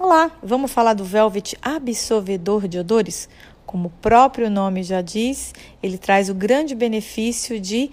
Olá, 0.00 0.30
vamos 0.40 0.70
falar 0.70 0.94
do 0.94 1.02
Velvet 1.02 1.56
absorvedor 1.60 2.68
de 2.68 2.78
odores? 2.78 3.28
Como 3.66 3.88
o 3.88 3.92
próprio 4.00 4.48
nome 4.48 4.84
já 4.84 5.02
diz, 5.02 5.52
ele 5.82 5.98
traz 5.98 6.30
o 6.30 6.34
grande 6.34 6.72
benefício 6.72 7.58
de 7.58 7.90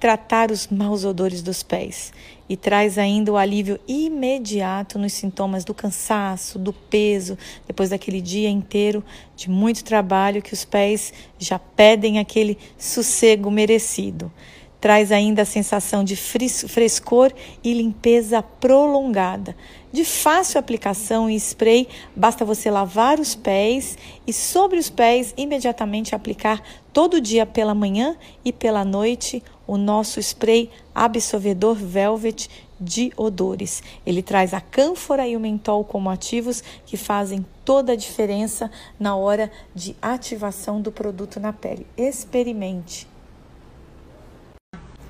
tratar 0.00 0.50
os 0.50 0.66
maus 0.66 1.04
odores 1.04 1.40
dos 1.40 1.62
pés 1.62 2.12
e 2.48 2.56
traz 2.56 2.98
ainda 2.98 3.30
o 3.30 3.36
alívio 3.36 3.78
imediato 3.86 4.98
nos 4.98 5.12
sintomas 5.12 5.64
do 5.64 5.72
cansaço, 5.72 6.58
do 6.58 6.72
peso, 6.72 7.38
depois 7.68 7.90
daquele 7.90 8.20
dia 8.20 8.50
inteiro 8.50 9.04
de 9.36 9.48
muito 9.48 9.84
trabalho 9.84 10.42
que 10.42 10.54
os 10.54 10.64
pés 10.64 11.12
já 11.38 11.56
pedem 11.56 12.18
aquele 12.18 12.58
sossego 12.76 13.48
merecido 13.48 14.32
traz 14.80 15.10
ainda 15.10 15.42
a 15.42 15.46
sensação 15.46 16.04
de 16.04 16.16
frescor 16.16 17.32
e 17.62 17.72
limpeza 17.72 18.42
prolongada. 18.42 19.56
De 19.92 20.04
fácil 20.04 20.60
aplicação 20.60 21.28
e 21.28 21.36
spray, 21.36 21.88
basta 22.14 22.44
você 22.44 22.70
lavar 22.70 23.18
os 23.18 23.34
pés 23.34 23.96
e 24.26 24.32
sobre 24.32 24.78
os 24.78 24.90
pés 24.90 25.32
imediatamente 25.36 26.14
aplicar 26.14 26.62
todo 26.92 27.20
dia 27.20 27.46
pela 27.46 27.74
manhã 27.74 28.16
e 28.44 28.52
pela 28.52 28.84
noite 28.84 29.42
o 29.66 29.76
nosso 29.76 30.20
spray 30.20 30.70
absorvedor 30.94 31.74
Velvet 31.74 32.48
de 32.80 33.12
odores. 33.16 33.82
Ele 34.06 34.22
traz 34.22 34.54
a 34.54 34.60
cânfora 34.60 35.26
e 35.26 35.36
o 35.36 35.40
mentol 35.40 35.84
como 35.84 36.10
ativos 36.10 36.62
que 36.86 36.96
fazem 36.96 37.44
toda 37.64 37.92
a 37.92 37.96
diferença 37.96 38.70
na 39.00 39.16
hora 39.16 39.50
de 39.74 39.96
ativação 40.00 40.80
do 40.80 40.92
produto 40.92 41.40
na 41.40 41.52
pele. 41.52 41.86
Experimente. 41.96 43.07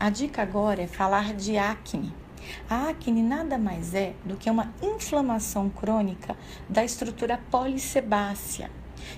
A 0.01 0.11
dica 0.11 0.43
agora 0.43 0.83
é 0.83 0.87
falar 0.87 1.35
de 1.35 1.59
acne. 1.59 2.15
A 2.71 2.89
acne 2.89 3.21
nada 3.21 3.59
mais 3.59 3.95
é 3.95 4.15
do 4.25 4.37
que 4.37 4.49
uma 4.49 4.73
inflamação 4.81 5.69
crônica 5.69 6.37
da 6.69 6.85
estrutura 6.85 7.41
polissebácea, 7.51 8.71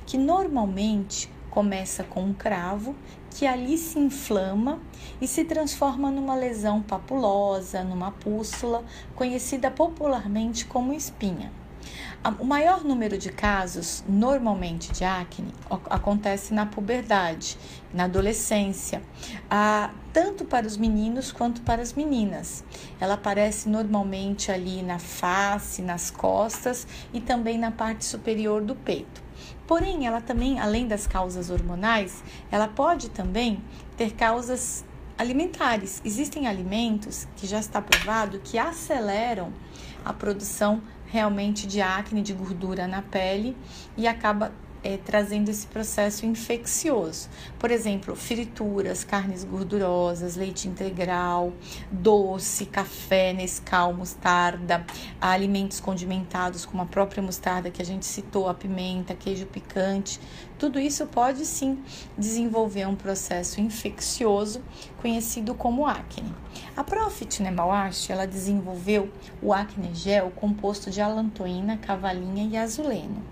que 0.06 0.16
normalmente 0.16 1.30
começa 1.50 2.02
com 2.02 2.22
um 2.22 2.32
cravo 2.32 2.96
que 3.30 3.46
ali 3.46 3.76
se 3.76 3.98
inflama 3.98 4.80
e 5.20 5.28
se 5.28 5.44
transforma 5.44 6.10
numa 6.10 6.34
lesão 6.34 6.80
papulosa, 6.80 7.84
numa 7.84 8.10
pústula, 8.10 8.82
conhecida 9.14 9.70
popularmente 9.70 10.64
como 10.64 10.94
espinha. 10.94 11.52
O 12.38 12.44
maior 12.44 12.84
número 12.84 13.16
de 13.16 13.30
casos, 13.30 14.04
normalmente 14.06 14.92
de 14.92 15.04
acne, 15.04 15.54
acontece 15.88 16.52
na 16.52 16.66
puberdade, 16.66 17.56
na 17.94 18.04
adolescência, 18.04 19.02
tanto 20.12 20.44
para 20.44 20.66
os 20.66 20.76
meninos 20.76 21.32
quanto 21.32 21.62
para 21.62 21.80
as 21.80 21.94
meninas. 21.94 22.62
Ela 23.00 23.14
aparece 23.14 23.70
normalmente 23.70 24.52
ali 24.52 24.82
na 24.82 24.98
face, 24.98 25.80
nas 25.80 26.10
costas 26.10 26.86
e 27.10 27.22
também 27.22 27.56
na 27.56 27.70
parte 27.70 28.04
superior 28.04 28.60
do 28.60 28.74
peito. 28.74 29.22
Porém, 29.66 30.06
ela 30.06 30.20
também, 30.20 30.60
além 30.60 30.86
das 30.86 31.06
causas 31.06 31.48
hormonais, 31.48 32.22
ela 32.50 32.68
pode 32.68 33.08
também 33.08 33.64
ter 33.96 34.12
causas 34.12 34.84
alimentares. 35.16 36.02
Existem 36.04 36.46
alimentos 36.46 37.26
que 37.36 37.46
já 37.46 37.60
está 37.60 37.80
provado 37.80 38.40
que 38.40 38.58
aceleram 38.58 39.54
a 40.04 40.12
produção 40.12 40.82
realmente 41.10 41.66
de 41.66 41.80
acne, 41.80 42.22
de 42.22 42.32
gordura 42.32 42.86
na 42.86 43.02
pele 43.02 43.56
e 43.96 44.06
acaba 44.06 44.52
é, 44.82 44.96
trazendo 44.96 45.50
esse 45.50 45.66
processo 45.66 46.24
infeccioso. 46.24 47.28
Por 47.58 47.70
exemplo, 47.70 48.16
frituras, 48.16 49.04
carnes 49.04 49.44
gordurosas, 49.44 50.36
leite 50.36 50.68
integral, 50.68 51.52
doce, 51.90 52.66
café, 52.66 53.32
Nescau, 53.32 53.92
mostarda, 53.92 54.84
alimentos 55.20 55.80
condimentados 55.80 56.64
como 56.64 56.82
a 56.82 56.86
própria 56.86 57.22
mostarda 57.22 57.70
que 57.70 57.82
a 57.82 57.84
gente 57.84 58.06
citou, 58.06 58.48
a 58.48 58.54
pimenta, 58.54 59.14
queijo 59.14 59.46
picante. 59.46 60.20
Tudo 60.60 60.78
isso 60.78 61.06
pode 61.06 61.46
sim 61.46 61.82
desenvolver 62.18 62.86
um 62.86 62.94
processo 62.94 63.62
infeccioso 63.62 64.60
conhecido 65.00 65.54
como 65.54 65.86
acne. 65.86 66.34
A 66.76 66.84
Profit 66.84 67.42
Nemawash, 67.42 68.10
ela 68.10 68.26
desenvolveu 68.26 69.10
o 69.40 69.54
acne 69.54 69.94
gel 69.94 70.30
composto 70.32 70.90
de 70.90 71.00
alantoína, 71.00 71.78
cavalinha 71.78 72.46
e 72.46 72.58
azuleno. 72.58 73.24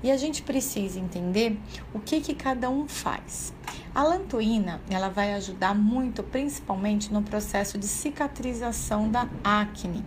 E 0.00 0.12
a 0.12 0.16
gente 0.16 0.42
precisa 0.42 1.00
entender 1.00 1.58
o 1.92 1.98
que, 1.98 2.20
que 2.20 2.36
cada 2.36 2.70
um 2.70 2.86
faz. 2.86 3.52
A 3.96 4.02
lantoína, 4.02 4.78
ela 4.90 5.08
vai 5.08 5.32
ajudar 5.32 5.74
muito, 5.74 6.22
principalmente 6.22 7.10
no 7.10 7.22
processo 7.22 7.78
de 7.78 7.86
cicatrização 7.86 9.10
da 9.10 9.26
acne, 9.42 10.04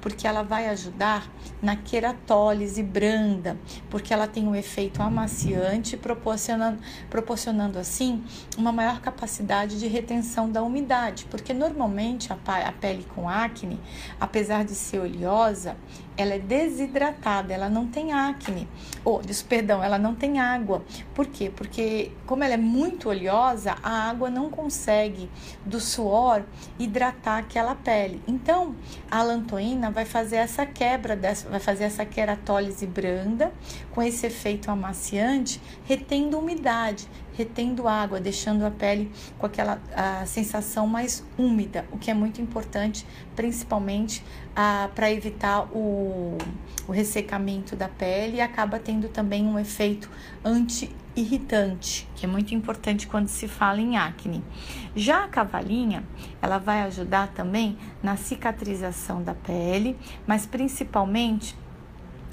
porque 0.00 0.28
ela 0.28 0.44
vai 0.44 0.68
ajudar 0.68 1.28
na 1.60 1.74
queratólise 1.74 2.84
branda, 2.84 3.58
porque 3.90 4.14
ela 4.14 4.28
tem 4.28 4.46
um 4.46 4.54
efeito 4.54 5.02
amaciante, 5.02 5.96
proporcionando, 5.96 6.78
proporcionando 7.10 7.80
assim 7.80 8.22
uma 8.56 8.70
maior 8.70 9.00
capacidade 9.00 9.76
de 9.76 9.88
retenção 9.88 10.48
da 10.48 10.62
umidade, 10.62 11.26
porque 11.28 11.52
normalmente 11.52 12.32
a, 12.32 12.36
a 12.68 12.70
pele 12.70 13.04
com 13.12 13.28
acne, 13.28 13.80
apesar 14.20 14.64
de 14.64 14.76
ser 14.76 15.00
oleosa, 15.00 15.76
ela 16.16 16.34
é 16.34 16.38
desidratada, 16.38 17.52
ela 17.52 17.68
não 17.68 17.86
tem 17.86 18.12
acne, 18.12 18.68
ou, 19.04 19.20
oh, 19.20 19.48
perdão, 19.48 19.82
ela 19.82 19.98
não 19.98 20.14
tem 20.14 20.40
água. 20.40 20.84
Por 21.14 21.26
quê? 21.26 21.50
Porque 21.54 22.12
como 22.26 22.44
ela 22.44 22.54
é 22.54 22.58
muito 22.58 23.08
oleosa, 23.08 23.76
a 23.82 24.10
água 24.10 24.30
não 24.30 24.50
consegue 24.50 25.30
do 25.64 25.80
suor 25.80 26.42
hidratar 26.78 27.38
aquela 27.38 27.74
pele. 27.74 28.22
Então, 28.26 28.74
a 29.10 29.22
lantoína 29.22 29.90
vai 29.90 30.04
fazer 30.04 30.36
essa 30.36 30.66
quebra 30.66 31.16
dessa, 31.16 31.48
vai 31.48 31.60
fazer 31.60 31.84
essa 31.84 32.04
queratólise 32.04 32.86
branda 32.86 33.52
com 33.90 34.02
esse 34.02 34.26
efeito 34.26 34.70
amaciante, 34.70 35.60
retendo 35.84 36.38
umidade, 36.38 37.08
retendo 37.34 37.88
água, 37.88 38.20
deixando 38.20 38.64
a 38.64 38.70
pele 38.70 39.10
com 39.38 39.46
aquela 39.46 39.80
a 39.94 40.24
sensação 40.26 40.86
mais 40.86 41.24
úmida, 41.38 41.86
o 41.90 41.98
que 41.98 42.10
é 42.10 42.14
muito 42.14 42.40
importante, 42.40 43.06
principalmente 43.34 44.22
para 44.94 45.10
evitar 45.10 45.62
o, 45.74 46.36
o 46.86 46.92
ressecamento 46.92 47.74
da 47.74 47.88
pele 47.88 48.36
e 48.36 48.40
acaba 48.40 48.78
tendo 48.78 49.08
também 49.08 49.44
um 49.46 49.58
efeito 49.58 50.10
anti-irritante, 50.44 52.06
que 52.14 52.26
é 52.26 52.28
muito 52.28 52.54
importante 52.54 53.06
quando 53.06 53.28
se 53.28 53.48
fala 53.48 53.80
em 53.80 53.96
acne. 53.96 54.44
Já 54.94 55.24
a 55.24 55.28
cavalinha, 55.28 56.04
ela 56.40 56.58
vai 56.58 56.82
ajudar 56.82 57.28
também 57.28 57.78
na 58.02 58.16
cicatrização 58.16 59.22
da 59.22 59.34
pele, 59.34 59.96
mas 60.26 60.44
principalmente 60.44 61.56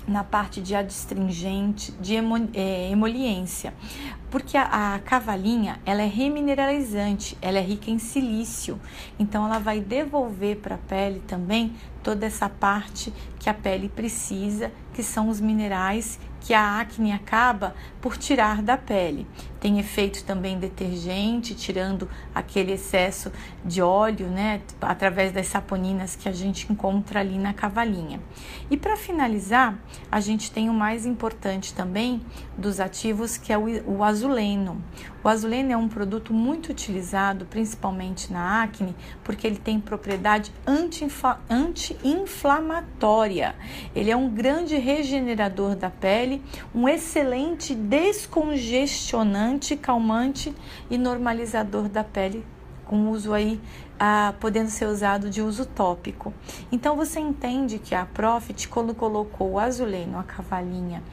na 0.07 0.23
parte 0.23 0.61
de 0.61 0.75
adstringente, 0.75 1.91
de 1.93 2.15
é, 2.53 2.89
emoliência, 2.91 3.73
porque 4.31 4.57
a, 4.57 4.95
a, 4.95 4.99
cavalinha 4.99 5.79
ela 5.85 6.01
é 6.01 6.07
remineralizante, 6.07 7.37
ela 7.41 7.59
é 7.59 7.61
rica 7.61 7.91
em 7.91 7.99
silício, 7.99 8.79
então 9.19 9.45
ela 9.45 9.59
vai 9.59 9.79
devolver 9.79 10.57
para 10.57 10.75
a 10.75 10.79
pele 10.79 11.21
também 11.27 11.75
toda 12.03 12.25
essa 12.25 12.49
parte 12.49 13.13
que 13.39 13.49
a 13.49 13.53
pele 13.53 13.89
precisa, 13.89 14.71
que 14.93 15.03
são 15.03 15.29
os 15.29 15.39
minerais 15.39 16.19
que 16.41 16.53
a 16.53 16.79
acne 16.79 17.11
acaba 17.11 17.75
por 18.01 18.17
tirar 18.17 18.61
da 18.61 18.77
pele. 18.77 19.27
Tem 19.59 19.79
efeito 19.79 20.23
também 20.23 20.57
detergente, 20.57 21.53
tirando 21.53 22.09
aquele 22.33 22.73
excesso 22.73 23.31
de 23.63 23.81
óleo, 23.81 24.27
né, 24.27 24.61
através 24.81 25.31
das 25.31 25.47
saponinas 25.47 26.15
que 26.15 26.29
a 26.29 26.31
gente 26.31 26.71
encontra 26.71 27.19
ali 27.19 27.37
na 27.37 27.53
cavalinha. 27.53 28.21
E 28.71 28.77
para 28.77 28.95
finalizar, 28.95 29.77
a 30.11 30.19
gente 30.19 30.51
tem 30.51 30.69
o 30.69 30.73
mais 30.73 31.05
importante 31.05 31.73
também 31.73 32.21
dos 32.57 32.79
ativos, 32.79 33.37
que 33.37 33.51
é 33.51 33.57
o, 33.57 34.03
azuleno. 34.03 34.81
O 35.23 35.27
azuleno 35.27 35.73
é 35.73 35.77
um 35.77 35.89
produto 35.89 36.33
muito 36.33 36.69
utilizado, 36.69 37.45
principalmente 37.45 38.31
na 38.31 38.63
acne, 38.63 38.95
porque 39.23 39.45
ele 39.45 39.57
tem 39.57 39.79
propriedade 39.79 40.51
anti-inflamatória. 40.65 43.55
Ele 43.93 44.11
é 44.11 44.15
um 44.15 44.29
grande 44.29 44.77
regenerador 44.77 45.75
da 45.75 45.89
pele, 45.89 46.41
um 46.73 46.87
excelente 46.87 47.75
descongestionante, 47.75 49.48
calmante 49.77 50.53
e 50.89 50.97
normalizador 50.97 51.89
da 51.89 52.03
pele 52.03 52.45
com 52.89 53.11
uso 53.11 53.33
aí 53.33 53.61
ah, 53.99 54.33
podendo 54.39 54.69
ser 54.69 54.85
usado 54.85 55.29
de 55.29 55.43
uso 55.43 55.65
tópico. 55.65 56.33
Então 56.71 56.95
você 56.95 57.19
entende 57.19 57.77
que 57.77 57.93
a 57.93 58.05
Profit, 58.05 58.67
quando 58.67 58.95
colocou 58.95 59.51
o 59.51 59.59
azuleno, 59.59 60.17
a 60.17 60.23
cavalinha 60.23 61.03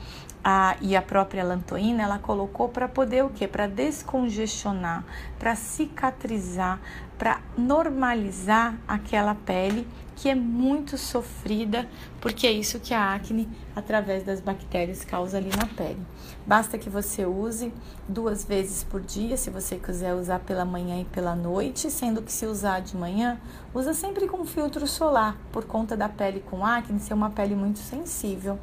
a, 0.42 0.76
e 0.80 0.96
a 0.96 1.02
própria 1.02 1.44
lantoína, 1.44 2.02
ela 2.02 2.18
colocou 2.18 2.68
para 2.68 2.88
poder 2.88 3.24
o 3.24 3.28
quê? 3.28 3.46
Para 3.46 3.66
descongestionar, 3.66 5.04
para 5.38 5.54
cicatrizar, 5.54 6.80
para 7.18 7.40
normalizar 7.58 8.74
aquela 8.88 9.34
pele 9.34 9.86
que 10.16 10.30
é 10.30 10.34
muito 10.34 10.96
sofrida, 10.96 11.86
porque 12.20 12.46
é 12.46 12.50
isso 12.50 12.80
que 12.80 12.94
a 12.94 13.14
acne, 13.14 13.46
através 13.76 14.24
das 14.24 14.40
bactérias, 14.40 15.04
causa 15.04 15.36
ali 15.36 15.50
na 15.54 15.66
pele. 15.66 16.00
Basta 16.46 16.78
que 16.78 16.88
você 16.88 17.26
use 17.26 17.72
duas 18.08 18.44
vezes 18.44 18.82
por 18.82 19.02
dia, 19.02 19.36
se 19.36 19.50
você 19.50 19.76
quiser 19.76 20.14
usar 20.14 20.40
pela 20.40 20.64
manhã 20.64 21.00
e 21.00 21.04
pela 21.04 21.36
noite, 21.36 21.90
sendo 21.90 22.22
que 22.22 22.32
se 22.32 22.46
usar 22.46 22.80
de 22.80 22.96
manhã, 22.96 23.38
usa 23.74 23.92
sempre 23.92 24.26
com 24.26 24.44
filtro 24.46 24.86
solar, 24.86 25.36
por 25.52 25.64
conta 25.64 25.94
da 25.94 26.08
pele 26.08 26.40
com 26.40 26.64
acne 26.64 26.98
ser 26.98 27.14
uma 27.14 27.30
pele 27.30 27.54
muito 27.54 27.78
sensível. 27.78 28.58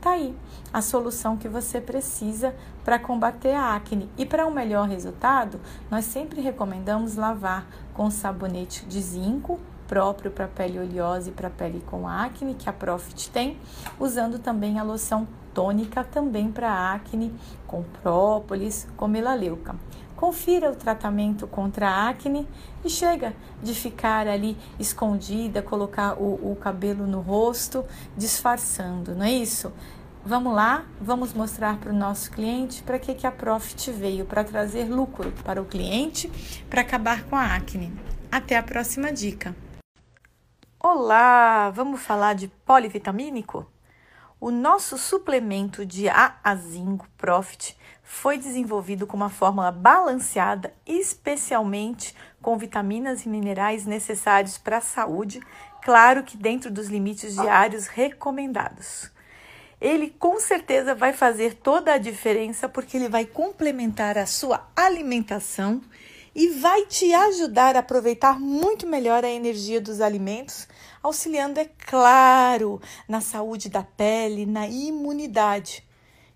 Tá 0.00 0.10
aí 0.10 0.36
a 0.72 0.80
solução 0.80 1.36
que 1.36 1.48
você 1.48 1.80
precisa 1.80 2.54
para 2.84 2.98
combater 2.98 3.52
a 3.52 3.74
acne. 3.74 4.08
E 4.16 4.24
para 4.24 4.46
um 4.46 4.50
melhor 4.52 4.86
resultado, 4.88 5.58
nós 5.90 6.04
sempre 6.04 6.40
recomendamos 6.40 7.16
lavar 7.16 7.66
com 7.94 8.10
sabonete 8.10 8.84
de 8.86 9.00
zinco 9.00 9.58
próprio 9.88 10.30
para 10.30 10.46
pele 10.46 10.78
oleosa 10.78 11.30
e 11.30 11.32
para 11.32 11.50
pele 11.50 11.82
com 11.86 12.06
acne, 12.06 12.54
que 12.54 12.68
a 12.68 12.72
Profit 12.72 13.30
tem, 13.30 13.56
usando 13.98 14.38
também 14.38 14.78
a 14.78 14.82
loção 14.84 15.26
tônica 15.54 16.04
também 16.04 16.52
para 16.52 16.92
acne 16.92 17.34
com 17.66 17.82
própolis, 17.82 18.86
com 18.96 19.08
melaleuca. 19.08 19.74
Confira 20.14 20.70
o 20.70 20.76
tratamento 20.76 21.46
contra 21.46 21.88
a 21.88 22.08
acne 22.08 22.46
e 22.84 22.90
chega 22.90 23.34
de 23.62 23.72
ficar 23.72 24.28
ali 24.28 24.56
escondida, 24.78 25.62
colocar 25.62 26.14
o, 26.14 26.52
o 26.52 26.56
cabelo 26.56 27.06
no 27.06 27.20
rosto, 27.20 27.84
disfarçando, 28.16 29.14
não 29.14 29.24
é 29.24 29.32
isso? 29.32 29.72
Vamos 30.24 30.54
lá, 30.54 30.84
vamos 31.00 31.32
mostrar 31.32 31.78
para 31.78 31.92
o 31.92 31.96
nosso 31.96 32.30
cliente 32.30 32.82
para 32.82 32.98
que, 32.98 33.14
que 33.14 33.26
a 33.26 33.30
Profit 33.30 33.90
veio, 33.92 34.26
para 34.26 34.44
trazer 34.44 34.84
lucro 34.84 35.32
para 35.44 35.62
o 35.62 35.64
cliente, 35.64 36.30
para 36.68 36.82
acabar 36.82 37.22
com 37.24 37.36
a 37.36 37.54
acne. 37.54 37.92
Até 38.30 38.56
a 38.56 38.62
próxima 38.62 39.10
dica. 39.10 39.54
Olá, 40.90 41.68
vamos 41.68 42.00
falar 42.00 42.34
de 42.34 42.48
polivitamínico? 42.48 43.70
O 44.40 44.50
nosso 44.50 44.96
suplemento 44.96 45.84
de 45.84 46.08
A 46.08 46.36
a 46.42 46.56
Zinco 46.56 47.06
Profit 47.18 47.76
foi 48.02 48.38
desenvolvido 48.38 49.06
com 49.06 49.14
uma 49.14 49.28
fórmula 49.28 49.70
balanceada, 49.70 50.72
especialmente 50.86 52.16
com 52.40 52.56
vitaminas 52.56 53.26
e 53.26 53.28
minerais 53.28 53.84
necessários 53.84 54.56
para 54.56 54.78
a 54.78 54.80
saúde, 54.80 55.42
claro 55.82 56.22
que 56.22 56.38
dentro 56.38 56.70
dos 56.70 56.88
limites 56.88 57.34
diários 57.34 57.86
recomendados 57.86 59.12
ele 59.80 60.10
com 60.18 60.40
certeza 60.40 60.94
vai 60.94 61.12
fazer 61.12 61.54
toda 61.54 61.92
a 61.92 61.98
diferença 61.98 62.68
porque 62.68 62.96
ele 62.96 63.08
vai 63.08 63.24
complementar 63.24 64.18
a 64.18 64.26
sua 64.26 64.68
alimentação 64.74 65.80
e 66.38 66.50
vai 66.50 66.86
te 66.86 67.12
ajudar 67.12 67.74
a 67.74 67.80
aproveitar 67.80 68.38
muito 68.38 68.86
melhor 68.86 69.24
a 69.24 69.28
energia 69.28 69.80
dos 69.80 70.00
alimentos, 70.00 70.68
auxiliando, 71.02 71.58
é 71.58 71.64
claro, 71.64 72.80
na 73.08 73.20
saúde 73.20 73.68
da 73.68 73.82
pele, 73.82 74.46
na 74.46 74.68
imunidade. 74.68 75.84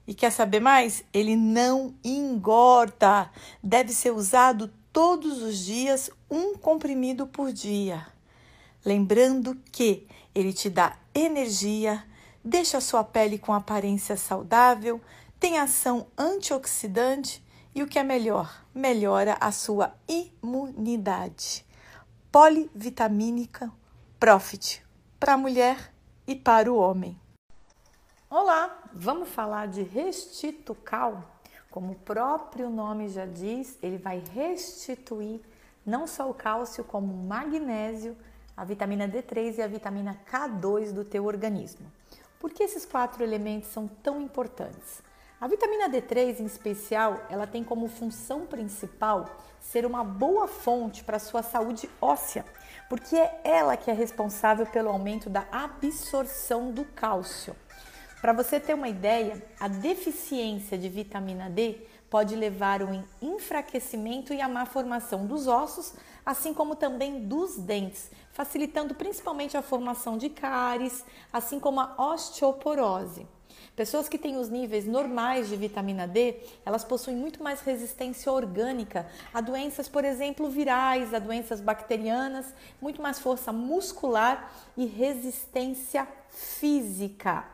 E 0.05 0.13
quer 0.13 0.33
saber 0.33 0.59
mais? 0.59 1.05
Ele 1.13 1.37
não 1.37 1.95
engorda. 2.03 3.31
Deve 3.63 3.93
ser 3.93 4.11
usado 4.11 4.73
todos 4.93 5.41
os 5.41 5.65
dias, 5.65 6.11
um 6.29 6.57
comprimido 6.57 7.25
por 7.25 7.53
dia. 7.53 8.05
Lembrando 8.85 9.57
que 9.71 10.09
ele 10.35 10.53
te 10.53 10.69
dá 10.69 10.97
energia, 11.15 12.03
deixa 12.45 12.79
a 12.79 12.81
sua 12.81 13.05
pele 13.05 13.39
com 13.39 13.55
aparência 13.55 14.17
saudável, 14.17 15.01
tem 15.39 15.59
ação 15.59 16.09
antioxidante 16.19 17.41
e 17.73 17.85
o 17.85 17.87
que 17.87 18.01
é 18.01 18.03
melhor, 18.03 18.62
melhora 18.75 19.37
a 19.41 19.53
sua 19.53 19.95
imunidade. 20.09 21.65
Polivitamínica 22.31 23.71
Profit 24.19 24.83
para 25.21 25.35
a 25.35 25.37
mulher 25.37 25.93
e 26.27 26.35
para 26.35 26.73
o 26.73 26.77
homem. 26.77 27.21
Olá, 28.31 28.89
vamos 28.95 29.29
falar 29.29 29.69
de 29.69 29.83
Restitucal. 29.83 31.23
Como 31.71 31.93
o 31.93 31.97
próprio 31.97 32.71
nome 32.71 33.09
já 33.09 33.27
diz, 33.27 33.79
ele 33.83 33.99
vai 33.99 34.23
restituir 34.33 35.41
não 35.85 36.07
só 36.07 36.31
o 36.31 36.35
cálcio, 36.35 36.85
como 36.85 37.13
o 37.13 37.27
magnésio, 37.27 38.17
a 38.57 38.65
vitamina 38.65 39.09
D3 39.09 39.59
e 39.59 39.63
a 39.63 39.67
vitamina 39.67 40.19
K2 40.31 40.93
do 40.93 41.05
teu 41.05 41.27
organismo. 41.27 41.91
Por 42.39 42.51
que 42.51 42.63
esses 42.63 42.87
quatro 42.87 43.23
elementos 43.23 43.69
são 43.71 43.87
tão 43.87 44.21
importantes? 44.21 45.03
A 45.43 45.49
vitamina 45.49 45.89
D3, 45.89 46.39
em 46.39 46.45
especial, 46.45 47.27
ela 47.29 47.49
tem 47.49 47.65
como 47.65 47.89
função 47.89 48.47
principal 48.47 49.29
ser 49.61 49.85
uma 49.85 50.05
boa 50.05 50.47
fonte 50.47 51.03
para 51.03 51.17
a 51.17 51.19
sua 51.19 51.43
saúde 51.43 51.91
óssea, 52.01 52.45
porque 52.89 53.17
é 53.17 53.41
ela 53.43 53.77
que 53.77 53.91
é 53.91 53.93
responsável 53.93 54.65
pelo 54.67 54.89
aumento 54.89 55.29
da 55.29 55.45
absorção 55.51 56.71
do 56.71 56.85
cálcio. 56.85 57.57
Para 58.21 58.33
você 58.33 58.61
ter 58.61 58.73
uma 58.73 58.89
ideia, 58.89 59.45
a 59.59 59.67
deficiência 59.67 60.79
de 60.79 60.89
vitamina 60.89 61.51
D 61.51 61.89
pode 62.09 62.37
levar 62.37 62.81
ao 62.81 62.91
enfraquecimento 63.21 64.33
e 64.33 64.41
a 64.41 64.49
má 64.49 64.65
formação 64.65 65.27
dos 65.27 65.49
ossos, 65.49 65.93
assim 66.25 66.55
como 66.55 66.77
também 66.77 67.27
dos 67.27 67.59
dentes, 67.59 68.13
facilitando 68.31 68.95
principalmente 68.95 69.57
a 69.57 69.63
formação 69.63 70.17
de 70.17 70.31
cáries, 70.31 71.05
assim 71.33 71.59
como 71.59 71.81
a 71.81 71.97
osteoporose. 71.99 73.27
Pessoas 73.75 74.07
que 74.07 74.19
têm 74.19 74.37
os 74.37 74.51
níveis 74.51 74.85
normais 74.85 75.49
de 75.49 75.57
vitamina 75.57 76.07
D, 76.07 76.37
elas 76.65 76.85
possuem 76.85 77.17
muito 77.17 77.43
mais 77.43 77.63
resistência 77.63 78.31
orgânica 78.31 79.07
a 79.33 79.41
doenças, 79.41 79.89
por 79.89 80.05
exemplo, 80.05 80.51
virais, 80.51 81.15
a 81.15 81.19
doenças 81.19 81.59
bacterianas, 81.59 82.53
muito 82.83 83.01
mais 83.01 83.19
força 83.19 83.51
muscular 83.51 84.53
e 84.77 84.85
resistência 84.85 86.07
física. 86.29 87.47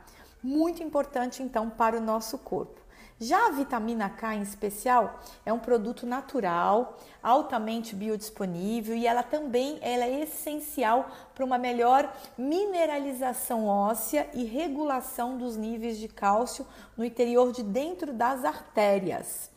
Muito 0.43 0.83
importante 0.83 1.41
então 1.41 1.71
para 1.71 1.97
o 1.97 2.01
nosso 2.01 2.37
corpo. 2.39 2.88
Já 3.21 3.49
a 3.49 3.51
vitamina 3.51 4.09
K 4.09 4.37
em 4.37 4.43
especial 4.43 5.19
é 5.45 5.53
um 5.53 5.59
produto 5.59 6.07
natural, 6.07 6.97
altamente 7.21 7.97
biodisponível 7.97 8.95
e 8.95 9.09
ela 9.09 9.25
também 9.25 9.77
ela 9.83 10.05
é 10.05 10.23
essencial 10.23 11.11
para 11.35 11.45
uma 11.45 11.59
melhor 11.59 12.15
mineralização 12.37 13.67
óssea 13.67 14.31
e 14.33 14.45
regulação 14.45 15.37
dos 15.37 15.57
níveis 15.57 15.99
de 15.99 16.07
cálcio 16.07 16.65
no 16.97 17.05
interior 17.05 17.51
de 17.51 17.65
dentro 17.65 18.13
das 18.13 18.45
artérias. 18.45 19.51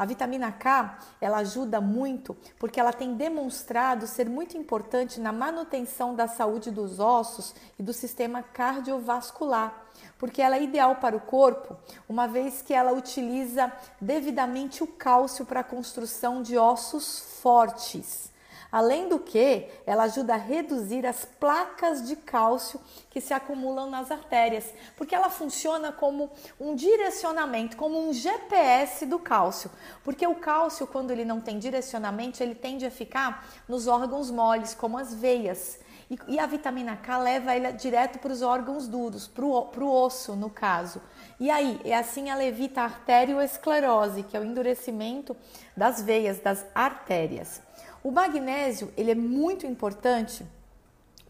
A 0.00 0.06
vitamina 0.06 0.50
K, 0.50 0.98
ela 1.20 1.36
ajuda 1.36 1.78
muito 1.78 2.34
porque 2.58 2.80
ela 2.80 2.90
tem 2.90 3.12
demonstrado 3.12 4.06
ser 4.06 4.30
muito 4.30 4.56
importante 4.56 5.20
na 5.20 5.30
manutenção 5.30 6.14
da 6.14 6.26
saúde 6.26 6.70
dos 6.70 6.98
ossos 6.98 7.54
e 7.78 7.82
do 7.82 7.92
sistema 7.92 8.42
cardiovascular 8.42 9.90
porque 10.16 10.40
ela 10.40 10.56
é 10.56 10.62
ideal 10.62 10.96
para 10.96 11.14
o 11.14 11.20
corpo, 11.20 11.76
uma 12.08 12.26
vez 12.26 12.62
que 12.62 12.72
ela 12.72 12.92
utiliza 12.92 13.70
devidamente 14.00 14.82
o 14.82 14.86
cálcio 14.86 15.44
para 15.44 15.60
a 15.60 15.64
construção 15.64 16.42
de 16.42 16.56
ossos 16.56 17.18
fortes. 17.42 18.29
Além 18.70 19.08
do 19.08 19.18
que, 19.18 19.68
ela 19.84 20.04
ajuda 20.04 20.34
a 20.34 20.36
reduzir 20.36 21.04
as 21.06 21.24
placas 21.24 22.06
de 22.06 22.14
cálcio 22.14 22.80
que 23.10 23.20
se 23.20 23.34
acumulam 23.34 23.90
nas 23.90 24.10
artérias, 24.10 24.72
porque 24.96 25.14
ela 25.14 25.28
funciona 25.28 25.90
como 25.90 26.30
um 26.58 26.74
direcionamento, 26.74 27.76
como 27.76 27.98
um 27.98 28.12
GPS 28.12 29.04
do 29.06 29.18
cálcio. 29.18 29.70
Porque 30.04 30.26
o 30.26 30.36
cálcio, 30.36 30.86
quando 30.86 31.10
ele 31.10 31.24
não 31.24 31.40
tem 31.40 31.58
direcionamento, 31.58 32.42
ele 32.42 32.54
tende 32.54 32.86
a 32.86 32.90
ficar 32.90 33.46
nos 33.68 33.86
órgãos 33.86 34.30
moles, 34.30 34.74
como 34.74 34.96
as 34.98 35.12
veias. 35.12 35.80
E, 36.26 36.40
a 36.40 36.46
vitamina 36.46 36.96
K 36.96 37.18
leva 37.18 37.54
ele 37.54 37.70
direto 37.72 38.18
para 38.18 38.32
os 38.32 38.42
órgãos 38.42 38.88
duros, 38.88 39.28
para 39.28 39.44
o 39.44 39.92
osso, 39.92 40.34
no 40.34 40.50
caso. 40.50 41.00
E 41.38 41.48
aí, 41.48 41.80
é 41.84 41.96
assim 41.96 42.30
ela 42.30 42.44
evita 42.44 42.80
a 42.80 42.84
arteriosclerose, 42.84 44.24
que 44.24 44.36
é 44.36 44.40
o 44.40 44.44
endurecimento 44.44 45.36
das 45.76 46.02
veias, 46.02 46.40
das 46.40 46.66
artérias. 46.74 47.62
O 48.02 48.10
magnésio, 48.10 48.92
ele 48.96 49.10
é 49.10 49.14
muito 49.14 49.66
importante 49.66 50.44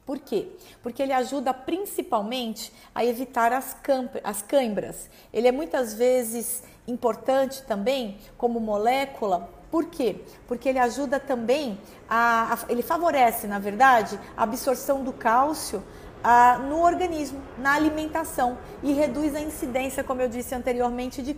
por 0.06 0.18
quê? 0.18 0.48
Porque 0.82 1.02
ele 1.02 1.12
ajuda 1.12 1.54
principalmente 1.54 2.72
a 2.92 3.04
evitar 3.04 3.52
as, 3.52 3.76
as 4.24 4.42
câimbras. 4.42 5.08
Ele 5.32 5.46
é 5.46 5.52
muitas 5.52 5.94
vezes 5.94 6.64
importante 6.86 7.62
também 7.62 8.18
como 8.36 8.58
molécula 8.58 9.48
por 9.70 9.84
quê? 9.84 10.16
Porque 10.48 10.68
ele 10.68 10.80
ajuda 10.80 11.20
também 11.20 11.78
a, 12.08 12.54
a 12.54 12.58
ele 12.68 12.82
favorece, 12.82 13.46
na 13.46 13.58
verdade, 13.58 14.18
a 14.36 14.42
absorção 14.42 15.04
do 15.04 15.12
cálcio 15.12 15.82
a, 16.24 16.58
no 16.58 16.82
organismo, 16.82 17.40
na 17.56 17.74
alimentação 17.74 18.58
e 18.82 18.92
reduz 18.92 19.34
a 19.34 19.40
incidência, 19.40 20.02
como 20.02 20.20
eu 20.20 20.28
disse 20.28 20.54
anteriormente, 20.54 21.22
de 21.22 21.34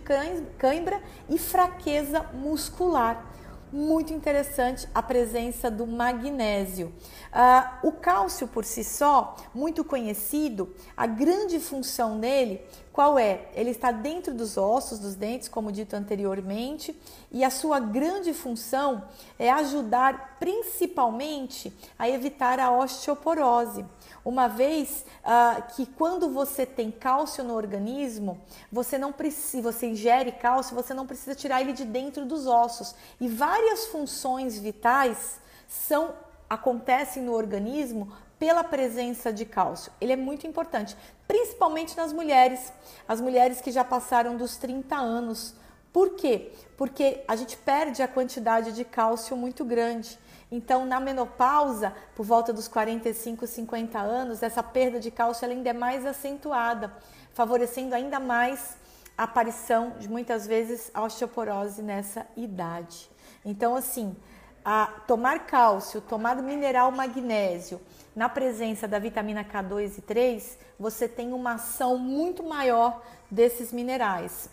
cãibra 0.57 0.99
e 1.29 1.37
fraqueza 1.37 2.25
muscular 2.33 3.32
muito 3.73 4.13
interessante 4.13 4.87
a 4.93 5.01
presença 5.01 5.69
do 5.71 5.87
magnésio. 5.87 6.93
Uh, 7.33 7.87
o 7.87 7.91
cálcio 7.91 8.47
por 8.47 8.63
si 8.63 8.83
só, 8.83 9.35
muito 9.53 9.83
conhecido, 9.83 10.73
a 10.95 11.07
grande 11.07 11.59
função 11.59 12.15
nele 12.15 12.61
qual 12.93 13.17
é? 13.17 13.47
Ele 13.55 13.71
está 13.71 13.91
dentro 13.91 14.35
dos 14.35 14.55
ossos 14.55 14.99
dos 14.99 15.15
dentes, 15.15 15.49
como 15.49 15.71
dito 15.71 15.95
anteriormente, 15.95 16.95
e 17.31 17.43
a 17.43 17.49
sua 17.49 17.79
grande 17.79 18.35
função 18.35 19.03
é 19.39 19.49
ajudar 19.49 20.37
principalmente 20.39 21.73
a 21.97 22.07
evitar 22.07 22.59
a 22.59 22.71
osteoporose. 22.71 23.83
Uma 24.23 24.47
vez 24.47 25.03
uh, 25.25 25.63
que 25.75 25.87
quando 25.87 26.29
você 26.29 26.67
tem 26.67 26.91
cálcio 26.91 27.43
no 27.43 27.55
organismo, 27.55 28.39
você 28.71 28.95
não 28.95 29.11
precisa, 29.11 29.71
você 29.71 29.87
ingere 29.87 30.31
cálcio, 30.31 30.75
você 30.75 30.93
não 30.93 31.07
precisa 31.07 31.33
tirar 31.33 31.61
ele 31.61 31.73
de 31.73 31.85
dentro 31.85 32.27
dos 32.27 32.45
ossos. 32.45 32.93
E 33.19 33.27
várias 33.27 33.87
funções 33.87 34.59
vitais 34.59 35.39
são 35.67 36.13
acontecem 36.47 37.23
no 37.23 37.33
organismo 37.33 38.11
pela 38.43 38.61
presença 38.61 39.31
de 39.31 39.45
cálcio. 39.45 39.89
Ele 40.01 40.11
é 40.11 40.17
muito 40.17 40.45
importante, 40.45 40.97
principalmente 41.25 41.95
nas 41.95 42.11
mulheres, 42.11 42.73
as 43.07 43.21
mulheres 43.21 43.61
que 43.61 43.71
já 43.71 43.85
passaram 43.85 44.35
dos 44.35 44.57
30 44.57 44.97
anos. 44.97 45.55
Por 45.93 46.15
quê? 46.15 46.51
Porque 46.75 47.23
a 47.25 47.37
gente 47.37 47.55
perde 47.55 48.03
a 48.03 48.07
quantidade 48.07 48.73
de 48.73 48.83
cálcio 48.83 49.37
muito 49.37 49.63
grande. 49.63 50.19
Então, 50.51 50.85
na 50.85 50.99
menopausa, 50.99 51.95
por 52.17 52.25
volta 52.25 52.51
dos 52.51 52.67
45, 52.67 53.47
50 53.47 53.97
anos, 53.97 54.43
essa 54.43 54.61
perda 54.61 54.99
de 54.99 55.09
cálcio 55.09 55.47
ainda 55.47 55.69
é 55.69 55.73
mais 55.73 56.05
acentuada, 56.05 56.93
favorecendo 57.33 57.95
ainda 57.95 58.19
mais 58.19 58.75
a 59.17 59.23
aparição 59.23 59.91
de 59.99 60.09
muitas 60.09 60.45
vezes 60.45 60.91
osteoporose 60.93 61.81
nessa 61.81 62.27
idade. 62.35 63.09
Então, 63.45 63.73
assim, 63.73 64.13
a 64.63 64.87
tomar 65.07 65.45
cálcio, 65.45 66.01
tomar 66.01 66.35
mineral 66.37 66.91
magnésio, 66.91 67.81
na 68.15 68.29
presença 68.29 68.87
da 68.87 68.99
vitamina 68.99 69.43
K2 69.43 69.97
e 69.97 70.01
3, 70.01 70.57
você 70.79 71.07
tem 71.07 71.33
uma 71.33 71.53
ação 71.53 71.97
muito 71.97 72.43
maior 72.43 73.01
desses 73.29 73.73
minerais. 73.73 74.49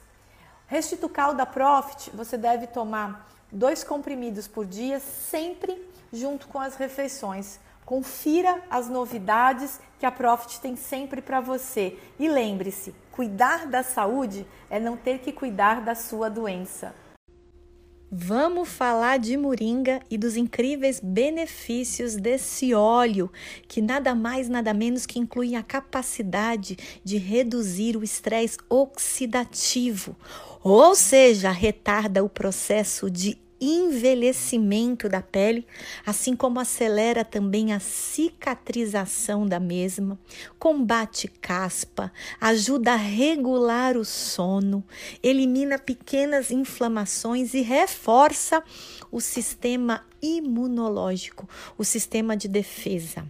Restitucal 0.67 1.35
da 1.35 1.45
Profit, 1.45 2.11
você 2.11 2.39
deve 2.39 2.67
tomar 2.67 3.29
dois 3.53 3.85
comprimidos 3.85 4.49
por 4.49 4.65
dia, 4.65 5.01
sempre 5.01 5.91
junto 6.13 6.49
com 6.49 6.59
as 6.59 6.77
refeições. 6.77 7.59
Confira 7.85 8.63
as 8.71 8.89
novidades 8.89 9.81
que 9.99 10.07
a 10.07 10.13
Profit 10.13 10.61
tem 10.61 10.77
sempre 10.77 11.21
para 11.21 11.41
você. 11.41 11.99
E 12.19 12.29
lembre-se, 12.29 12.95
cuidar 13.11 13.67
da 13.67 13.83
saúde 13.83 14.47
é 14.71 14.79
não 14.79 14.97
ter 14.97 15.19
que 15.19 15.33
cuidar 15.33 15.81
da 15.81 15.95
sua 15.95 16.31
doença. 16.31 16.95
Vamos 18.13 18.69
falar 18.69 19.21
de 19.21 19.37
moringa 19.37 20.01
e 20.11 20.19
dos 20.19 20.37
incríveis 20.37 20.99
benefícios 21.01 22.17
desse 22.17 22.75
óleo, 22.75 23.31
que 23.69 23.81
nada 23.81 24.17
mais, 24.17 24.49
nada 24.49 24.75
menos 24.75 25.07
que 25.07 25.21
inclui 25.21 25.55
a 25.55 25.63
capacidade 25.63 26.77
de 27.05 27.19
reduzir 27.19 27.97
o 27.97 28.03
estresse 28.03 28.59
oxidativo, 28.69 30.17
ou 30.61 30.97
seja, 30.97 31.53
retarda 31.53 32.25
o 32.25 32.29
processo 32.29 33.09
de 33.09 33.39
envelhecimento 33.61 35.09
da 35.09 35.21
pele, 35.21 35.67
assim 36.07 36.35
como 36.35 36.59
acelera 36.59 37.25
também 37.25 37.73
a 37.73 37.81
cicatrização 37.81 39.47
da 39.47 39.61
mesma, 39.61 40.19
combate 40.59 41.29
caspa, 41.29 42.13
ajuda 42.41 42.93
a 42.93 42.97
regular 42.97 43.97
o 43.97 44.05
sono, 44.05 44.83
elimina 45.23 45.79
pequenas 45.79 46.51
inflamações 46.51 47.53
e 47.53 47.61
reforça 47.61 48.63
o 49.11 49.21
sistema 49.21 50.07
imunológico, 50.23 51.49
o 51.77 51.85
sistema 51.85 52.37
de 52.37 52.49
defesa. 52.49 53.25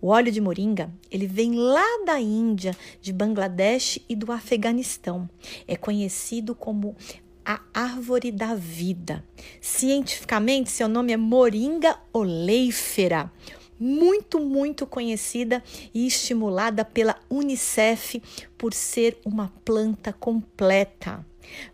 O 0.00 0.08
óleo 0.08 0.30
de 0.30 0.40
moringa, 0.40 0.92
ele 1.10 1.26
vem 1.26 1.54
lá 1.54 2.04
da 2.04 2.20
Índia, 2.20 2.76
de 3.00 3.12
Bangladesh 3.12 3.98
e 4.08 4.14
do 4.14 4.30
Afeganistão. 4.30 5.28
É 5.66 5.76
conhecido 5.76 6.54
como 6.54 6.96
a 7.44 7.60
árvore 7.72 8.30
da 8.30 8.54
vida. 8.54 9.24
Cientificamente, 9.60 10.70
seu 10.70 10.88
nome 10.88 11.12
é 11.12 11.16
Moringa 11.16 11.98
oleifera, 12.12 13.30
muito, 13.78 14.38
muito 14.38 14.86
conhecida 14.86 15.62
e 15.92 16.06
estimulada 16.06 16.84
pela 16.84 17.16
Unicef 17.28 18.22
por 18.56 18.72
ser 18.72 19.18
uma 19.24 19.52
planta 19.64 20.12
completa. 20.12 21.24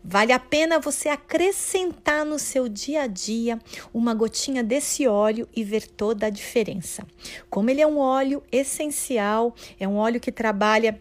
Vale 0.02 0.32
a 0.32 0.38
pena 0.38 0.80
você 0.80 1.08
acrescentar 1.08 2.24
no 2.24 2.38
seu 2.38 2.68
dia 2.68 3.02
a 3.02 3.06
dia 3.06 3.58
uma 3.92 4.14
gotinha 4.14 4.62
desse 4.62 5.06
óleo 5.06 5.48
e 5.54 5.62
ver 5.62 5.86
toda 5.86 6.26
a 6.26 6.30
diferença. 6.30 7.06
Como 7.50 7.70
ele 7.70 7.80
é 7.80 7.86
um 7.86 7.98
óleo 7.98 8.42
essencial, 8.50 9.54
é 9.78 9.86
um 9.86 9.96
óleo 9.96 10.20
que 10.20 10.32
trabalha 10.32 10.98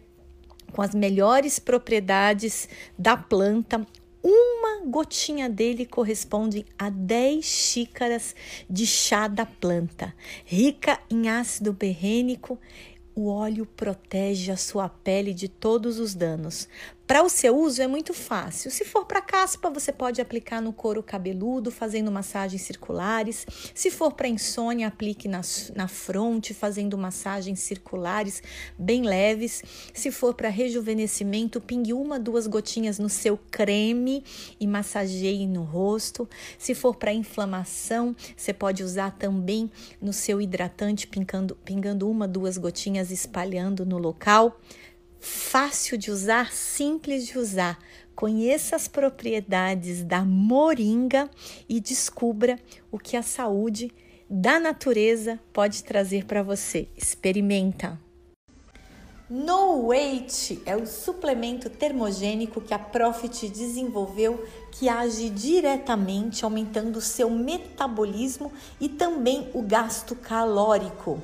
com 0.72 0.82
as 0.82 0.94
melhores 0.94 1.60
propriedades 1.60 2.68
da 2.98 3.16
planta, 3.16 3.86
uma 4.24 4.86
gotinha 4.86 5.50
dele 5.50 5.86
corresponde 5.86 6.66
a 6.78 6.90
10 6.90 7.46
xícaras 7.46 8.36
de 8.70 8.86
chá 8.86 9.28
da 9.28 9.46
planta, 9.46 10.14
rica 10.46 11.00
em 11.10 11.30
ácido 11.30 11.74
berrênico 11.74 12.60
o 13.18 13.30
óleo 13.30 13.66
protege 13.66 14.52
a 14.52 14.56
sua 14.56 14.88
pele 14.88 15.34
de 15.34 15.48
todos 15.48 15.98
os 15.98 16.14
danos. 16.14 16.70
Para 17.08 17.24
o 17.24 17.30
seu 17.30 17.58
uso 17.58 17.82
é 17.82 17.88
muito 17.88 18.14
fácil. 18.14 18.70
Se 18.70 18.84
for 18.84 19.06
para 19.06 19.22
caspa, 19.22 19.70
você 19.70 19.94
pode 19.94 20.20
aplicar 20.20 20.62
no 20.62 20.74
couro 20.74 21.02
cabeludo, 21.02 21.72
fazendo 21.72 22.12
massagens 22.12 22.64
circulares. 22.64 23.46
Se 23.74 23.90
for 23.90 24.12
para 24.12 24.28
insônia, 24.28 24.90
aplique 24.90 25.26
na, 25.26 25.40
na 25.74 25.88
fronte, 25.88 26.54
fazendo 26.54 26.98
massagens 26.98 27.62
circulares 27.62 28.44
bem 28.78 29.04
leves. 29.04 29.64
Se 29.94 30.12
for 30.12 30.34
para 30.34 30.50
rejuvenescimento, 30.50 31.62
pingue 31.62 31.94
uma, 31.94 32.20
duas 32.20 32.46
gotinhas 32.46 33.00
no 33.00 33.08
seu 33.08 33.40
creme 33.50 34.22
e 34.60 34.68
massageie 34.68 35.48
no 35.48 35.64
rosto. 35.64 36.28
Se 36.60 36.76
for 36.76 36.94
para 36.94 37.14
inflamação, 37.14 38.14
você 38.36 38.52
pode 38.52 38.84
usar 38.84 39.12
também 39.12 39.72
no 40.02 40.12
seu 40.12 40.42
hidratante, 40.42 41.08
pingando, 41.08 41.56
pingando 41.64 42.12
uma, 42.12 42.28
duas 42.28 42.58
gotinhas 42.58 43.12
espalhando 43.12 43.86
no 43.86 43.98
local. 43.98 44.60
Fácil 45.20 45.98
de 45.98 46.12
usar, 46.12 46.52
simples 46.52 47.26
de 47.26 47.38
usar. 47.38 47.80
Conheça 48.16 48.76
as 48.76 48.88
propriedades 48.88 50.04
da 50.04 50.24
moringa 50.24 51.30
e 51.68 51.80
descubra 51.80 52.60
o 52.92 52.98
que 52.98 53.16
a 53.16 53.24
saúde 53.24 53.92
da 54.30 54.60
natureza 54.60 55.40
pode 55.54 55.84
trazer 55.84 56.26
para 56.26 56.44
você. 56.44 56.88
Experimenta! 56.98 58.00
No 59.30 59.88
Weight 59.88 60.62
é 60.66 60.74
o 60.78 60.88
suplemento 60.88 61.70
termogênico 61.70 62.62
que 62.62 62.74
a 62.74 62.80
Profit 62.80 63.50
desenvolveu 63.50 64.48
que 64.72 64.88
age 64.88 65.30
diretamente 65.30 66.46
aumentando 66.46 66.96
o 66.96 67.02
seu 67.02 67.30
metabolismo 67.30 68.54
e 68.80 68.88
também 68.88 69.50
o 69.54 69.62
gasto 69.62 70.16
calórico. 70.16 71.22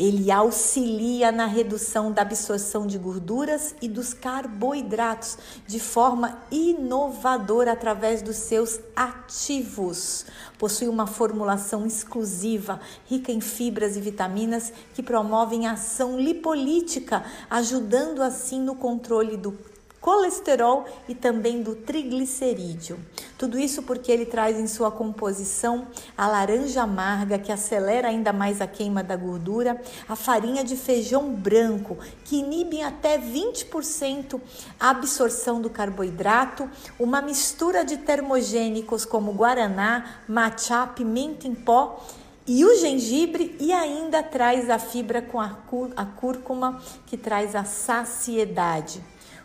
Ele 0.00 0.30
auxilia 0.30 1.30
na 1.30 1.44
redução 1.44 2.10
da 2.10 2.22
absorção 2.22 2.86
de 2.86 2.96
gorduras 2.96 3.74
e 3.82 3.86
dos 3.86 4.14
carboidratos 4.14 5.36
de 5.66 5.78
forma 5.78 6.38
inovadora 6.50 7.72
através 7.72 8.22
dos 8.22 8.36
seus 8.36 8.80
ativos. 8.96 10.24
Possui 10.58 10.88
uma 10.88 11.06
formulação 11.06 11.86
exclusiva, 11.86 12.80
rica 13.10 13.30
em 13.30 13.42
fibras 13.42 13.94
e 13.94 14.00
vitaminas 14.00 14.72
que 14.94 15.02
promovem 15.02 15.66
a 15.66 15.72
ação 15.72 16.18
lipolítica, 16.18 17.22
ajudando 17.50 18.22
assim 18.22 18.58
no 18.58 18.76
controle 18.76 19.36
do 19.36 19.54
colesterol 20.00 20.86
e 21.08 21.14
também 21.14 21.62
do 21.62 21.74
triglicerídeo. 21.74 22.98
Tudo 23.40 23.58
isso 23.58 23.84
porque 23.84 24.12
ele 24.12 24.26
traz 24.26 24.58
em 24.58 24.66
sua 24.66 24.90
composição 24.90 25.86
a 26.14 26.26
laranja 26.26 26.82
amarga, 26.82 27.38
que 27.38 27.50
acelera 27.50 28.08
ainda 28.08 28.34
mais 28.34 28.60
a 28.60 28.66
queima 28.66 29.02
da 29.02 29.16
gordura, 29.16 29.80
a 30.06 30.14
farinha 30.14 30.62
de 30.62 30.76
feijão 30.76 31.32
branco, 31.32 31.96
que 32.22 32.36
inibe 32.36 32.82
até 32.82 33.16
20% 33.16 34.38
a 34.78 34.90
absorção 34.90 35.58
do 35.58 35.70
carboidrato, 35.70 36.68
uma 36.98 37.22
mistura 37.22 37.82
de 37.82 37.96
termogênicos 37.96 39.06
como 39.06 39.32
guaraná, 39.32 40.16
matcha, 40.28 40.86
pimenta 40.88 41.48
em 41.48 41.54
pó 41.54 41.98
e 42.46 42.62
o 42.62 42.76
gengibre 42.78 43.56
e 43.58 43.72
ainda 43.72 44.22
traz 44.22 44.68
a 44.68 44.78
fibra 44.78 45.22
com 45.22 45.40
a, 45.40 46.04
cúrcuma 46.04 46.78
que 47.06 47.16
traz 47.16 47.56
a 47.56 47.64
saciedade. 47.64 49.02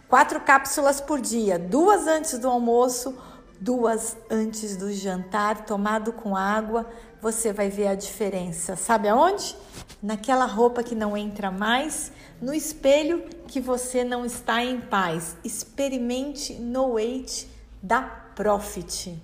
Quatro 0.10 0.42
cápsulas 0.42 1.00
por 1.00 1.22
dia, 1.22 1.58
duas 1.58 2.08
antes 2.08 2.38
do 2.38 2.50
almoço, 2.50 3.18
duas 3.60 4.18
antes 4.30 4.76
do 4.76 4.92
jantar, 4.94 5.66
tomado 5.66 6.14
com 6.14 6.36
água, 6.36 6.90
você 7.22 7.54
vai 7.54 7.70
ver 7.70 7.88
a 7.88 7.96
diferença. 7.96 8.76
Sabe 8.76 9.08
aonde? 9.08 9.56
Naquela 10.02 10.46
roupa 10.46 10.84
que 10.84 10.96
não 10.96 11.16
entra 11.16 11.50
mais, 11.50 12.12
no 12.42 12.54
espelho 12.54 13.24
que 13.48 13.60
você 13.60 14.04
não 14.04 14.26
está 14.26 14.64
em 14.64 14.80
paz. 14.82 15.36
Experimente 15.44 16.54
No 16.54 16.94
Weight 16.94 17.48
da 17.82 18.02
Profit. 18.02 19.18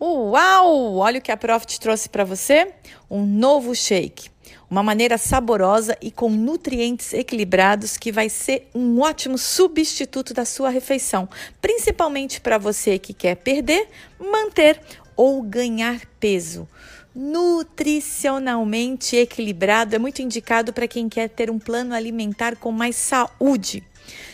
Uau! 0.00 0.96
Olha 0.96 1.18
o 1.18 1.22
que 1.22 1.30
a 1.30 1.36
Profit 1.36 1.78
trouxe 1.78 2.08
para 2.08 2.24
você: 2.24 2.72
um 3.10 3.26
novo 3.26 3.74
shake 3.74 4.29
uma 4.70 4.82
maneira 4.82 5.18
saborosa 5.18 5.98
e 6.00 6.12
com 6.12 6.30
nutrientes 6.30 7.12
equilibrados 7.12 7.96
que 7.96 8.12
vai 8.12 8.28
ser 8.28 8.68
um 8.72 9.00
ótimo 9.00 9.36
substituto 9.36 10.32
da 10.32 10.44
sua 10.44 10.70
refeição, 10.70 11.28
principalmente 11.60 12.40
para 12.40 12.56
você 12.56 12.98
que 12.98 13.12
quer 13.12 13.34
perder, 13.34 13.88
manter 14.18 14.80
ou 15.16 15.42
ganhar 15.42 16.00
peso. 16.20 16.68
Nutricionalmente 17.12 19.16
equilibrado 19.16 19.96
é 19.96 19.98
muito 19.98 20.22
indicado 20.22 20.72
para 20.72 20.86
quem 20.86 21.08
quer 21.08 21.28
ter 21.28 21.50
um 21.50 21.58
plano 21.58 21.92
alimentar 21.92 22.54
com 22.54 22.70
mais 22.70 22.94
saúde. 22.94 23.82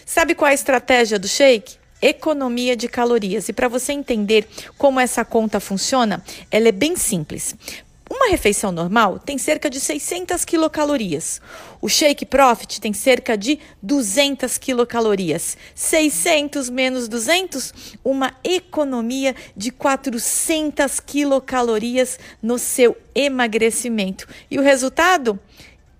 Sabe 0.04 0.34
qual 0.34 0.48
é 0.48 0.52
a 0.52 0.54
estratégia 0.54 1.18
do 1.18 1.26
shake? 1.26 1.78
economia 2.00 2.76
de 2.76 2.88
calorias. 2.88 3.48
E 3.48 3.52
para 3.52 3.68
você 3.68 3.92
entender 3.92 4.46
como 4.76 5.00
essa 5.00 5.24
conta 5.24 5.60
funciona, 5.60 6.22
ela 6.50 6.68
é 6.68 6.72
bem 6.72 6.96
simples. 6.96 7.54
Uma 8.08 8.28
refeição 8.28 8.70
normal 8.70 9.18
tem 9.18 9.36
cerca 9.36 9.68
de 9.68 9.80
600 9.80 10.44
quilocalorias. 10.44 11.40
O 11.80 11.88
Shake 11.88 12.24
Profit 12.24 12.80
tem 12.80 12.92
cerca 12.92 13.36
de 13.36 13.58
200 13.82 14.58
quilocalorias. 14.58 15.56
600 15.74 16.70
menos 16.70 17.08
200, 17.08 17.98
uma 18.04 18.32
economia 18.44 19.34
de 19.56 19.72
400 19.72 21.00
quilocalorias 21.00 22.16
no 22.40 22.58
seu 22.58 22.96
emagrecimento. 23.12 24.28
E 24.48 24.56
o 24.58 24.62
resultado? 24.62 25.38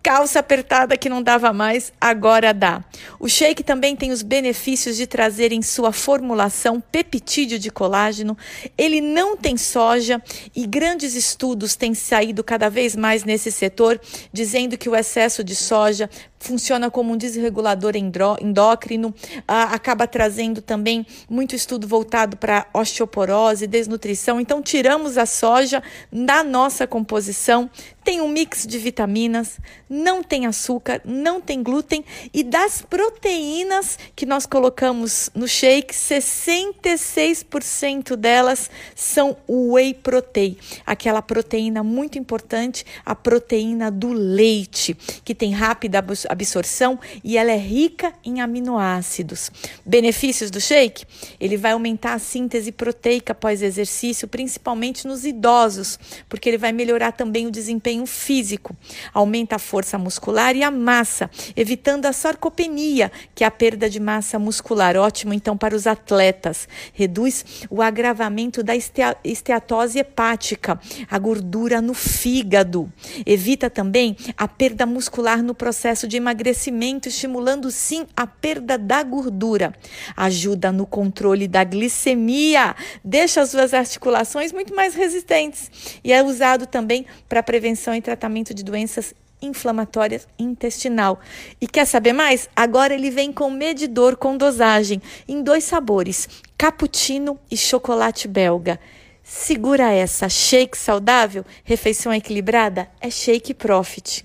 Calça 0.07 0.39
apertada 0.39 0.97
que 0.97 1.09
não 1.09 1.21
dava 1.21 1.53
mais, 1.53 1.93
agora 2.01 2.55
dá. 2.55 2.85
O 3.19 3.29
shake 3.29 3.65
também 3.65 3.97
tem 3.97 4.13
os 4.13 4.23
benefícios 4.23 4.97
de 4.97 5.05
trazer 5.05 5.51
em 5.51 5.63
sua 5.63 5.91
formulação 5.91 6.81
peptídeo 6.81 7.59
de 7.59 7.73
colágeno. 7.73 8.39
Ele 8.79 9.01
não 9.01 9.37
tem 9.37 9.57
soja 9.57 10.23
e 10.55 10.65
grandes 10.65 11.17
estudos 11.17 11.75
têm 11.75 11.93
saído 11.93 12.45
cada 12.45 12.71
vez 12.71 12.95
mais 12.95 13.25
nesse 13.25 13.51
setor, 13.51 14.01
dizendo 14.33 14.79
que 14.79 14.89
o 14.89 14.95
excesso 14.95 15.43
de 15.43 15.57
soja 15.57 16.09
funciona 16.47 16.91
como 16.91 17.13
um 17.13 17.17
desregulador 17.17 17.95
endócrino, 17.97 19.13
ah, 19.47 19.75
acaba 19.75 20.07
trazendo 20.07 20.63
também 20.63 21.07
muito 21.29 21.55
estudo 21.57 21.89
voltado 21.89 22.37
para 22.37 22.69
osteoporose, 22.73 23.67
desnutrição. 23.67 24.41
Então, 24.41 24.63
tiramos 24.63 25.19
a 25.19 25.27
soja 25.27 25.83
da 26.13 26.45
nossa 26.45 26.87
composição, 26.87 27.69
tem 28.05 28.21
um 28.21 28.29
mix 28.29 28.65
de 28.65 28.79
vitaminas, 28.79 29.59
não 29.91 30.23
tem 30.23 30.47
açúcar, 30.47 31.03
não 31.05 31.41
tem 31.41 31.61
glúten 31.61 32.05
e 32.33 32.45
das 32.45 32.81
proteínas 32.81 33.99
que 34.15 34.25
nós 34.25 34.47
colocamos 34.47 35.29
no 35.35 35.49
shake, 35.49 35.93
66% 35.93 38.15
delas 38.15 38.71
são 38.95 39.37
whey 39.49 39.93
protein, 39.93 40.57
aquela 40.87 41.21
proteína 41.21 41.83
muito 41.83 42.17
importante, 42.17 42.87
a 43.05 43.17
proteína 43.17 43.91
do 43.91 44.13
leite, 44.13 44.95
que 45.25 45.35
tem 45.35 45.53
rápida 45.53 46.01
absorção 46.37 46.99
e 47.25 47.39
ela 47.39 47.51
é 47.51 47.59
rica 47.59 48.13
em 48.25 48.41
aminoácidos. 48.41 49.51
Benefícios 49.85 50.51
do 50.51 50.61
shake? 50.61 51.05
Ele 51.41 51.57
vai 51.57 51.73
aumentar 51.73 52.13
a 52.13 52.19
síntese 52.19 52.71
proteica 52.71 53.33
após 53.33 53.63
exercício, 53.63 54.29
principalmente 54.29 55.07
nos 55.07 55.25
idosos, 55.25 55.99
porque 56.29 56.49
ele 56.49 56.59
vai 56.59 56.73
melhorar 56.73 57.13
também 57.13 57.47
o 57.47 57.51
desempenho 57.51 58.07
físico, 58.07 58.77
aumenta 59.13 59.57
a 59.57 59.59
força 59.59 59.99
muscular 59.99 60.55
e 60.55 60.63
a 60.63 60.71
massa, 60.71 61.31
evitando 61.57 62.07
a 62.07 62.13
sarcopenia, 62.13 63.11
que 63.35 63.43
é 63.43 63.47
a 63.47 63.51
perda 63.51 63.89
de 63.89 63.99
massa 63.99 64.39
muscular. 64.39 64.97
Ótimo 64.97 65.33
então 65.33 65.57
para 65.57 65.75
os 65.75 65.87
atletas. 65.87 66.69
Reduz 66.93 67.67
o 67.71 67.81
agravamento 67.81 68.63
da 68.63 68.75
esteatose 68.77 69.99
hepática, 69.99 70.79
a 71.11 71.19
gordura 71.19 71.81
no 71.81 71.95
fígado. 71.95 72.93
Evita 73.25 73.71
também 73.71 74.17
a 74.37 74.47
perda 74.47 74.85
muscular 74.85 75.43
no 75.43 75.55
processo 75.55 76.07
de 76.07 76.16
emagrecimento, 76.17 77.09
estimulando 77.09 77.71
sim 77.71 78.07
a 78.17 78.27
perda 78.27 78.77
da 78.77 79.03
gordura. 79.03 79.75
Ajuda 80.17 80.73
no 80.73 80.87
controle 80.87 81.47
da 81.47 81.63
glicemia, 81.63 82.75
deixa 83.05 83.41
as 83.41 83.51
suas 83.51 83.73
articulações 83.73 84.53
muito 84.53 84.75
mais 84.75 84.95
resistentes 84.95 85.71
e 86.03 86.13
é 86.13 86.23
usado 86.23 86.67
também 86.67 87.07
para 87.29 87.43
prevenção 87.43 87.95
e 87.95 88.03
tratamento 88.03 88.53
de 88.53 88.65
doenças 88.65 89.15
inflamatórias 89.41 90.27
intestinal. 90.39 91.21
E 91.61 91.67
quer 91.67 91.85
saber 91.85 92.13
mais? 92.13 92.49
Agora 92.57 92.95
ele 92.95 93.11
vem 93.11 93.33
com 93.33 93.51
medidor 93.51 94.17
com 94.17 94.37
dosagem 94.37 95.01
em 95.29 95.43
dois 95.43 95.65
sabores, 95.65 96.29
cappuccino 96.57 97.39
e 97.51 97.57
chocolate 97.57 98.27
belga. 98.27 98.81
Segura 99.23 99.93
essa, 99.93 100.29
shake 100.29 100.79
saudável, 100.79 101.45
refeição 101.65 102.15
equilibrada, 102.15 102.89
é 103.01 103.11
Shake 103.11 103.55
Profit. 103.55 104.23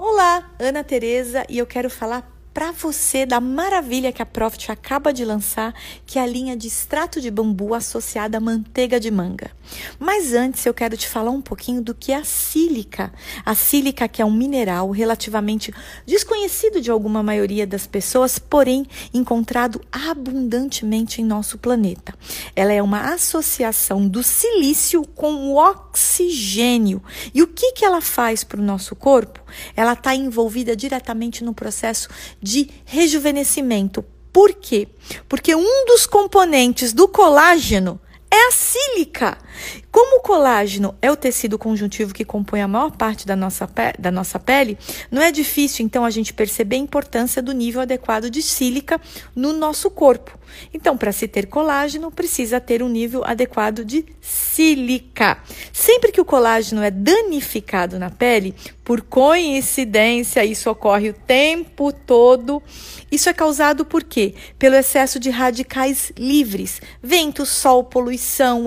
Olá, 0.00 0.48
Ana 0.60 0.84
Tereza 0.84 1.44
e 1.48 1.58
eu 1.58 1.66
quero 1.66 1.90
falar 1.90 2.38
para 2.54 2.70
você 2.70 3.26
da 3.26 3.40
maravilha 3.40 4.12
que 4.12 4.22
a 4.22 4.26
Profit 4.26 4.70
acaba 4.72 5.12
de 5.12 5.24
lançar, 5.24 5.74
que 6.06 6.18
é 6.18 6.22
a 6.22 6.26
linha 6.26 6.56
de 6.56 6.66
extrato 6.66 7.20
de 7.20 7.30
bambu 7.30 7.74
associada 7.74 8.38
à 8.38 8.40
manteiga 8.40 8.98
de 8.98 9.10
manga. 9.10 9.50
Mas 9.98 10.32
antes 10.32 10.64
eu 10.66 10.74
quero 10.74 10.96
te 10.96 11.06
falar 11.06 11.30
um 11.30 11.40
pouquinho 11.40 11.80
do 11.82 11.94
que 11.94 12.10
é 12.10 12.16
a 12.16 12.24
sílica. 12.24 13.12
A 13.44 13.54
sílica 13.54 14.08
que 14.08 14.20
é 14.22 14.24
um 14.24 14.32
mineral 14.32 14.90
relativamente 14.90 15.72
desconhecido 16.06 16.80
de 16.80 16.90
alguma 16.90 17.22
maioria 17.22 17.66
das 17.66 17.86
pessoas, 17.86 18.38
porém 18.38 18.86
encontrado 19.14 19.80
abundantemente 19.92 21.20
em 21.20 21.24
nosso 21.24 21.58
planeta. 21.58 22.14
Ela 22.56 22.72
é 22.72 22.82
uma 22.82 23.12
associação 23.14 24.08
do 24.08 24.22
silício 24.22 25.04
com 25.14 25.32
o 25.52 25.56
oxigênio. 25.56 27.02
E 27.32 27.42
o 27.42 27.46
que, 27.46 27.72
que 27.72 27.84
ela 27.84 28.00
faz 28.00 28.42
para 28.42 28.60
o 28.60 28.64
nosso 28.64 28.96
corpo? 28.96 29.40
Ela 29.76 29.92
está 29.92 30.14
envolvida 30.14 30.76
diretamente 30.76 31.44
no 31.44 31.54
processo 31.54 32.08
de 32.40 32.70
rejuvenescimento. 32.84 34.04
Por 34.32 34.54
quê? 34.54 34.88
Porque 35.28 35.54
um 35.54 35.86
dos 35.86 36.06
componentes 36.06 36.92
do 36.92 37.08
colágeno 37.08 38.00
é 38.30 38.48
a 38.48 38.50
sílica. 38.52 39.38
Como 39.90 40.18
o 40.18 40.20
colágeno 40.20 40.94
é 41.00 41.10
o 41.10 41.16
tecido 41.16 41.58
conjuntivo 41.58 42.14
que 42.14 42.24
compõe 42.24 42.60
a 42.60 42.68
maior 42.68 42.90
parte 42.90 43.26
da 43.26 43.34
nossa, 43.34 43.68
da 43.98 44.10
nossa 44.10 44.38
pele, 44.38 44.78
não 45.10 45.22
é 45.22 45.32
difícil 45.32 45.84
então 45.84 46.04
a 46.04 46.10
gente 46.10 46.32
perceber 46.32 46.76
a 46.76 46.80
importância 46.80 47.42
do 47.42 47.52
nível 47.52 47.80
adequado 47.80 48.30
de 48.30 48.42
sílica 48.42 49.00
no 49.34 49.52
nosso 49.52 49.90
corpo. 49.90 50.38
Então, 50.72 50.96
para 50.96 51.12
se 51.12 51.28
ter 51.28 51.46
colágeno, 51.46 52.10
precisa 52.10 52.60
ter 52.60 52.82
um 52.82 52.88
nível 52.88 53.24
adequado 53.24 53.84
de 53.84 54.04
sílica. 54.20 55.38
Sempre 55.72 56.12
que 56.12 56.20
o 56.20 56.24
colágeno 56.24 56.82
é 56.82 56.90
danificado 56.90 57.98
na 57.98 58.10
pele, 58.10 58.54
por 58.84 59.02
coincidência, 59.02 60.44
isso 60.44 60.70
ocorre 60.70 61.10
o 61.10 61.14
tempo 61.14 61.92
todo. 61.92 62.62
Isso 63.12 63.28
é 63.28 63.34
causado 63.34 63.84
por 63.84 64.02
quê? 64.02 64.34
Pelo 64.58 64.76
excesso 64.76 65.20
de 65.20 65.28
radicais 65.28 66.12
livres, 66.16 66.80
vento, 67.02 67.44
sol, 67.44 67.84
poluição, 67.84 68.17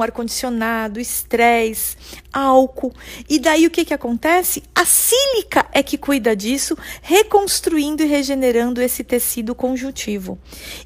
ar-condicionado, 0.02 1.00
estresse, 1.00 1.98
álcool. 2.32 2.94
E 3.30 3.40
daí 3.40 3.68
o 3.68 3.72
que, 3.72 3.86
que 3.86 3.94
acontece? 3.94 4.64
A 4.74 4.86
sílica 4.86 5.68
é 5.72 5.84
que 5.84 5.98
cuida 5.98 6.36
disso, 6.36 6.78
reconstruindo 7.02 8.04
e 8.04 8.06
regenerando 8.06 8.82
esse 8.82 9.04
tecido 9.04 9.54
conjuntivo. 9.54 10.38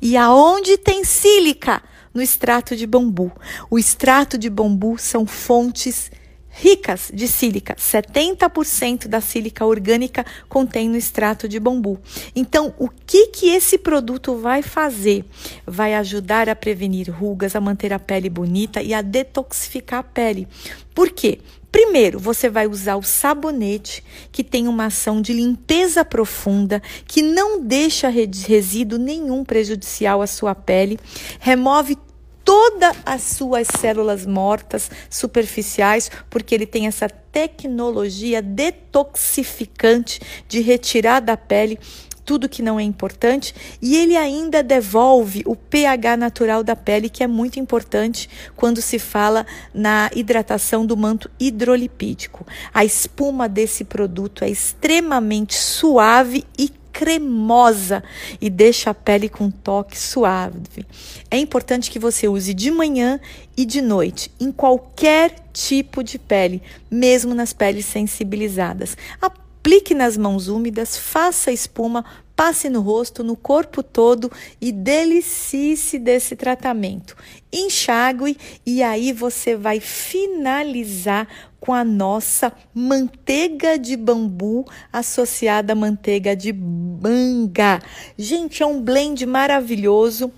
E 0.01 0.17
aonde 0.17 0.77
tem 0.77 1.03
sílica? 1.03 1.81
No 2.13 2.21
extrato 2.21 2.75
de 2.75 2.87
bambu. 2.87 3.31
O 3.69 3.77
extrato 3.77 4.37
de 4.37 4.49
bambu 4.49 4.97
são 4.97 5.25
fontes 5.25 6.09
ricas 6.57 7.11
de 7.13 7.27
sílica. 7.27 7.75
70% 7.75 9.07
da 9.07 9.19
sílica 9.19 9.65
orgânica 9.65 10.25
contém 10.47 10.89
no 10.89 10.95
extrato 10.95 11.49
de 11.49 11.59
bambu. 11.59 11.99
Então, 12.33 12.73
o 12.79 12.87
que 12.87 13.27
que 13.27 13.49
esse 13.49 13.77
produto 13.77 14.37
vai 14.37 14.61
fazer? 14.61 15.25
Vai 15.65 15.93
ajudar 15.95 16.47
a 16.47 16.55
prevenir 16.55 17.11
rugas, 17.11 17.55
a 17.55 17.61
manter 17.61 17.91
a 17.91 17.99
pele 17.99 18.29
bonita 18.29 18.81
e 18.81 18.93
a 18.93 19.01
detoxificar 19.01 19.99
a 19.99 20.03
pele. 20.03 20.47
Por 20.93 21.11
quê? 21.11 21.39
Primeiro, 21.75 22.17
você 22.17 22.49
vai 22.49 22.67
usar 22.67 22.95
o 22.95 23.03
sabonete, 23.03 24.01
que 24.31 24.45
tem 24.45 24.65
uma 24.65 24.85
ação 24.85 25.21
de 25.21 25.33
limpeza 25.33 26.05
profunda, 26.05 26.81
que 27.05 27.21
não 27.21 27.61
deixa 27.61 28.07
resíduo 28.07 28.97
nenhum 28.97 29.43
prejudicial 29.43 30.21
à 30.21 30.27
sua 30.27 30.55
pele, 30.55 30.97
remove 31.37 31.97
todas 32.45 32.95
as 33.03 33.23
suas 33.23 33.67
células 33.67 34.25
mortas 34.25 34.89
superficiais, 35.09 36.11
porque 36.29 36.53
ele 36.53 36.67
tem 36.67 36.85
essa 36.85 37.09
tecnologia 37.09 38.41
detoxificante 38.41 40.21
de 40.47 40.61
retirar 40.61 41.19
da 41.19 41.35
pele 41.35 41.79
tudo 42.25 42.49
que 42.49 42.63
não 42.63 42.79
é 42.79 42.83
importante 42.83 43.53
e 43.79 43.95
ele 43.95 44.17
ainda 44.17 44.63
devolve 44.63 45.43
o 45.45 45.55
pH 45.55 46.17
natural 46.17 46.63
da 46.63 46.75
pele, 46.75 47.07
que 47.07 47.23
é 47.23 47.27
muito 47.27 47.59
importante 47.59 48.27
quando 48.55 48.81
se 48.81 48.97
fala 48.97 49.45
na 49.73 50.09
hidratação 50.13 50.85
do 50.85 50.97
manto 50.97 51.29
hidrolipídico. 51.39 52.45
A 52.73 52.83
espuma 52.83 53.47
desse 53.47 53.83
produto 53.83 54.43
é 54.43 54.49
extremamente 54.49 55.53
suave 55.53 56.43
e 56.57 56.71
cremosa 56.95 58.01
e 58.39 58.49
deixa 58.49 58.91
a 58.91 58.93
pele 58.93 59.27
com 59.27 59.43
um 59.43 59.51
toque 59.51 59.99
suave. 59.99 60.85
É 61.29 61.37
importante 61.37 61.91
que 61.91 61.99
você 61.99 62.25
use 62.25 62.53
de 62.53 62.71
manhã 62.71 63.19
e 63.57 63.65
de 63.65 63.81
noite 63.81 64.31
em 64.39 64.49
qualquer 64.49 65.35
tipo 65.51 66.01
de 66.01 66.17
pele, 66.17 66.63
mesmo 66.89 67.35
nas 67.35 67.51
peles 67.51 67.85
sensibilizadas. 67.85 68.95
Aplique 69.21 69.93
nas 69.93 70.15
mãos 70.15 70.47
úmidas, 70.47 70.95
faça 70.95 71.51
espuma, 71.51 72.05
passe 72.35 72.69
no 72.69 72.81
rosto, 72.81 73.23
no 73.23 73.35
corpo 73.35 73.81
todo 73.81 74.31
e 74.59 74.71
delicie-se 74.71 75.97
desse 75.97 76.35
tratamento. 76.35 77.15
Enxague 77.51 78.37
e 78.65 78.83
aí 78.83 79.13
você 79.13 79.55
vai 79.55 79.79
finalizar 79.79 81.27
com 81.59 81.73
a 81.73 81.83
nossa 81.83 82.53
manteiga 82.73 83.79
de 83.79 83.95
bambu 83.95 84.65
associada 84.91 85.73
à 85.73 85.75
manteiga 85.75 86.35
de 86.35 86.53
manga. 86.53 87.81
Gente, 88.17 88.61
é 88.61 88.65
um 88.65 88.81
blend 88.81 89.25
maravilhoso 89.25 90.31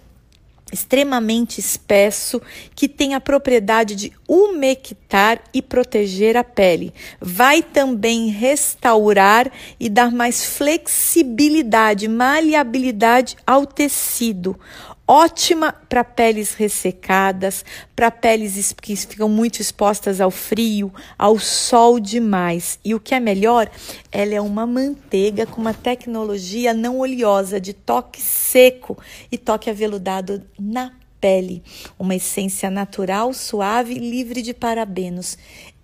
extremamente 0.72 1.60
espesso 1.60 2.42
que 2.76 2.88
tem 2.88 3.14
a 3.14 3.22
propriedade 3.22 3.96
de 3.96 4.12
umectar 4.28 5.42
e 5.54 5.62
proteger 5.62 6.36
a 6.36 6.44
pele. 6.44 6.94
Vai 7.20 7.62
também 7.62 8.30
restaurar 8.30 9.52
e 9.80 9.90
dar 9.90 10.12
mais 10.12 10.46
flexibilidade, 10.46 12.08
maleabilidade 12.08 13.38
ao 13.46 13.66
tecido 13.66 14.60
ótima 15.08 15.72
para 15.88 16.04
peles 16.04 16.54
ressecadas, 16.54 17.64
para 17.96 18.12
peles 18.12 18.74
que 18.74 18.96
ficam 18.96 19.30
muito 19.30 19.62
expostas 19.62 20.20
ao 20.20 20.30
frio, 20.30 20.94
ao 21.18 21.40
sol 21.40 22.00
demais. 22.00 22.78
E 22.84 22.94
o 22.94 23.00
que 23.00 23.16
é 23.16 23.20
melhor, 23.20 23.72
ela 24.12 24.36
é 24.36 24.42
uma 24.42 24.68
manteiga 24.68 25.46
com 25.46 25.62
uma 25.62 25.74
tecnologia 25.74 26.74
não 26.74 27.00
oleosa 27.00 27.60
de 27.60 27.72
toque 27.74 28.22
seco 28.22 28.98
e 29.32 29.38
toque 29.38 29.70
aveludado 29.70 30.44
na 30.60 30.92
pele. 31.22 31.64
Uma 31.98 32.16
essência 32.16 32.70
natural, 32.70 33.34
suave 33.34 33.94
livre 33.94 34.42
de 34.42 34.54
parabenos. 34.54 35.38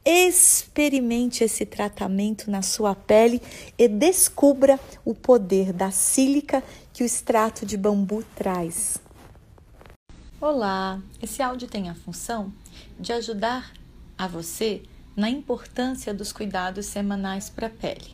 Experimente 0.05 1.45
esse 1.45 1.65
tratamento 1.65 2.51
na 2.51 2.62
sua 2.62 2.93
pele 2.93 3.41
e 3.77 3.88
descubra 3.88 4.77
o 5.05 5.15
poder 5.15 5.71
da 5.71 5.91
sílica 5.91 6.62
que 6.91 7.03
o 7.03 7.05
extrato 7.05 7.65
de 7.65 7.77
bambu 7.77 8.21
traz. 8.36 9.02
Olá! 10.45 11.01
Esse 11.21 11.41
áudio 11.41 11.69
tem 11.69 11.89
a 11.89 11.95
função 11.95 12.51
de 12.99 13.13
ajudar 13.13 13.71
a 14.17 14.27
você 14.27 14.84
na 15.15 15.29
importância 15.29 16.13
dos 16.13 16.34
cuidados 16.34 16.86
semanais 16.86 17.49
para 17.49 17.67
a 17.67 17.69
pele. 17.69 18.13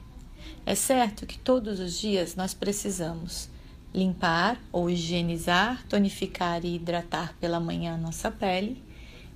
É 0.64 0.76
certo 0.76 1.26
que 1.26 1.40
todos 1.40 1.80
os 1.80 1.98
dias 1.98 2.36
nós 2.36 2.54
precisamos 2.54 3.50
limpar 3.92 4.62
ou 4.72 4.92
higienizar, 4.92 5.84
tonificar 5.88 6.64
e 6.64 6.76
hidratar 6.76 7.34
pela 7.40 7.60
manhã 7.60 7.96
a 7.96 7.98
nossa 7.98 8.30
pele, 8.30 8.84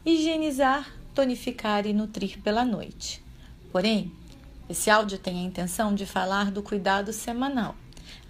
higienizar, 0.06 0.88
tonificar 1.16 1.88
e 1.88 1.94
nutrir 1.94 2.40
pela 2.44 2.64
noite. 2.64 3.24
Porém, 3.72 4.12
esse 4.70 4.92
áudio 4.92 5.18
tem 5.18 5.40
a 5.40 5.48
intenção 5.48 5.96
de 5.96 6.06
falar 6.06 6.52
do 6.52 6.62
cuidado 6.62 7.12
semanal 7.12 7.74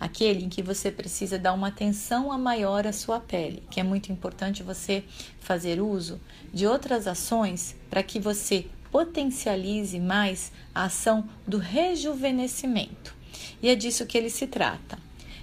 aquele 0.03 0.43
em 0.43 0.49
que 0.49 0.61
você 0.61 0.91
precisa 0.91 1.39
dar 1.39 1.53
uma 1.53 1.69
atenção 1.69 2.29
a 2.29 2.37
maior 2.37 2.85
à 2.85 2.91
sua 2.91 3.21
pele, 3.21 3.63
que 3.71 3.79
é 3.79 3.83
muito 3.83 4.11
importante 4.11 4.61
você 4.61 5.01
fazer 5.39 5.79
uso 5.79 6.19
de 6.53 6.67
outras 6.67 7.07
ações 7.07 7.73
para 7.89 8.03
que 8.03 8.19
você 8.19 8.65
potencialize 8.91 9.97
mais 10.01 10.51
a 10.75 10.83
ação 10.83 11.23
do 11.47 11.57
rejuvenescimento. 11.57 13.15
E 13.61 13.69
é 13.69 13.75
disso 13.75 14.05
que 14.05 14.17
ele 14.17 14.29
se 14.29 14.45
trata. 14.45 14.99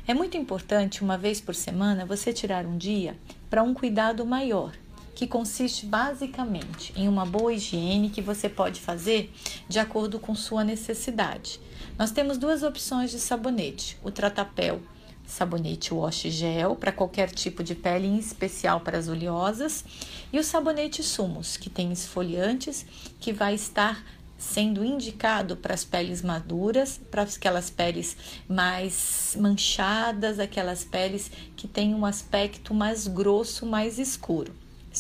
É 0.06 0.12
muito 0.12 0.36
importante, 0.36 1.02
uma 1.02 1.16
vez 1.16 1.40
por 1.40 1.54
semana, 1.54 2.04
você 2.04 2.30
tirar 2.30 2.66
um 2.66 2.76
dia 2.76 3.16
para 3.48 3.62
um 3.62 3.72
cuidado 3.72 4.26
maior, 4.26 4.72
que 5.14 5.26
consiste 5.26 5.86
basicamente 5.86 6.92
em 6.94 7.08
uma 7.08 7.24
boa 7.24 7.54
higiene 7.54 8.10
que 8.10 8.20
você 8.20 8.46
pode 8.46 8.78
fazer 8.78 9.32
de 9.66 9.78
acordo 9.78 10.20
com 10.20 10.34
sua 10.34 10.62
necessidade. 10.62 11.58
Nós 12.00 12.10
temos 12.10 12.38
duas 12.38 12.62
opções 12.62 13.10
de 13.10 13.18
sabonete: 13.18 13.98
o 14.02 14.10
Tratapel 14.10 14.80
sabonete 15.26 15.92
wash 15.92 16.22
gel 16.30 16.74
para 16.74 16.90
qualquer 16.90 17.30
tipo 17.30 17.62
de 17.62 17.74
pele, 17.74 18.06
em 18.06 18.18
especial 18.18 18.80
para 18.80 18.96
as 18.96 19.06
oleosas, 19.06 19.84
e 20.32 20.38
o 20.38 20.42
sabonete 20.42 21.02
Sumos, 21.02 21.58
que 21.58 21.68
tem 21.68 21.92
esfoliantes, 21.92 22.86
que 23.20 23.34
vai 23.34 23.54
estar 23.54 24.02
sendo 24.38 24.82
indicado 24.82 25.58
para 25.58 25.74
as 25.74 25.84
peles 25.84 26.22
maduras, 26.22 26.98
para 27.10 27.24
aquelas 27.24 27.68
peles 27.68 28.16
mais 28.48 29.36
manchadas, 29.38 30.38
aquelas 30.38 30.82
peles 30.82 31.30
que 31.54 31.68
têm 31.68 31.94
um 31.94 32.06
aspecto 32.06 32.72
mais 32.72 33.06
grosso, 33.06 33.66
mais 33.66 33.98
escuro. 33.98 34.54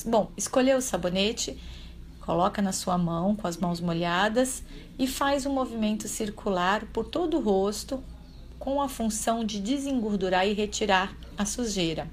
Bom, 0.04 0.30
escolheu 0.36 0.76
o 0.76 0.82
sabonete, 0.82 1.58
coloca 2.30 2.62
na 2.62 2.70
sua 2.70 2.96
mão 2.96 3.34
com 3.34 3.48
as 3.48 3.56
mãos 3.56 3.80
molhadas 3.80 4.62
e 4.96 5.08
faz 5.08 5.46
um 5.46 5.52
movimento 5.52 6.06
circular 6.06 6.84
por 6.92 7.04
todo 7.04 7.36
o 7.36 7.40
rosto 7.40 8.00
com 8.56 8.80
a 8.80 8.88
função 8.88 9.44
de 9.44 9.58
desengordurar 9.58 10.46
e 10.46 10.52
retirar 10.52 11.12
a 11.36 11.44
sujeira. 11.44 12.08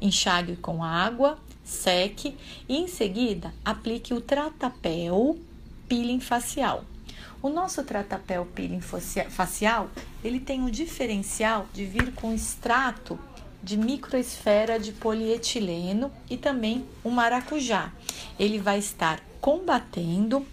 Enxague 0.00 0.56
com 0.56 0.82
água, 0.82 1.38
seque 1.62 2.36
e 2.68 2.76
em 2.76 2.88
seguida 2.88 3.54
aplique 3.64 4.12
o 4.12 4.20
tratapel 4.20 5.38
peeling 5.88 6.18
facial. 6.18 6.84
O 7.40 7.48
nosso 7.48 7.84
tratapel 7.84 8.44
peeling 8.44 8.80
facial, 8.80 9.90
ele 10.24 10.40
tem 10.40 10.64
o 10.64 10.72
diferencial 10.72 11.66
de 11.72 11.84
vir 11.84 12.12
com 12.14 12.34
extrato 12.34 13.16
de 13.62 13.76
microesfera 13.76 14.78
de 14.78 14.92
polietileno 14.92 16.10
e 16.28 16.36
também 16.36 16.84
o 17.04 17.10
maracujá. 17.10 17.92
Ele 18.38 18.58
vai 18.58 18.78
estar 18.78 19.20
combatendo 19.40 20.44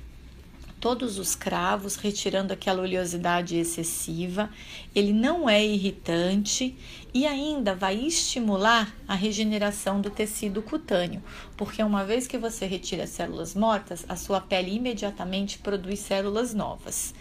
todos 0.79 1.19
os 1.19 1.35
cravos, 1.35 1.95
retirando 1.95 2.53
aquela 2.53 2.81
oleosidade 2.81 3.57
excessiva. 3.57 4.49
Ele 4.95 5.11
não 5.11 5.49
é 5.49 5.65
irritante 5.65 6.75
e 7.13 7.25
ainda 7.25 7.75
vai 7.75 7.95
estimular 7.95 8.93
a 9.07 9.15
regeneração 9.15 9.99
do 9.99 10.09
tecido 10.09 10.61
cutâneo, 10.61 11.21
porque 11.57 11.83
uma 11.83 12.05
vez 12.05 12.27
que 12.27 12.37
você 12.37 12.65
retira 12.65 13.03
as 13.03 13.09
células 13.09 13.53
mortas, 13.55 14.05
a 14.07 14.15
sua 14.15 14.39
pele 14.39 14.75
imediatamente 14.75 15.57
produz 15.57 15.99
células 15.99 16.53
novas. 16.53 17.13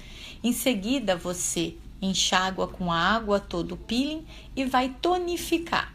Em 0.42 0.53
seguida, 0.53 1.16
você 1.16 1.74
enxágua 2.01 2.69
com 2.69 2.93
água 2.93 3.41
todo 3.41 3.73
o 3.73 3.77
peeling 3.77 4.27
e 4.55 4.65
vai 4.65 4.95
tonificar. 5.01 5.93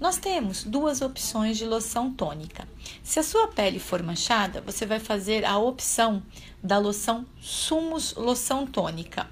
Nós 0.00 0.18
temos 0.18 0.64
duas 0.64 1.00
opções 1.00 1.56
de 1.56 1.64
loção 1.64 2.12
tônica. 2.12 2.66
Se 3.04 3.20
a 3.20 3.22
sua 3.22 3.46
pele 3.46 3.78
for 3.78 4.02
manchada, 4.02 4.60
você 4.60 4.84
vai 4.84 4.98
fazer 4.98 5.44
a 5.44 5.58
opção 5.58 6.22
da 6.60 6.76
loção 6.76 7.24
Sumos 7.40 8.14
Loção 8.16 8.66
Tônica. 8.66 9.28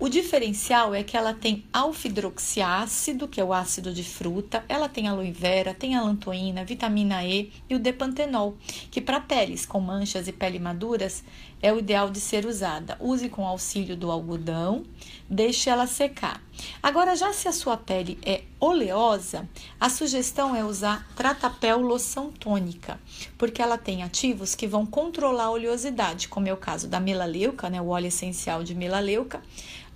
O 0.00 0.08
diferencial 0.08 0.94
é 0.94 1.04
que 1.04 1.14
ela 1.14 1.34
tem 1.34 1.62
alfa-hidroxiácido, 1.72 3.28
que 3.28 3.38
é 3.38 3.44
o 3.44 3.52
ácido 3.52 3.92
de 3.92 4.02
fruta, 4.02 4.64
ela 4.66 4.88
tem 4.88 5.06
aloe 5.06 5.30
vera, 5.30 5.74
tem 5.74 5.94
alantoína, 5.94 6.64
vitamina 6.64 7.22
E 7.22 7.52
e 7.68 7.74
o 7.74 7.78
depantenol, 7.78 8.56
que 8.90 8.98
para 8.98 9.20
peles 9.20 9.66
com 9.66 9.78
manchas 9.78 10.26
e 10.26 10.32
pele 10.32 10.58
maduras 10.58 11.22
é 11.62 11.72
o 11.72 11.78
ideal 11.78 12.10
de 12.10 12.20
ser 12.20 12.46
usada. 12.46 12.96
Use 13.00 13.28
com 13.28 13.46
auxílio 13.46 13.96
do 13.96 14.10
algodão, 14.10 14.84
deixe 15.28 15.68
ela 15.68 15.86
secar. 15.86 16.42
Agora, 16.82 17.14
já 17.16 17.32
se 17.32 17.48
a 17.48 17.52
sua 17.52 17.76
pele 17.76 18.18
é 18.24 18.42
oleosa, 18.58 19.48
a 19.78 19.88
sugestão 19.88 20.54
é 20.54 20.64
usar 20.64 21.06
Tratapel 21.14 21.80
loção 21.80 22.30
tônica, 22.30 23.00
porque 23.38 23.62
ela 23.62 23.78
tem 23.78 24.02
ativos 24.02 24.54
que 24.54 24.66
vão 24.66 24.84
controlar 24.84 25.44
a 25.44 25.50
oleosidade, 25.50 26.28
como 26.28 26.48
é 26.48 26.52
o 26.52 26.56
caso 26.56 26.88
da 26.88 27.00
melaleuca, 27.00 27.70
né, 27.70 27.80
o 27.80 27.88
óleo 27.88 28.08
essencial 28.08 28.62
de 28.62 28.74
melaleuca, 28.74 29.42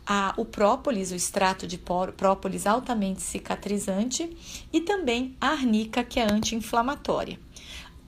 a, 0.06 0.34
o 0.36 0.44
própolis, 0.44 1.10
o 1.10 1.14
extrato 1.14 1.66
de 1.66 1.78
própolis 1.78 2.66
altamente 2.66 3.22
cicatrizante 3.22 4.36
e 4.72 4.80
também 4.80 5.34
a 5.40 5.48
arnica, 5.48 6.04
que 6.04 6.20
é 6.20 6.30
anti-inflamatória. 6.30 7.38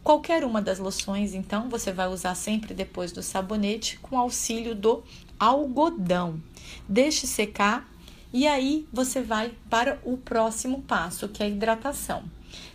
Qualquer 0.07 0.45
uma 0.45 0.63
das 0.63 0.79
loções, 0.79 1.35
então, 1.35 1.69
você 1.69 1.91
vai 1.91 2.07
usar 2.07 2.37
sempre 2.37 2.73
depois 2.73 3.11
do 3.11 3.25
sabonete 3.25 3.99
com 3.99 4.17
auxílio 4.17 4.73
do 4.73 5.03
algodão. 5.37 6.41
Deixe 6.89 7.27
secar 7.27 7.85
e 8.33 8.47
aí 8.47 8.87
você 8.93 9.21
vai 9.21 9.53
para 9.69 9.99
o 10.05 10.17
próximo 10.17 10.81
passo, 10.83 11.29
que 11.29 11.43
é 11.43 11.47
a 11.47 11.49
hidratação. 11.49 12.23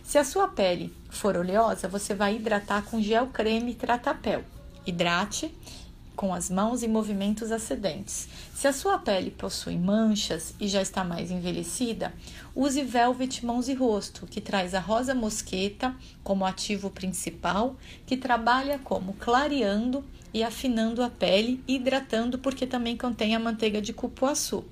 Se 0.04 0.18
a 0.18 0.24
sua 0.24 0.46
pele 0.46 0.94
for 1.08 1.34
oleosa, 1.34 1.88
você 1.88 2.14
vai 2.14 2.36
hidratar 2.36 2.82
com 2.82 3.00
gel 3.00 3.28
creme 3.28 3.72
Tratapel. 3.72 4.44
Hidrate 4.86 5.54
com 6.16 6.34
as 6.34 6.50
mãos 6.50 6.82
em 6.82 6.88
movimentos 6.88 7.50
ascendentes. 7.50 8.28
Se 8.54 8.68
a 8.68 8.72
sua 8.72 8.98
pele 8.98 9.30
possui 9.30 9.76
manchas 9.76 10.54
e 10.60 10.68
já 10.68 10.82
está 10.82 11.02
mais 11.02 11.30
envelhecida, 11.30 12.12
use 12.54 12.82
Velvet 12.82 13.44
Mãos 13.44 13.68
e 13.68 13.74
Rosto, 13.74 14.26
que 14.26 14.40
traz 14.40 14.74
a 14.74 14.80
rosa 14.80 15.14
mosqueta 15.14 15.94
como 16.22 16.44
ativo 16.44 16.90
principal, 16.90 17.76
que 18.06 18.16
trabalha 18.16 18.78
como 18.78 19.14
clareando 19.14 20.04
e 20.32 20.42
afinando 20.42 21.02
a 21.02 21.10
pele 21.10 21.62
e 21.66 21.76
hidratando, 21.76 22.38
porque 22.38 22.66
também 22.66 22.96
contém 22.96 23.34
a 23.34 23.40
manteiga 23.40 23.80
de 23.80 23.92
cupuaçu. 23.92 24.64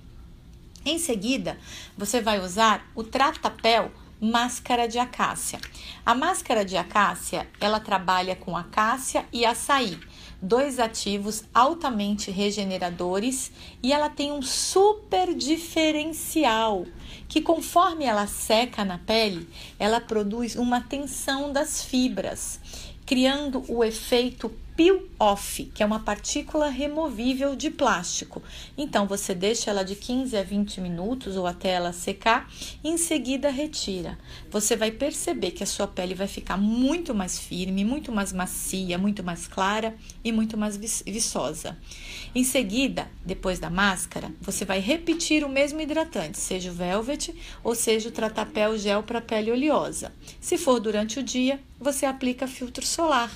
Em 0.84 0.98
seguida, 0.98 1.58
você 1.96 2.20
vai 2.20 2.40
usar 2.40 2.90
o 2.94 3.04
Tratapel 3.04 3.90
máscara 4.20 4.86
de 4.86 4.98
acácia. 4.98 5.58
A 6.04 6.14
máscara 6.14 6.62
de 6.64 6.76
acácia, 6.76 7.48
ela 7.58 7.80
trabalha 7.80 8.36
com 8.36 8.54
acácia 8.54 9.24
e 9.32 9.46
açaí, 9.46 9.98
dois 10.40 10.78
ativos 10.78 11.44
altamente 11.52 12.30
regeneradores, 12.30 13.52
e 13.82 13.92
ela 13.92 14.08
tem 14.08 14.32
um 14.32 14.42
super 14.42 15.34
diferencial, 15.34 16.86
que 17.28 17.40
conforme 17.40 18.04
ela 18.04 18.26
seca 18.26 18.84
na 18.84 18.98
pele, 18.98 19.48
ela 19.78 20.00
produz 20.00 20.56
uma 20.56 20.80
tensão 20.80 21.52
das 21.52 21.82
fibras, 21.84 22.58
criando 23.04 23.64
o 23.68 23.84
efeito 23.84 24.50
peel-off, 24.80 25.64
que 25.74 25.82
é 25.82 25.86
uma 25.86 26.00
partícula 26.00 26.70
removível 26.70 27.54
de 27.54 27.68
plástico. 27.68 28.42
Então 28.78 29.06
você 29.06 29.34
deixa 29.34 29.70
ela 29.70 29.82
de 29.82 29.94
15 29.94 30.34
a 30.34 30.42
20 30.42 30.80
minutos 30.80 31.36
ou 31.36 31.46
até 31.46 31.68
ela 31.72 31.92
secar 31.92 32.50
e 32.82 32.88
em 32.88 32.96
seguida 32.96 33.50
retira. 33.50 34.16
Você 34.50 34.76
vai 34.76 34.90
perceber 34.90 35.50
que 35.50 35.62
a 35.62 35.66
sua 35.66 35.86
pele 35.86 36.14
vai 36.14 36.26
ficar 36.26 36.56
muito 36.56 37.14
mais 37.14 37.38
firme, 37.38 37.84
muito 37.84 38.10
mais 38.10 38.32
macia, 38.32 38.96
muito 38.96 39.22
mais 39.22 39.46
clara 39.46 39.94
e 40.24 40.32
muito 40.32 40.56
mais 40.56 40.78
viçosa. 40.78 41.76
Em 42.34 42.42
seguida, 42.42 43.06
depois 43.22 43.58
da 43.58 43.68
máscara, 43.68 44.32
você 44.40 44.64
vai 44.64 44.80
repetir 44.80 45.44
o 45.44 45.48
mesmo 45.50 45.82
hidratante, 45.82 46.38
seja 46.38 46.70
o 46.70 46.74
Velvet 46.74 47.34
ou 47.62 47.74
seja 47.74 48.08
o 48.08 48.12
Tratapel 48.12 48.78
Gel 48.78 49.02
para 49.02 49.20
pele 49.20 49.52
oleosa. 49.52 50.10
Se 50.40 50.56
for 50.56 50.80
durante 50.80 51.18
o 51.18 51.22
dia, 51.22 51.60
você 51.78 52.06
aplica 52.06 52.48
filtro 52.48 52.86
solar. 52.86 53.30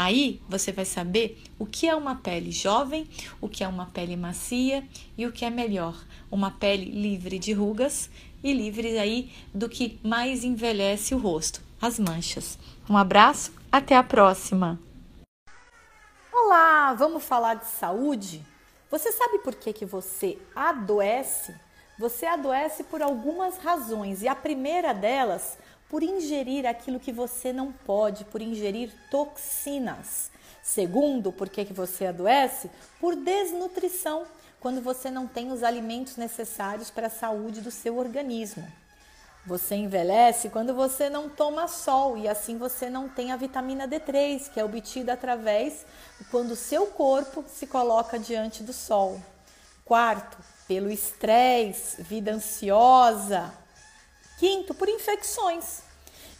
Aí 0.00 0.40
você 0.48 0.70
vai 0.70 0.84
saber 0.84 1.42
o 1.58 1.66
que 1.66 1.88
é 1.88 1.92
uma 1.92 2.14
pele 2.14 2.52
jovem, 2.52 3.10
o 3.40 3.48
que 3.48 3.64
é 3.64 3.66
uma 3.66 3.86
pele 3.86 4.14
macia 4.14 4.86
e 5.16 5.26
o 5.26 5.32
que 5.32 5.44
é 5.44 5.50
melhor, 5.50 6.00
uma 6.30 6.52
pele 6.52 6.84
livre 6.84 7.36
de 7.36 7.52
rugas 7.52 8.08
e 8.40 8.52
livre 8.52 8.96
aí 8.96 9.32
do 9.52 9.68
que 9.68 9.98
mais 10.04 10.44
envelhece 10.44 11.16
o 11.16 11.18
rosto, 11.18 11.60
as 11.82 11.98
manchas. 11.98 12.56
Um 12.88 12.96
abraço, 12.96 13.52
até 13.72 13.96
a 13.96 14.04
próxima. 14.04 14.78
Olá, 16.32 16.94
vamos 16.94 17.24
falar 17.24 17.54
de 17.54 17.66
saúde? 17.66 18.46
Você 18.92 19.10
sabe 19.10 19.40
por 19.40 19.56
que 19.56 19.72
que 19.72 19.84
você 19.84 20.38
adoece? 20.54 21.52
Você 21.98 22.24
adoece 22.24 22.84
por 22.84 23.02
algumas 23.02 23.58
razões 23.58 24.22
e 24.22 24.28
a 24.28 24.36
primeira 24.36 24.94
delas 24.94 25.58
por 25.88 26.02
ingerir 26.02 26.66
aquilo 26.66 27.00
que 27.00 27.12
você 27.12 27.52
não 27.52 27.72
pode, 27.72 28.24
por 28.26 28.42
ingerir 28.42 28.92
toxinas. 29.10 30.30
Segundo, 30.62 31.32
por 31.32 31.48
que, 31.48 31.64
que 31.64 31.72
você 31.72 32.06
adoece? 32.06 32.70
Por 33.00 33.16
desnutrição, 33.16 34.26
quando 34.60 34.82
você 34.82 35.10
não 35.10 35.26
tem 35.26 35.50
os 35.50 35.62
alimentos 35.62 36.16
necessários 36.16 36.90
para 36.90 37.06
a 37.06 37.10
saúde 37.10 37.60
do 37.60 37.70
seu 37.70 37.96
organismo. 37.96 38.66
Você 39.46 39.76
envelhece 39.76 40.50
quando 40.50 40.74
você 40.74 41.08
não 41.08 41.28
toma 41.28 41.68
sol 41.68 42.18
e 42.18 42.28
assim 42.28 42.58
você 42.58 42.90
não 42.90 43.08
tem 43.08 43.32
a 43.32 43.36
vitamina 43.36 43.88
D3, 43.88 44.50
que 44.50 44.60
é 44.60 44.64
obtida 44.64 45.14
através 45.14 45.86
quando 46.30 46.50
o 46.50 46.56
seu 46.56 46.88
corpo 46.88 47.42
se 47.48 47.66
coloca 47.66 48.18
diante 48.18 48.62
do 48.62 48.74
sol. 48.74 49.18
Quarto, 49.86 50.36
pelo 50.66 50.90
estresse, 50.90 52.02
vida 52.02 52.30
ansiosa, 52.32 53.50
Quinto, 54.38 54.72
por 54.72 54.88
infecções. 54.88 55.82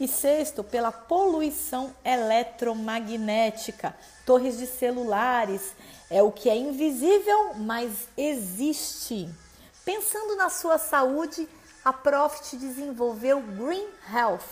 E 0.01 0.07
sexto, 0.07 0.63
pela 0.63 0.93
poluição 0.93 1.93
eletromagnética. 2.05 3.97
Torres 4.25 4.57
de 4.57 4.67
celulares 4.67 5.75
é 6.09 6.23
o 6.23 6.31
que 6.31 6.49
é 6.49 6.57
invisível, 6.57 7.55
mas 7.57 8.09
existe. 8.17 9.29
Pensando 9.85 10.37
na 10.37 10.49
sua 10.49 10.79
saúde, 10.79 11.49
a 11.85 11.93
Profit 11.93 12.57
desenvolveu 12.57 13.41
Green 13.41 13.89
Health, 14.13 14.45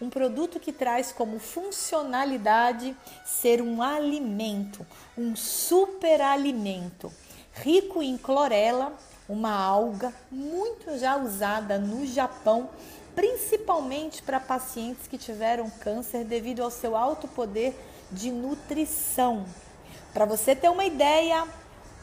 um 0.00 0.10
produto 0.10 0.60
que 0.60 0.72
traz 0.72 1.10
como 1.10 1.38
funcionalidade 1.38 2.96
ser 3.24 3.62
um 3.62 3.82
alimento, 3.82 4.86
um 5.16 5.34
superalimento, 5.34 7.12
rico 7.54 8.02
em 8.02 8.18
clorela, 8.18 8.92
uma 9.28 9.52
alga 9.52 10.12
muito 10.30 10.98
já 10.98 11.16
usada 11.16 11.78
no 11.78 12.06
Japão, 12.06 12.68
principalmente 13.14 14.22
para 14.22 14.40
pacientes 14.40 15.06
que 15.06 15.16
tiveram 15.16 15.70
câncer 15.70 16.24
devido 16.24 16.62
ao 16.62 16.70
seu 16.70 16.96
alto 16.96 17.26
poder 17.28 17.74
de 18.10 18.30
nutrição. 18.30 19.44
Para 20.12 20.24
você 20.24 20.54
ter 20.54 20.68
uma 20.68 20.84
ideia, 20.84 21.46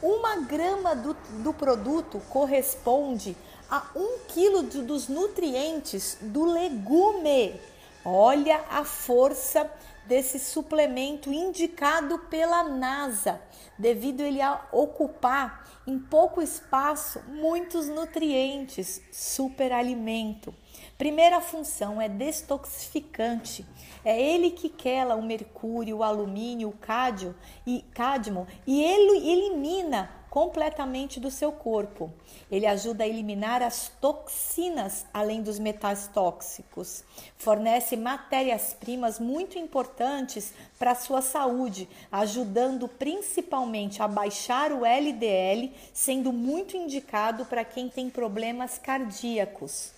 uma 0.02 0.38
grama 0.38 0.96
do, 0.96 1.16
do 1.44 1.54
produto 1.54 2.22
corresponde 2.30 3.38
a 3.70 3.84
um 3.96 4.20
quilo 4.28 4.64
dos 4.64 5.08
nutrientes 5.08 6.18
do 6.22 6.44
legume. 6.44 7.60
Olha 8.04 8.62
a 8.70 8.84
força 8.84 9.70
desse 10.06 10.40
suplemento 10.40 11.32
indicado 11.32 12.20
pela 12.20 12.64
NASA, 12.64 13.42
devido 13.78 14.22
ele 14.22 14.42
a 14.42 14.68
ocupar 14.72 15.68
em 15.88 15.98
pouco 15.98 16.42
espaço 16.42 17.22
muitos 17.28 17.88
nutrientes, 17.88 19.02
superalimento. 19.12 20.54
Primeira 20.98 21.42
função 21.42 22.00
é 22.00 22.08
destoxificante. 22.08 23.66
É 24.06 24.20
ele 24.20 24.52
que 24.52 24.70
quela 24.70 25.16
o 25.16 25.24
mercúrio, 25.24 25.98
o 25.98 26.04
alumínio, 26.04 26.70
o 26.70 26.78
cádio 26.78 27.36
e 27.66 27.84
cádmio 27.94 28.48
e 28.68 28.84
ele 28.84 29.30
elimina 29.30 30.21
completamente 30.32 31.20
do 31.20 31.30
seu 31.30 31.52
corpo. 31.52 32.10
Ele 32.50 32.66
ajuda 32.66 33.04
a 33.04 33.08
eliminar 33.08 33.62
as 33.62 33.92
toxinas, 34.00 35.06
além 35.14 35.44
dos 35.44 35.60
metais 35.60 36.08
tóxicos. 36.08 37.04
Fornece 37.38 37.98
matérias-primas 37.98 39.20
muito 39.20 39.60
importantes 39.60 40.54
para 40.80 40.92
a 40.92 40.96
sua 40.96 41.22
saúde, 41.22 41.88
ajudando 42.10 42.88
principalmente 42.88 44.02
a 44.02 44.08
baixar 44.08 44.72
o 44.72 44.86
LDL, 44.86 45.70
sendo 45.94 46.32
muito 46.32 46.78
indicado 46.78 47.44
para 47.44 47.66
quem 47.66 47.90
tem 47.90 48.10
problemas 48.10 48.78
cardíacos. 48.78 49.92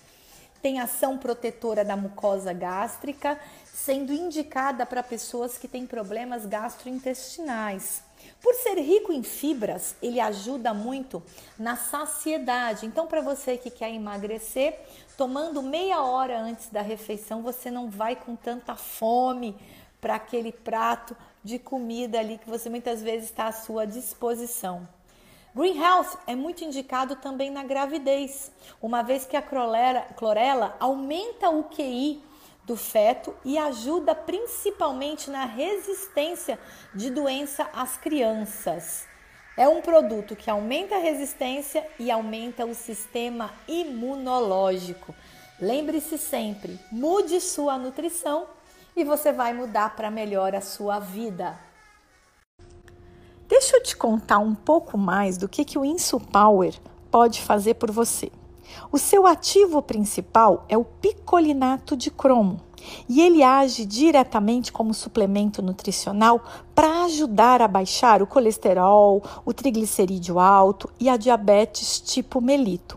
Tem 0.60 0.80
ação 0.80 1.16
protetora 1.16 1.84
da 1.84 1.96
mucosa 1.96 2.52
gástrica, 2.52 3.38
sendo 3.72 4.12
indicada 4.12 4.84
para 4.84 5.00
pessoas 5.00 5.56
que 5.56 5.68
têm 5.68 5.86
problemas 5.86 6.44
gastrointestinais 6.44 8.02
por 8.44 8.54
ser 8.56 8.78
rico 8.78 9.10
em 9.10 9.22
fibras, 9.22 9.96
ele 10.02 10.20
ajuda 10.20 10.74
muito 10.74 11.22
na 11.58 11.76
saciedade. 11.76 12.84
Então, 12.84 13.06
para 13.06 13.22
você 13.22 13.56
que 13.56 13.70
quer 13.70 13.90
emagrecer, 13.90 14.78
tomando 15.16 15.62
meia 15.62 16.02
hora 16.02 16.38
antes 16.38 16.68
da 16.68 16.82
refeição, 16.82 17.40
você 17.40 17.70
não 17.70 17.88
vai 17.88 18.14
com 18.14 18.36
tanta 18.36 18.76
fome 18.76 19.56
para 19.98 20.16
aquele 20.16 20.52
prato 20.52 21.16
de 21.42 21.58
comida 21.58 22.18
ali 22.20 22.36
que 22.36 22.50
você 22.50 22.68
muitas 22.68 23.00
vezes 23.00 23.30
está 23.30 23.46
à 23.46 23.52
sua 23.52 23.86
disposição. 23.86 24.86
Green 25.54 25.82
Health 25.82 26.18
é 26.26 26.34
muito 26.34 26.64
indicado 26.64 27.16
também 27.16 27.48
na 27.48 27.64
gravidez, 27.64 28.52
uma 28.82 29.00
vez 29.00 29.24
que 29.24 29.38
a 29.38 29.42
clorela, 29.42 30.02
clorela 30.16 30.76
aumenta 30.78 31.48
o 31.48 31.64
QI 31.64 32.22
do 32.66 32.76
feto 32.76 33.34
e 33.44 33.58
ajuda 33.58 34.14
principalmente 34.14 35.30
na 35.30 35.44
resistência 35.44 36.58
de 36.94 37.10
doença 37.10 37.68
às 37.72 37.96
crianças. 37.96 39.06
É 39.56 39.68
um 39.68 39.80
produto 39.80 40.34
que 40.34 40.50
aumenta 40.50 40.96
a 40.96 40.98
resistência 40.98 41.86
e 41.98 42.10
aumenta 42.10 42.64
o 42.64 42.74
sistema 42.74 43.52
imunológico. 43.68 45.14
Lembre-se 45.60 46.18
sempre, 46.18 46.80
mude 46.90 47.40
sua 47.40 47.78
nutrição 47.78 48.46
e 48.96 49.04
você 49.04 49.32
vai 49.32 49.52
mudar 49.52 49.94
para 49.94 50.10
melhor 50.10 50.54
a 50.54 50.60
sua 50.60 50.98
vida. 50.98 51.56
Deixa 53.46 53.76
eu 53.76 53.82
te 53.82 53.96
contar 53.96 54.38
um 54.38 54.54
pouco 54.54 54.98
mais 54.98 55.36
do 55.36 55.48
que, 55.48 55.64
que 55.64 55.78
o 55.78 55.84
Insupower 55.84 56.74
pode 57.10 57.40
fazer 57.42 57.74
por 57.74 57.90
você. 57.90 58.32
O 58.94 58.98
seu 58.98 59.26
ativo 59.26 59.82
principal 59.82 60.64
é 60.68 60.78
o 60.78 60.84
picolinato 60.84 61.96
de 61.96 62.12
cromo 62.12 62.60
e 63.08 63.20
ele 63.20 63.42
age 63.42 63.84
diretamente 63.84 64.70
como 64.70 64.94
suplemento 64.94 65.60
nutricional 65.60 66.40
para 66.76 67.02
ajudar 67.02 67.60
a 67.60 67.66
baixar 67.66 68.22
o 68.22 68.26
colesterol, 68.28 69.20
o 69.44 69.52
triglicerídeo 69.52 70.38
alto 70.38 70.88
e 71.00 71.08
a 71.08 71.16
diabetes 71.16 71.98
tipo 71.98 72.40
melito. 72.40 72.96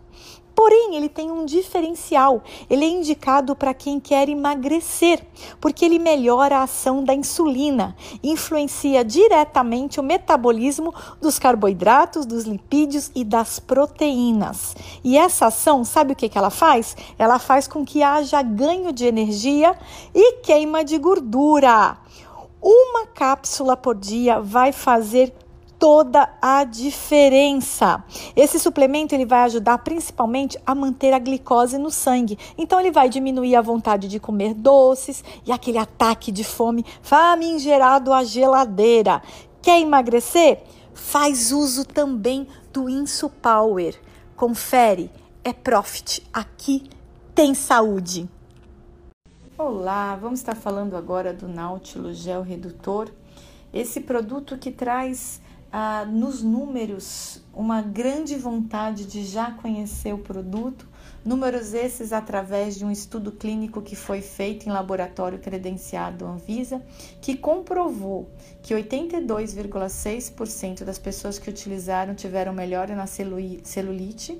Porém, 0.58 0.96
ele 0.96 1.08
tem 1.08 1.30
um 1.30 1.46
diferencial. 1.46 2.42
Ele 2.68 2.84
é 2.84 2.90
indicado 2.90 3.56
para 3.56 3.76
quem 3.76 4.00
quer 4.00 4.28
emagrecer, 4.28 5.24
porque 5.62 5.86
ele 5.86 6.00
melhora 6.00 6.58
a 6.58 6.64
ação 6.64 7.04
da 7.04 7.14
insulina, 7.14 7.96
influencia 8.24 9.06
diretamente 9.06 10.00
o 10.00 10.04
metabolismo 10.04 10.92
dos 11.22 11.38
carboidratos, 11.38 12.26
dos 12.26 12.46
lipídios 12.46 13.12
e 13.14 13.24
das 13.24 13.60
proteínas. 13.60 14.76
E 15.04 15.16
essa 15.16 15.46
ação, 15.46 15.86
sabe 15.86 16.14
o 16.14 16.16
que, 16.16 16.28
que 16.28 16.40
ela 16.40 16.50
faz? 16.50 16.98
Ela 17.20 17.38
faz 17.38 17.68
com 17.68 17.86
que 17.86 18.02
haja 18.02 18.42
ganho 18.42 18.92
de 18.92 19.06
energia 19.06 19.78
e 20.12 20.38
queima 20.38 20.84
de 20.84 20.98
gordura. 20.98 22.00
Uma 22.60 23.06
cápsula 23.06 23.78
por 23.78 23.94
dia 23.94 24.42
vai 24.42 24.72
fazer 24.72 25.32
toda 25.80 26.30
a 26.42 26.64
diferença. 26.64 28.04
Esse 28.36 28.60
suplemento 28.60 29.14
ele 29.14 29.26
vai 29.26 29.42
ajudar 29.42 29.78
principalmente 29.80 30.58
a 30.66 30.74
manter 30.74 31.14
a 31.14 31.20
glicose 31.20 31.78
no 31.78 31.92
sangue. 31.92 32.38
Então 32.58 32.80
ele 32.80 32.92
vai 32.92 33.10
diminuir 33.10 33.56
a 33.56 33.62
vontade 33.62 34.08
de 34.08 34.20
comer 34.20 34.54
doces 34.54 35.24
e 35.46 35.52
aquele 35.52 35.78
ataque 35.78 36.32
de 36.32 36.44
fome 36.44 36.86
famigerado 37.02 38.12
à 38.14 38.24
geladeira. 38.24 39.22
Quer 39.62 39.82
emagrecer? 39.82 40.64
Faz 40.94 41.52
uso 41.52 41.86
também 41.86 42.48
do 42.74 42.90
Insu 42.90 43.30
Power. 43.30 43.96
Confere, 44.36 45.12
é 45.44 45.54
Profit. 45.54 46.28
Aqui 46.34 46.90
tem 47.36 47.54
saúde. 47.54 48.28
Olá, 49.58 50.16
vamos 50.16 50.40
estar 50.40 50.56
falando 50.56 50.96
agora 50.96 51.34
do 51.34 51.48
Nautilus 51.48 52.18
Gel 52.18 52.42
Redutor. 52.42 53.10
Esse 53.74 54.02
produto 54.02 54.58
que 54.58 54.72
traz 54.72 55.42
ah, 55.72 56.04
nos 56.06 56.42
números 56.42 57.42
uma 57.54 57.82
grande 57.82 58.36
vontade 58.36 59.06
de 59.06 59.24
já 59.26 59.52
conhecer 59.52 60.14
o 60.14 60.20
produto, 60.20 60.88
números 61.26 61.74
esses 61.74 62.14
através 62.14 62.78
de 62.78 62.86
um 62.86 62.92
estudo 62.92 63.32
clínico 63.32 63.82
que 63.82 63.96
foi 63.96 64.22
feito 64.22 64.68
em 64.68 64.72
laboratório 64.72 65.40
credenciado 65.40 66.26
Anvisa, 66.26 66.82
que 67.20 67.36
comprovou 67.36 68.30
que 68.62 68.74
82,6% 68.74 70.84
das 70.84 70.98
pessoas 70.98 71.38
que 71.40 71.50
utilizaram 71.50 72.16
tiveram 72.16 72.54
melhora 72.54 72.96
na 72.96 73.08
celulite, 73.08 74.40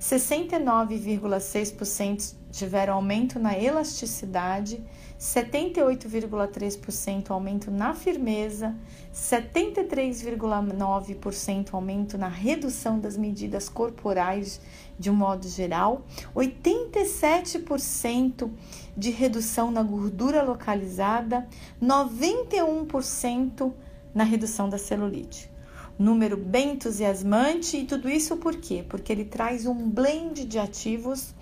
69,6% 0.00 2.34
tiveram 2.50 2.94
aumento 2.94 3.38
na 3.38 3.58
elasticidade, 3.58 4.82
78,3% 5.22 7.30
aumento 7.30 7.70
na 7.70 7.94
firmeza, 7.94 8.74
73,9% 9.14 11.74
aumento 11.74 12.18
na 12.18 12.26
redução 12.26 12.98
das 12.98 13.16
medidas 13.16 13.68
corporais 13.68 14.60
de 14.98 15.08
um 15.08 15.14
modo 15.14 15.48
geral, 15.48 16.04
87% 16.34 18.50
de 18.96 19.12
redução 19.12 19.70
na 19.70 19.84
gordura 19.84 20.42
localizada, 20.42 21.46
91% 21.80 23.72
na 24.12 24.24
redução 24.24 24.68
da 24.68 24.76
celulite 24.76 25.52
número 25.98 26.36
bem 26.36 26.72
entusiasmante 26.72 27.76
e 27.76 27.84
tudo 27.84 28.08
isso 28.08 28.36
por 28.38 28.56
quê? 28.56 28.84
Porque 28.88 29.12
ele 29.12 29.24
traz 29.24 29.66
um 29.66 29.88
blend 29.88 30.44
de 30.46 30.58
ativos 30.58 31.32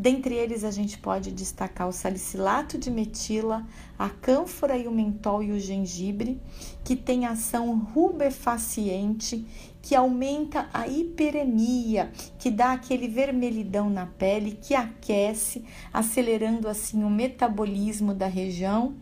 Dentre 0.00 0.36
eles, 0.36 0.62
a 0.62 0.70
gente 0.70 0.96
pode 0.96 1.32
destacar 1.32 1.88
o 1.88 1.92
salicilato 1.92 2.78
de 2.78 2.88
metila, 2.88 3.66
a 3.98 4.08
cânfora 4.08 4.78
e 4.78 4.86
o 4.86 4.92
mentol 4.92 5.42
e 5.42 5.50
o 5.50 5.58
gengibre, 5.58 6.40
que 6.84 6.94
tem 6.94 7.26
ação 7.26 7.76
rubefaciente, 7.76 9.44
que 9.82 9.96
aumenta 9.96 10.68
a 10.72 10.86
hiperemia, 10.86 12.12
que 12.38 12.48
dá 12.48 12.74
aquele 12.74 13.08
vermelhidão 13.08 13.90
na 13.90 14.06
pele, 14.06 14.56
que 14.62 14.72
aquece, 14.72 15.64
acelerando 15.92 16.68
assim 16.68 17.02
o 17.02 17.10
metabolismo 17.10 18.14
da 18.14 18.28
região 18.28 18.94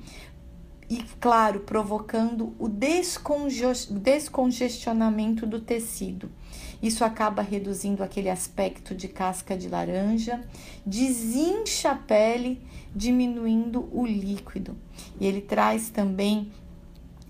e, 0.88 1.02
claro, 1.20 1.60
provocando 1.60 2.54
o 2.58 2.68
descongestionamento 2.68 5.46
do 5.46 5.60
tecido. 5.60 6.30
Isso 6.82 7.04
acaba 7.04 7.42
reduzindo 7.42 8.02
aquele 8.02 8.28
aspecto 8.28 8.94
de 8.94 9.08
casca 9.08 9.56
de 9.56 9.68
laranja, 9.68 10.40
desincha 10.84 11.92
a 11.92 11.94
pele, 11.94 12.60
diminuindo 12.94 13.88
o 13.92 14.06
líquido. 14.06 14.76
E 15.20 15.26
ele 15.26 15.40
traz 15.40 15.90
também 15.90 16.50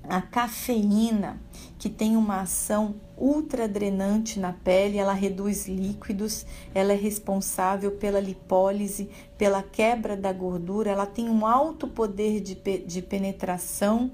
a 0.09 0.21
cafeína, 0.21 1.41
que 1.79 1.89
tem 1.89 2.17
uma 2.17 2.41
ação 2.41 2.95
ultra 3.17 3.67
drenante 3.67 4.39
na 4.39 4.53
pele, 4.53 4.99
ela 4.99 5.13
reduz 5.13 5.67
líquidos, 5.67 6.45
ela 6.75 6.93
é 6.93 6.97
responsável 6.97 7.93
pela 7.93 8.21
lipólise, 8.21 9.09
pela 9.39 9.63
quebra 9.63 10.17
da 10.17 10.33
gordura, 10.33 10.91
ela 10.91 11.07
tem 11.07 11.29
um 11.29 11.47
alto 11.47 11.89
poder 11.89 12.41
de, 12.41 12.55
de 12.55 13.03
penetração, 13.03 14.11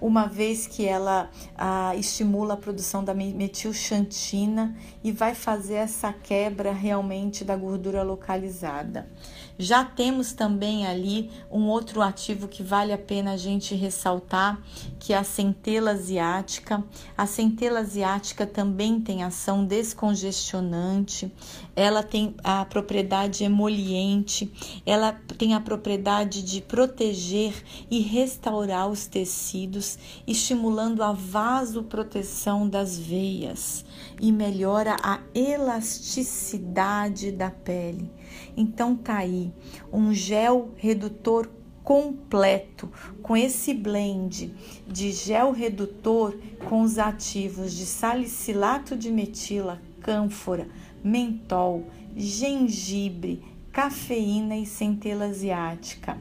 uma 0.00 0.26
vez 0.26 0.66
que 0.66 0.86
ela 0.86 1.30
ah, 1.56 1.94
estimula 1.96 2.54
a 2.54 2.56
produção 2.56 3.04
da 3.04 3.14
metilxantina 3.14 4.76
e 5.02 5.12
vai 5.12 5.34
fazer 5.34 5.74
essa 5.74 6.12
quebra 6.12 6.72
realmente 6.72 7.44
da 7.44 7.56
gordura 7.56 8.02
localizada. 8.02 9.08
Já 9.58 9.84
temos 9.84 10.32
também 10.32 10.86
ali 10.86 11.30
um 11.50 11.66
outro 11.68 12.02
ativo 12.02 12.46
que 12.46 12.62
vale 12.62 12.92
a 12.92 12.98
pena 12.98 13.32
a 13.32 13.36
gente 13.36 13.74
ressaltar, 13.74 14.60
que 14.98 15.14
é 15.14 15.16
a 15.16 15.24
centela 15.24 15.92
asiática. 15.92 16.84
A 17.16 17.26
centela 17.26 17.80
asiática 17.80 18.46
também 18.46 19.00
tem 19.00 19.22
ação 19.22 19.64
descongestionante, 19.64 21.32
ela 21.74 22.02
tem 22.02 22.34
a 22.44 22.66
propriedade 22.66 23.44
emoliente, 23.44 24.52
ela 24.84 25.12
tem 25.38 25.54
a 25.54 25.60
propriedade 25.60 26.42
de 26.42 26.60
proteger 26.60 27.54
e 27.90 28.00
restaurar 28.00 28.88
os 28.88 29.06
tecidos, 29.06 29.98
estimulando 30.26 31.02
a 31.02 31.12
vasoproteção 31.12 32.68
das 32.68 32.98
veias 32.98 33.86
e 34.20 34.30
melhora 34.30 34.96
a 35.02 35.20
elasticidade 35.34 37.32
da 37.32 37.50
pele. 37.50 38.10
Então 38.56 38.96
tá 38.96 39.18
aí 39.18 39.52
um 39.92 40.14
gel 40.14 40.70
redutor 40.76 41.48
completo 41.84 42.90
com 43.22 43.36
esse 43.36 43.72
blend 43.72 44.52
de 44.88 45.12
gel 45.12 45.52
redutor 45.52 46.36
com 46.68 46.82
os 46.82 46.98
ativos 46.98 47.72
de 47.72 47.86
salicilato 47.86 48.96
de 48.96 49.12
metila, 49.12 49.80
cânfora, 50.00 50.68
mentol, 51.04 51.84
gengibre, 52.16 53.42
cafeína 53.70 54.56
e 54.56 54.66
centela 54.66 55.26
asiática. 55.26 56.18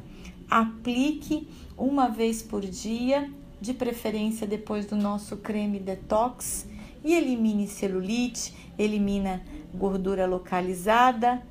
Aplique 0.50 1.48
uma 1.78 2.10
vez 2.10 2.43
por 2.43 2.62
dia, 2.62 3.32
de 3.60 3.74
preferência 3.74 4.45
depois 4.45 4.86
do 4.86 4.95
nosso 4.95 5.38
creme 5.38 5.80
detox, 5.80 6.67
e 7.04 7.13
elimine 7.13 7.67
celulite, 7.67 8.54
elimina 8.78 9.41
gordura 9.74 10.26
localizada. 10.26 11.41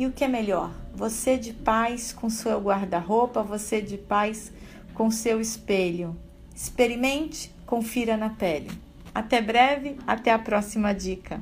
E 0.00 0.06
o 0.06 0.12
que 0.12 0.24
é 0.24 0.28
melhor? 0.28 0.70
Você 0.94 1.36
de 1.36 1.52
paz 1.52 2.10
com 2.10 2.30
seu 2.30 2.58
guarda-roupa, 2.58 3.42
você 3.42 3.82
de 3.82 3.98
paz 3.98 4.50
com 4.94 5.10
seu 5.10 5.42
espelho. 5.42 6.16
Experimente, 6.56 7.54
confira 7.66 8.16
na 8.16 8.30
pele. 8.30 8.70
Até 9.14 9.42
breve, 9.42 9.98
até 10.06 10.32
a 10.32 10.38
próxima 10.38 10.94
dica. 10.94 11.38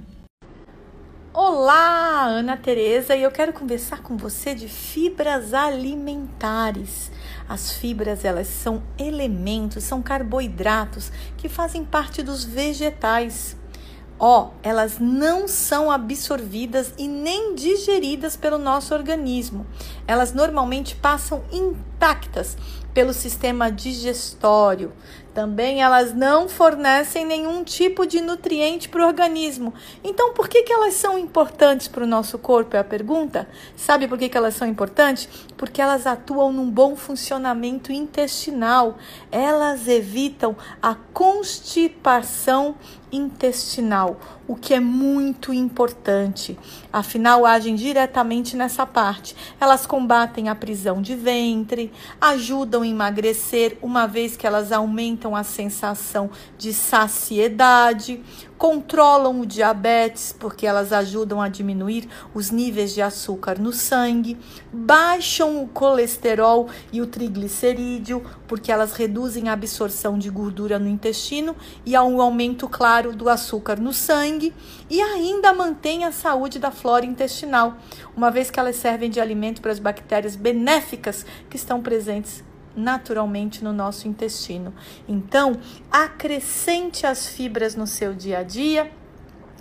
Olá, 1.32 2.24
Ana 2.24 2.56
Tereza, 2.56 3.14
e 3.14 3.22
eu 3.22 3.30
quero 3.30 3.52
conversar 3.52 4.02
com 4.02 4.16
você 4.16 4.56
de 4.56 4.66
fibras 4.66 5.54
alimentares. 5.54 7.12
As 7.48 7.74
fibras, 7.74 8.24
elas 8.24 8.48
são 8.48 8.82
elementos, 8.98 9.84
são 9.84 10.02
carboidratos 10.02 11.12
que 11.36 11.48
fazem 11.48 11.84
parte 11.84 12.24
dos 12.24 12.42
vegetais. 12.42 13.56
Ó, 14.18 14.50
elas 14.62 14.98
não 14.98 15.46
são 15.46 15.90
absorvidas 15.90 16.92
e 16.98 17.06
nem 17.06 17.54
digeridas 17.54 18.36
pelo 18.36 18.58
nosso 18.58 18.92
organismo. 18.92 19.64
Elas 20.06 20.32
normalmente 20.32 20.96
passam 20.96 21.42
intactas 21.52 22.56
pelo 22.92 23.12
sistema 23.12 23.70
digestório. 23.70 24.92
Também 25.32 25.80
elas 25.80 26.12
não 26.12 26.48
fornecem 26.48 27.24
nenhum 27.24 27.62
tipo 27.62 28.04
de 28.04 28.20
nutriente 28.20 28.88
para 28.88 29.04
o 29.04 29.06
organismo. 29.06 29.72
Então, 30.02 30.32
por 30.32 30.48
que, 30.48 30.64
que 30.64 30.72
elas 30.72 30.94
são 30.94 31.16
importantes 31.16 31.86
para 31.86 32.02
o 32.02 32.08
nosso 32.08 32.36
corpo? 32.38 32.74
É 32.74 32.80
a 32.80 32.84
pergunta. 32.84 33.46
Sabe 33.76 34.08
por 34.08 34.18
que, 34.18 34.28
que 34.28 34.36
elas 34.36 34.54
são 34.54 34.66
importantes? 34.66 35.28
Porque 35.56 35.80
elas 35.80 36.08
atuam 36.08 36.52
num 36.52 36.68
bom 36.68 36.96
funcionamento 36.96 37.92
intestinal. 37.92 38.98
Elas 39.30 39.86
evitam 39.86 40.56
a 40.82 40.94
constipação 40.94 42.76
intestinal, 43.10 44.20
o 44.46 44.54
que 44.54 44.74
é 44.74 44.80
muito 44.80 45.52
importante. 45.52 46.58
Afinal, 46.92 47.44
agem 47.46 47.74
diretamente 47.74 48.56
nessa 48.56 48.86
parte. 48.86 49.34
Elas 49.60 49.86
combatem 49.86 50.48
a 50.48 50.54
prisão 50.54 51.00
de 51.00 51.14
ventre, 51.14 51.92
ajudam 52.20 52.82
a 52.82 52.86
emagrecer, 52.86 53.78
uma 53.82 54.06
vez 54.06 54.36
que 54.36 54.46
elas 54.46 54.72
aumentam 54.72 55.34
a 55.34 55.42
sensação 55.42 56.30
de 56.56 56.72
saciedade, 56.72 58.22
controlam 58.58 59.40
o 59.40 59.46
diabetes, 59.46 60.34
porque 60.36 60.66
elas 60.66 60.92
ajudam 60.92 61.40
a 61.40 61.48
diminuir 61.48 62.08
os 62.34 62.50
níveis 62.50 62.92
de 62.92 63.00
açúcar 63.00 63.58
no 63.58 63.72
sangue, 63.72 64.36
baixam 64.72 65.62
o 65.62 65.68
colesterol 65.68 66.68
e 66.92 67.00
o 67.00 67.06
triglicerídeo, 67.06 68.22
porque 68.48 68.72
elas 68.72 68.92
reduzem 68.94 69.48
a 69.48 69.52
absorção 69.52 70.18
de 70.18 70.28
gordura 70.28 70.78
no 70.78 70.88
intestino 70.88 71.54
e 71.86 71.94
há 71.94 72.02
um 72.02 72.20
aumento 72.20 72.68
claro 72.68 73.14
do 73.14 73.28
açúcar 73.28 73.78
no 73.78 73.92
sangue, 73.92 74.52
e 74.90 75.00
ainda 75.00 75.52
mantém 75.52 76.04
a 76.04 76.10
saúde 76.10 76.58
da 76.58 76.72
flora 76.72 77.06
intestinal, 77.06 77.76
uma 78.16 78.30
vez 78.30 78.50
que 78.50 78.58
elas 78.58 78.74
servem 78.74 79.08
de 79.08 79.20
alimento 79.20 79.62
para 79.62 79.70
as 79.70 79.78
bactérias 79.78 80.34
benéficas 80.34 81.24
que 81.48 81.56
estão 81.56 81.80
presentes 81.80 82.47
naturalmente 82.78 83.62
no 83.62 83.72
nosso 83.72 84.08
intestino. 84.08 84.72
Então, 85.06 85.58
acrescente 85.90 87.06
as 87.06 87.26
fibras 87.26 87.74
no 87.74 87.86
seu 87.86 88.14
dia 88.14 88.38
a 88.38 88.42
dia 88.42 88.90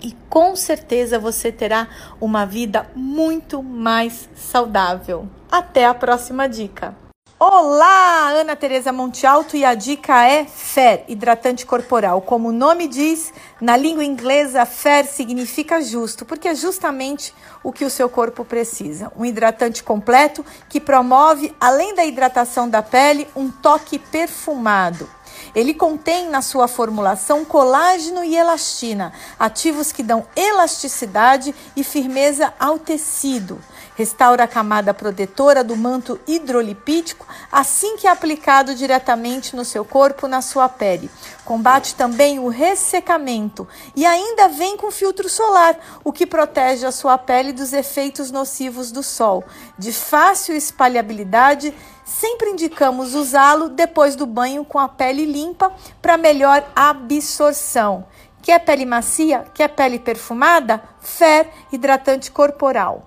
e 0.02 0.16
com 0.30 0.56
certeza 0.56 1.18
você 1.18 1.52
terá 1.52 1.88
uma 2.22 2.46
vida 2.46 2.90
muito 2.96 3.64
mais 3.64 4.30
saudável. 4.36 5.28
Até 5.52 5.86
a 5.86 5.94
próxima 5.94 6.48
dica. 6.48 7.07
Olá, 7.40 8.30
Ana 8.30 8.56
Teresa 8.56 8.92
Monte 8.92 9.28
Alto 9.28 9.56
e 9.56 9.64
a 9.64 9.76
dica 9.76 10.26
é 10.28 10.44
FER, 10.44 11.04
hidratante 11.08 11.68
corporal. 11.68 12.20
Como 12.20 12.50
o 12.50 12.52
nome 12.52 12.88
diz, 12.88 13.32
na 13.62 13.78
língua 13.78 14.04
inglesa, 14.04 14.66
FER 14.66 15.06
significa 15.06 15.80
justo, 15.80 16.26
porque 16.26 16.48
é 16.48 16.56
justamente 16.56 17.32
o 17.64 17.72
que 17.72 17.86
o 17.86 17.92
seu 17.92 18.10
corpo 18.10 18.44
precisa. 18.44 19.12
Um 19.16 19.24
hidratante 19.24 19.84
completo 19.84 20.44
que 20.68 20.82
promove, 20.82 21.56
além 21.62 21.94
da 21.94 22.04
hidratação 22.04 22.68
da 22.68 22.82
pele, 22.82 23.28
um 23.36 23.52
toque 23.52 24.00
perfumado. 24.00 25.08
Ele 25.54 25.76
contém 25.76 26.30
na 26.30 26.42
sua 26.42 26.68
formulação 26.68 27.46
colágeno 27.46 28.24
e 28.24 28.36
elastina, 28.36 29.14
ativos 29.38 29.92
que 29.92 30.02
dão 30.02 30.26
elasticidade 30.36 31.54
e 31.76 31.84
firmeza 31.84 32.52
ao 32.60 32.80
tecido. 32.80 33.62
Restaura 33.98 34.44
a 34.44 34.48
camada 34.48 34.94
protetora 34.94 35.64
do 35.64 35.76
manto 35.76 36.20
hidrolipídico 36.28 37.26
assim 37.52 37.98
que 37.98 38.06
é 38.06 38.12
aplicado 38.12 38.76
diretamente 38.76 39.56
no 39.56 39.66
seu 39.66 39.84
corpo, 39.84 40.28
na 40.28 40.40
sua 40.40 40.70
pele. 40.70 41.10
Combate 41.44 41.96
também 41.96 42.38
o 42.38 42.48
ressecamento 42.48 43.68
e 43.96 44.06
ainda 44.06 44.50
vem 44.50 44.78
com 44.78 44.92
filtro 44.92 45.28
solar, 45.28 45.80
o 46.04 46.14
que 46.14 46.28
protege 46.28 46.86
a 46.86 46.92
sua 46.92 47.18
pele 47.18 47.52
dos 47.52 47.74
efeitos 47.74 48.30
nocivos 48.30 48.92
do 48.92 49.02
sol. 49.02 49.44
De 49.80 49.92
fácil 49.92 50.56
espalhabilidade, 50.56 51.74
sempre 52.06 52.52
indicamos 52.52 53.16
usá-lo 53.16 53.68
depois 53.68 54.16
do 54.16 54.28
banho 54.28 54.64
com 54.64 54.78
a 54.78 54.88
pele 54.88 55.26
limpa 55.26 55.72
para 56.04 56.18
melhor 56.18 56.64
absorção. 56.76 58.06
Quer 58.44 58.60
pele 58.60 58.86
macia? 58.86 59.46
Quer 59.56 59.70
pele 59.70 59.98
perfumada? 59.98 60.84
Fer 61.00 61.50
hidratante 61.72 62.30
corporal. 62.30 63.07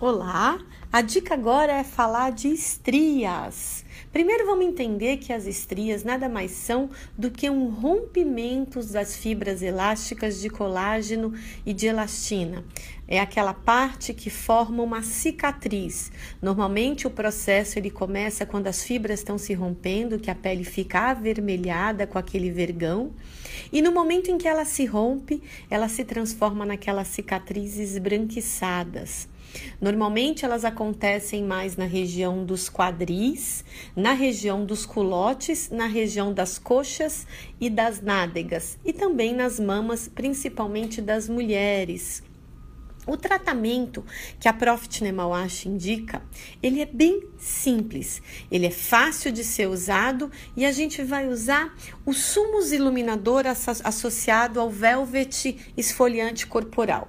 Olá! 0.00 0.60
A 0.92 1.00
dica 1.00 1.34
agora 1.34 1.72
é 1.72 1.82
falar 1.82 2.30
de 2.30 2.46
estrias. 2.46 3.84
Primeiro 4.12 4.46
vamos 4.46 4.64
entender 4.64 5.16
que 5.16 5.32
as 5.32 5.44
estrias 5.44 6.04
nada 6.04 6.28
mais 6.28 6.52
são 6.52 6.88
do 7.18 7.32
que 7.32 7.50
um 7.50 7.68
rompimento 7.68 8.80
das 8.92 9.16
fibras 9.16 9.60
elásticas 9.60 10.40
de 10.40 10.48
colágeno 10.48 11.34
e 11.66 11.74
de 11.74 11.88
elastina. 11.88 12.64
É 13.08 13.18
aquela 13.18 13.52
parte 13.52 14.14
que 14.14 14.30
forma 14.30 14.84
uma 14.84 15.02
cicatriz. 15.02 16.12
Normalmente 16.40 17.08
o 17.08 17.10
processo 17.10 17.76
ele 17.76 17.90
começa 17.90 18.46
quando 18.46 18.68
as 18.68 18.84
fibras 18.84 19.18
estão 19.18 19.36
se 19.36 19.52
rompendo, 19.52 20.20
que 20.20 20.30
a 20.30 20.34
pele 20.34 20.62
fica 20.62 21.10
avermelhada 21.10 22.06
com 22.06 22.18
aquele 22.18 22.52
vergão, 22.52 23.12
e 23.72 23.82
no 23.82 23.90
momento 23.90 24.30
em 24.30 24.38
que 24.38 24.46
ela 24.46 24.64
se 24.64 24.84
rompe, 24.86 25.42
ela 25.68 25.88
se 25.88 26.04
transforma 26.04 26.64
naquelas 26.64 27.08
cicatrizes 27.08 27.94
esbranquiçadas. 27.94 29.27
Normalmente 29.80 30.44
elas 30.44 30.64
acontecem 30.64 31.44
mais 31.44 31.76
na 31.76 31.84
região 31.84 32.44
dos 32.44 32.68
quadris, 32.68 33.64
na 33.94 34.12
região 34.12 34.64
dos 34.64 34.84
culotes, 34.84 35.70
na 35.70 35.86
região 35.86 36.32
das 36.32 36.58
coxas 36.58 37.26
e 37.60 37.70
das 37.70 38.00
nádegas 38.00 38.78
e 38.84 38.92
também 38.92 39.34
nas 39.34 39.60
mamas, 39.60 40.08
principalmente 40.08 41.00
das 41.00 41.28
mulheres. 41.28 42.22
O 43.08 43.16
tratamento 43.16 44.04
que 44.38 44.48
a 44.48 44.52
Profit 44.52 45.02
Nemawash 45.02 45.64
indica, 45.64 46.20
ele 46.62 46.82
é 46.82 46.84
bem 46.84 47.26
simples, 47.38 48.20
ele 48.50 48.66
é 48.66 48.70
fácil 48.70 49.32
de 49.32 49.42
ser 49.42 49.66
usado 49.66 50.30
e 50.54 50.66
a 50.66 50.72
gente 50.72 51.02
vai 51.02 51.26
usar 51.26 51.74
o 52.04 52.12
Sumos 52.12 52.70
Iluminador 52.70 53.44
associado 53.46 54.60
ao 54.60 54.68
Velvet 54.68 55.56
Esfoliante 55.74 56.46
Corporal. 56.46 57.08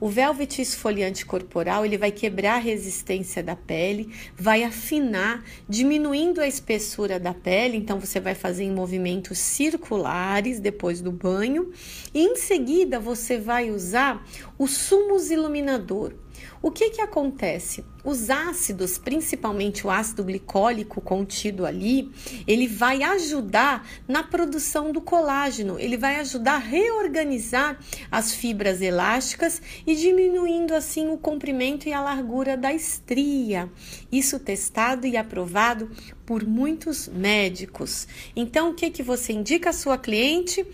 O 0.00 0.08
Velvet 0.08 0.60
esfoliante 0.60 1.24
corporal, 1.24 1.84
ele 1.84 1.98
vai 1.98 2.10
quebrar 2.10 2.54
a 2.54 2.58
resistência 2.58 3.42
da 3.42 3.54
pele, 3.56 4.12
vai 4.36 4.64
afinar, 4.64 5.44
diminuindo 5.68 6.40
a 6.40 6.46
espessura 6.46 7.20
da 7.20 7.34
pele, 7.34 7.76
então 7.76 8.00
você 8.00 8.20
vai 8.20 8.34
fazer 8.34 8.64
em 8.64 8.72
movimentos 8.72 9.38
circulares 9.38 10.60
depois 10.60 11.00
do 11.00 11.12
banho, 11.12 11.72
e 12.12 12.20
em 12.22 12.36
seguida 12.36 12.98
você 12.98 13.38
vai 13.38 13.70
usar 13.70 14.26
o 14.58 14.66
Sumos 14.66 15.30
Iluminador. 15.30 16.23
O 16.62 16.70
que 16.70 16.90
que 16.90 17.00
acontece? 17.00 17.84
Os 18.04 18.28
ácidos, 18.28 18.98
principalmente 18.98 19.86
o 19.86 19.90
ácido 19.90 20.24
glicólico 20.24 21.00
contido 21.00 21.64
ali, 21.64 22.10
ele 22.46 22.68
vai 22.68 23.02
ajudar 23.02 23.86
na 24.06 24.22
produção 24.22 24.92
do 24.92 25.00
colágeno, 25.00 25.78
ele 25.78 25.96
vai 25.96 26.16
ajudar 26.16 26.56
a 26.56 26.58
reorganizar 26.58 27.78
as 28.10 28.32
fibras 28.32 28.82
elásticas 28.82 29.60
e 29.86 29.94
diminuindo 29.94 30.74
assim 30.74 31.08
o 31.08 31.16
comprimento 31.16 31.88
e 31.88 31.92
a 31.92 32.00
largura 32.00 32.56
da 32.56 32.72
estria. 32.74 33.70
Isso 34.12 34.38
testado 34.38 35.06
e 35.06 35.16
aprovado 35.16 35.90
por 36.26 36.46
muitos 36.46 37.08
médicos. 37.08 38.06
Então, 38.34 38.70
o 38.70 38.74
que 38.74 38.90
que 38.90 39.02
você 39.02 39.32
indica 39.32 39.70
à 39.70 39.72
sua 39.72 39.98
cliente? 39.98 40.66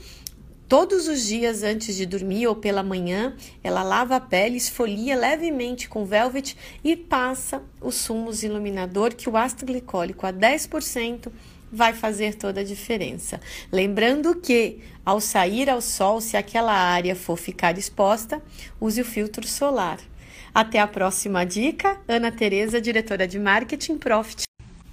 Todos 0.70 1.08
os 1.08 1.26
dias 1.26 1.64
antes 1.64 1.96
de 1.96 2.06
dormir 2.06 2.46
ou 2.46 2.54
pela 2.54 2.80
manhã, 2.80 3.34
ela 3.60 3.82
lava 3.82 4.14
a 4.14 4.20
pele, 4.20 4.56
esfolia 4.56 5.16
levemente 5.16 5.88
com 5.88 6.04
velvet 6.04 6.56
e 6.84 6.94
passa 6.94 7.60
o 7.80 7.90
sumos 7.90 8.44
iluminador 8.44 9.12
que 9.12 9.28
o 9.28 9.36
ácido 9.36 9.66
glicólico 9.66 10.28
a 10.28 10.32
10% 10.32 11.26
vai 11.72 11.92
fazer 11.92 12.36
toda 12.36 12.60
a 12.60 12.64
diferença. 12.64 13.40
Lembrando 13.72 14.36
que 14.36 14.78
ao 15.04 15.20
sair 15.20 15.68
ao 15.68 15.80
sol, 15.80 16.20
se 16.20 16.36
aquela 16.36 16.72
área 16.72 17.16
for 17.16 17.36
ficar 17.36 17.76
exposta, 17.76 18.40
use 18.80 19.00
o 19.00 19.04
filtro 19.04 19.48
solar. 19.48 19.98
Até 20.54 20.78
a 20.78 20.86
próxima 20.86 21.44
dica. 21.44 22.00
Ana 22.06 22.30
Tereza, 22.30 22.80
diretora 22.80 23.26
de 23.26 23.40
marketing 23.40 23.98
Profit. 23.98 24.49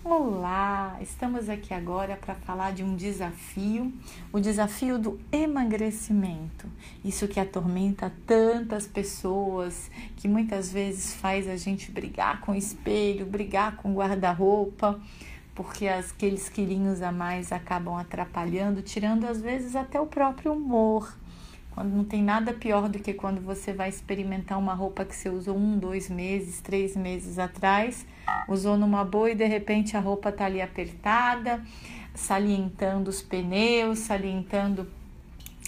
Olá, 0.09 0.97
estamos 1.01 1.49
aqui 1.49 1.73
agora 1.73 2.15
para 2.15 2.33
falar 2.33 2.71
de 2.71 2.81
um 2.81 2.95
desafio, 2.95 3.91
o 4.31 4.39
desafio 4.39 4.97
do 4.97 5.19
emagrecimento. 5.33 6.65
Isso 7.03 7.27
que 7.27 7.41
atormenta 7.41 8.09
tantas 8.25 8.87
pessoas, 8.87 9.91
que 10.15 10.25
muitas 10.25 10.71
vezes 10.71 11.13
faz 11.15 11.45
a 11.49 11.57
gente 11.57 11.91
brigar 11.91 12.39
com 12.39 12.53
o 12.53 12.55
espelho, 12.55 13.25
brigar 13.25 13.75
com 13.75 13.93
guarda-roupa, 13.93 14.97
porque 15.53 15.89
aqueles 15.89 16.47
quilinhos 16.47 17.01
a 17.01 17.11
mais 17.11 17.51
acabam 17.51 17.97
atrapalhando, 17.97 18.81
tirando 18.81 19.25
às 19.25 19.41
vezes 19.41 19.75
até 19.75 19.99
o 19.99 20.05
próprio 20.05 20.53
humor. 20.53 21.13
Quando 21.77 21.93
não 21.93 22.03
tem 22.03 22.23
nada 22.23 22.53
pior 22.53 22.89
do 22.89 22.97
que 22.97 23.13
quando 23.13 23.39
você 23.39 23.71
vai 23.71 23.87
experimentar 23.87 24.57
uma 24.57 24.73
roupa 24.73 25.05
que 25.05 25.15
você 25.15 25.29
usou 25.29 25.55
um, 25.55 25.77
dois 25.77 26.09
meses, 26.09 26.59
três 26.59 26.95
meses 26.95 27.37
atrás, 27.37 28.03
usou 28.49 28.75
numa 28.75 29.05
boa 29.05 29.29
e 29.29 29.35
de 29.35 29.45
repente 29.45 29.95
a 29.95 29.99
roupa 29.99 30.31
tá 30.31 30.45
ali 30.45 30.59
apertada, 30.59 31.63
salientando 32.15 33.11
os 33.11 33.21
pneus, 33.21 33.99
salientando 33.99 34.87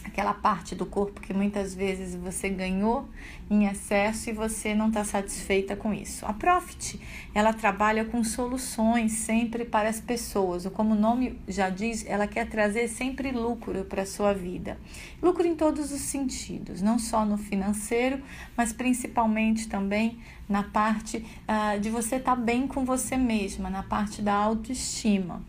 aquela 0.10 0.34
parte 0.34 0.76
do 0.76 0.86
corpo 0.86 1.22
que 1.22 1.34
muitas 1.34 1.74
vezes 1.74 2.16
você 2.16 2.50
ganhou 2.50 3.08
em 3.50 3.66
excesso 3.66 4.30
e 4.30 4.34
você 4.34 4.76
não 4.76 4.88
está 4.88 5.04
satisfeita 5.04 5.76
com 5.76 5.94
isso. 5.94 6.26
A 6.26 6.34
Profit, 6.34 7.00
ela 7.34 7.54
trabalha 7.54 8.04
com 8.04 8.24
soluções 8.24 9.14
sempre 9.14 9.64
para 9.64 9.88
as 9.88 10.02
pessoas. 10.02 10.66
Como 10.68 10.94
o 10.94 11.00
nome 11.00 11.40
já 11.48 11.70
diz, 11.70 12.06
ela 12.08 12.28
quer 12.28 12.50
trazer 12.50 12.88
sempre 12.88 13.32
lucro 13.32 13.86
para 13.86 14.02
a 14.02 14.06
sua 14.06 14.34
vida. 14.34 14.78
Lucro 15.22 15.48
em 15.48 15.56
todos 15.56 15.92
os 15.92 16.02
sentidos, 16.02 16.82
não 16.82 16.98
só 16.98 17.24
no 17.24 17.38
financeiro, 17.38 18.22
mas 18.58 18.74
principalmente 18.74 19.70
também 19.70 20.18
na 20.48 20.64
parte 20.64 21.18
uh, 21.18 21.80
de 21.80 21.90
você 21.90 22.16
estar 22.16 22.36
tá 22.36 22.42
bem 22.42 22.68
com 22.68 22.84
você 22.84 23.16
mesma, 23.16 23.70
na 23.70 23.84
parte 23.84 24.22
da 24.22 24.34
autoestima. 24.34 25.42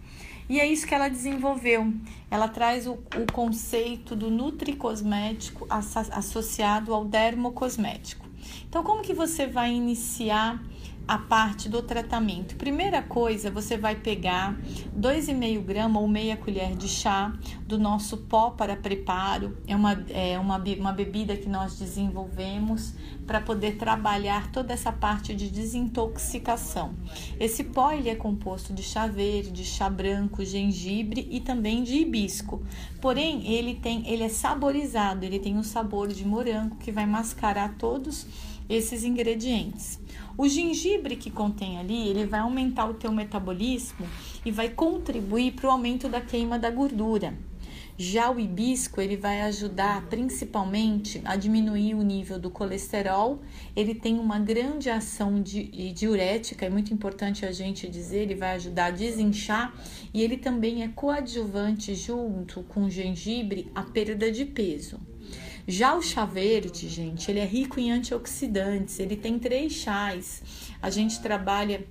E 0.51 0.59
é 0.59 0.67
isso 0.67 0.85
que 0.85 0.93
ela 0.93 1.09
desenvolveu. 1.09 1.95
Ela 2.29 2.49
traz 2.49 2.85
o, 2.85 2.95
o 2.95 3.33
conceito 3.33 4.17
do 4.17 4.29
nutricosmético 4.29 5.65
associado 6.11 6.93
ao 6.93 7.05
dermocosmético. 7.05 8.27
Então, 8.69 8.83
como 8.83 9.01
que 9.01 9.15
você 9.15 9.47
vai 9.47 9.73
iniciar 9.73 10.61
a 11.11 11.19
parte 11.19 11.69
do 11.69 11.83
tratamento. 11.83 12.55
Primeira 12.55 13.03
coisa, 13.03 13.51
você 13.51 13.77
vai 13.77 13.97
pegar 13.97 14.57
2,5 14.97 15.61
gramas 15.61 16.01
ou 16.01 16.07
meia 16.07 16.37
colher 16.37 16.77
de 16.77 16.87
chá 16.87 17.37
do 17.67 17.77
nosso 17.77 18.17
pó 18.17 18.51
para 18.51 18.77
preparo. 18.77 19.59
É 19.67 19.75
uma, 19.75 20.05
é 20.09 20.39
uma, 20.39 20.57
uma 20.79 20.93
bebida 20.93 21.37
que 21.37 21.49
nós 21.49 21.77
desenvolvemos 21.77 22.95
para 23.27 23.41
poder 23.41 23.77
trabalhar 23.77 24.53
toda 24.53 24.73
essa 24.73 24.93
parte 24.93 25.35
de 25.35 25.51
desintoxicação. 25.51 26.95
Esse 27.41 27.65
pó 27.65 27.91
ele 27.91 28.09
é 28.09 28.15
composto 28.15 28.73
de 28.73 28.85
chá 28.85 29.09
verde, 29.09 29.51
de 29.51 29.65
chá 29.65 29.91
branco, 29.91 30.45
gengibre 30.45 31.27
e 31.29 31.41
também 31.41 31.83
de 31.83 31.97
hibisco. 31.97 32.63
Porém, 33.01 33.53
ele 33.53 33.75
tem, 33.75 34.09
ele 34.09 34.23
é 34.23 34.29
saborizado, 34.29 35.25
ele 35.25 35.41
tem 35.41 35.57
um 35.57 35.65
sabor 35.65 36.07
de 36.07 36.25
morango 36.25 36.77
que 36.77 36.93
vai 36.93 37.05
mascarar 37.05 37.75
todos 37.77 38.29
esses 38.69 39.03
ingredientes. 39.03 39.99
O 40.37 40.49
gengibre 40.49 41.17
que 41.17 41.31
contém 41.31 41.79
ali, 41.79 42.09
ele 42.09 42.27
vai 42.27 42.41
aumentar 42.41 42.87
o 42.87 42.95
teu 42.95 43.13
metabolismo 43.13 44.07
e 44.45 44.51
vai 44.51 44.69
contribuir 44.69 45.53
para 45.53 45.69
o 45.69 45.71
aumento 45.71 46.09
da 46.09 46.21
queima 46.21 46.59
da 46.59 46.71
gordura. 46.71 47.35
Já 48.03 48.31
o 48.31 48.41
hibisco, 48.41 48.99
ele 48.99 49.15
vai 49.15 49.43
ajudar 49.43 50.07
principalmente 50.07 51.21
a 51.23 51.37
diminuir 51.37 51.95
o 51.95 52.01
nível 52.01 52.39
do 52.39 52.49
colesterol. 52.49 53.43
Ele 53.77 53.95
tem 53.95 54.19
uma 54.19 54.39
grande 54.39 54.89
ação 54.89 55.43
de, 55.43 55.65
diurética, 55.93 56.65
é 56.65 56.71
muito 56.71 56.95
importante 56.95 57.45
a 57.45 57.53
gente 57.53 57.87
dizer, 57.87 58.21
ele 58.23 58.35
vai 58.35 58.53
ajudar 58.55 58.87
a 58.87 58.91
desinchar 58.91 59.75
e 60.15 60.23
ele 60.23 60.39
também 60.39 60.83
é 60.83 60.89
coadjuvante 60.89 61.95
junto 61.95 62.63
com 62.63 62.85
o 62.85 62.91
gengibre 62.91 63.71
a 63.75 63.83
perda 63.83 64.33
de 64.33 64.47
peso. 64.47 64.99
Já 65.71 65.95
o 65.95 66.03
chá 66.03 66.25
verde, 66.25 66.89
gente, 66.89 67.31
ele 67.31 67.39
é 67.39 67.45
rico 67.45 67.79
em 67.79 67.93
antioxidantes, 67.93 68.99
ele 68.99 69.17
tem 69.17 69.39
três 69.39 69.73
chás. 69.73 70.43
A 70.83 70.91
gente 70.91 71.23
trabalha 71.23 71.87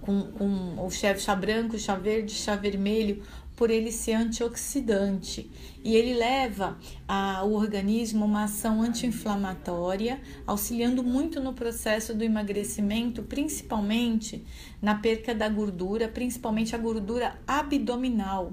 com, 0.00 0.22
com 0.32 0.84
o 0.84 0.90
chá 0.90 1.32
branco, 1.36 1.78
chá 1.78 1.94
verde, 1.94 2.32
chá 2.32 2.56
vermelho, 2.56 3.22
por 3.54 3.70
ele 3.70 3.92
ser 3.92 4.14
antioxidante 4.14 5.48
e 5.84 5.94
ele 5.94 6.14
leva 6.14 6.76
ao 7.06 7.52
organismo 7.52 8.24
uma 8.24 8.44
ação 8.44 8.82
anti-inflamatória, 8.82 10.20
auxiliando 10.44 11.04
muito 11.04 11.38
no 11.38 11.52
processo 11.52 12.12
do 12.12 12.24
emagrecimento, 12.24 13.22
principalmente 13.22 14.44
na 14.80 14.96
perca 14.96 15.32
da 15.32 15.48
gordura, 15.48 16.08
principalmente 16.08 16.74
a 16.74 16.78
gordura 16.78 17.38
abdominal 17.46 18.52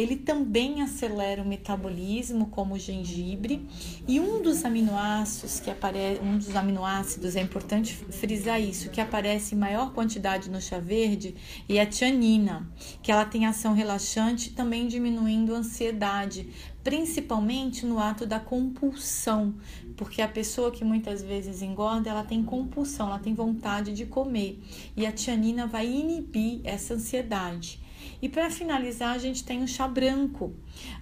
ele 0.00 0.16
também 0.16 0.82
acelera 0.82 1.42
o 1.42 1.46
metabolismo, 1.46 2.46
como 2.46 2.74
o 2.74 2.78
gengibre, 2.78 3.66
e 4.08 4.18
um 4.18 4.40
dos 4.40 4.64
aminoácidos 4.64 5.60
que 5.60 5.70
aparece, 5.70 6.20
um 6.20 6.38
dos 6.38 6.56
aminoácidos 6.56 7.36
é 7.36 7.40
importante 7.40 7.94
frisar 7.94 8.60
isso, 8.60 8.90
que 8.90 9.00
aparece 9.00 9.54
em 9.54 9.58
maior 9.58 9.92
quantidade 9.92 10.48
no 10.48 10.60
chá 10.60 10.78
verde, 10.78 11.34
e 11.68 11.78
a 11.78 11.86
tianina, 11.86 12.70
que 13.02 13.12
ela 13.12 13.24
tem 13.24 13.46
ação 13.46 13.74
relaxante, 13.74 14.50
também 14.50 14.88
diminuindo 14.88 15.54
a 15.54 15.58
ansiedade, 15.58 16.48
principalmente 16.82 17.84
no 17.84 17.98
ato 17.98 18.26
da 18.26 18.40
compulsão, 18.40 19.54
porque 19.96 20.22
a 20.22 20.28
pessoa 20.28 20.70
que 20.70 20.82
muitas 20.84 21.22
vezes 21.22 21.60
engorda, 21.60 22.08
ela 22.08 22.24
tem 22.24 22.42
compulsão, 22.42 23.08
ela 23.08 23.18
tem 23.18 23.34
vontade 23.34 23.92
de 23.92 24.06
comer, 24.06 24.58
e 24.96 25.04
a 25.06 25.12
tianina 25.12 25.66
vai 25.66 25.86
inibir 25.86 26.60
essa 26.64 26.94
ansiedade. 26.94 27.78
E 28.22 28.28
para 28.28 28.50
finalizar, 28.50 29.14
a 29.14 29.18
gente 29.18 29.44
tem 29.44 29.62
o 29.62 29.68
chá 29.68 29.88
branco, 29.88 30.52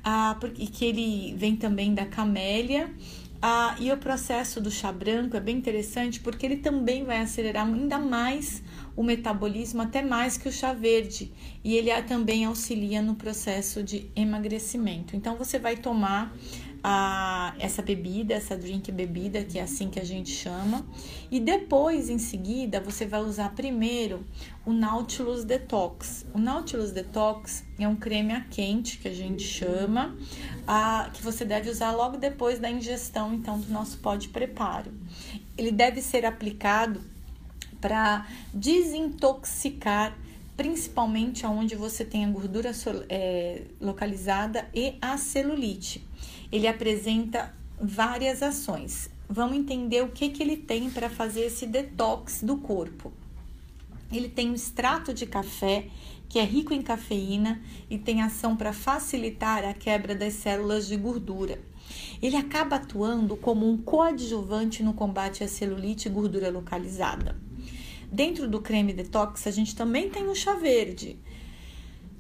ah, 0.05 0.37
porque, 0.39 0.67
que 0.67 0.85
ele 0.85 1.35
vem 1.37 1.57
também 1.57 1.95
da 1.95 2.07
camélia. 2.07 2.91
Ah, 3.41 3.77
e 3.79 3.93
o 3.93 3.97
processo 3.97 4.61
do 4.61 4.69
chá 4.69 4.91
branco 4.91 5.37
é 5.37 5.41
bem 5.41 5.57
interessante 5.57 6.19
porque 6.19 6.45
ele 6.45 6.57
também 6.57 7.05
vai 7.05 7.21
acelerar 7.21 7.65
ainda 7.69 7.97
mais 7.97 8.65
o 8.97 9.03
metabolismo, 9.03 9.81
até 9.81 10.03
mais 10.03 10.37
que 10.37 10.49
o 10.49 10.53
chá 10.53 10.73
verde. 10.73 11.33
E 11.63 11.77
ele 11.77 11.91
também 12.03 12.45
auxilia 12.45 13.01
no 13.01 13.15
processo 13.15 13.81
de 13.81 14.11
emagrecimento. 14.17 15.15
Então, 15.15 15.37
você 15.37 15.57
vai 15.57 15.77
tomar 15.77 16.37
a, 16.83 17.55
essa 17.59 17.83
bebida, 17.83 18.35
essa 18.35 18.57
drink 18.57 18.91
bebida, 18.93 19.43
que 19.45 19.59
é 19.59 19.63
assim 19.63 19.89
que 19.89 19.99
a 19.99 20.05
gente 20.05 20.31
chama. 20.31 20.87
E 21.31 21.41
depois, 21.41 22.09
em 22.09 22.19
seguida, 22.19 22.81
você 22.81 23.07
vai 23.07 23.21
usar 23.21 23.55
primeiro 23.55 24.25
o 24.65 24.73
Nautilus 24.73 25.45
Detox. 25.45 26.27
O 26.33 26.39
Nautilus 26.39 26.93
Detox 26.93 27.65
é 27.79 27.87
um 27.87 27.97
creme 27.97 28.33
a 28.33 28.41
quente 28.41 28.99
que 28.99 29.09
a 29.09 29.15
gente 29.15 29.43
chama, 29.43 30.17
a, 30.67 31.11
que 31.13 31.23
você 31.23 31.45
deve 31.45 31.71
usar 31.71 31.93
logo 31.93 32.17
depois 32.17 32.59
da 32.59 32.71
ingestão, 32.71 33.35
então, 33.35 33.59
do 33.59 33.73
nosso 33.73 33.99
pó 33.99 34.17
de 34.17 34.29
preparo. 34.29 34.93
Ele 35.57 35.73
deve 35.73 36.01
ser 36.01 36.25
aplicado 36.25 37.01
para 37.81 38.27
desintoxicar 38.53 40.17
principalmente 40.57 41.47
onde 41.47 41.77
você 41.77 42.05
tem 42.05 42.25
a 42.25 42.29
gordura 42.29 42.73
é, 43.09 43.63
localizada 43.81 44.69
e 44.75 44.97
a 45.01 45.17
celulite 45.17 46.08
ele 46.51 46.67
apresenta 46.67 47.55
várias 47.81 48.43
ações. 48.43 49.11
Vamos 49.29 49.57
entender 49.57 50.03
o 50.03 50.09
que, 50.09 50.31
que 50.31 50.43
ele 50.43 50.57
tem 50.57 50.91
para 50.91 51.11
fazer 51.11 51.43
esse 51.43 51.67
detox 51.67 52.43
do 52.43 52.57
corpo. 52.57 53.13
Ele 54.11 54.29
tem 54.29 54.51
um 54.51 54.55
extrato 54.55 55.13
de 55.13 55.27
café 55.27 55.87
que 56.29 56.39
é 56.39 56.45
rico 56.45 56.75
em 56.75 56.83
cafeína 56.83 57.61
e 57.89 57.99
tem 57.99 58.23
ação 58.23 58.57
para 58.57 58.73
facilitar 58.73 59.65
a 59.65 59.73
quebra 59.73 60.15
das 60.15 60.35
células 60.35 60.87
de 60.87 60.97
gordura. 60.97 61.59
Ele 62.21 62.37
acaba 62.37 62.77
atuando 62.77 63.37
como 63.37 63.69
um 63.69 63.79
coadjuvante 63.79 64.83
no 64.83 64.93
combate 64.93 65.43
à 65.43 65.49
celulite 65.49 66.09
e 66.09 66.11
gordura 66.11 66.51
localizada. 66.51 67.37
Dentro 68.11 68.49
do 68.49 68.61
creme 68.61 68.93
detox, 68.93 69.47
a 69.47 69.51
gente 69.51 69.77
também 69.77 70.09
tem 70.09 70.27
o 70.27 70.35
chá 70.35 70.55
verde, 70.55 71.19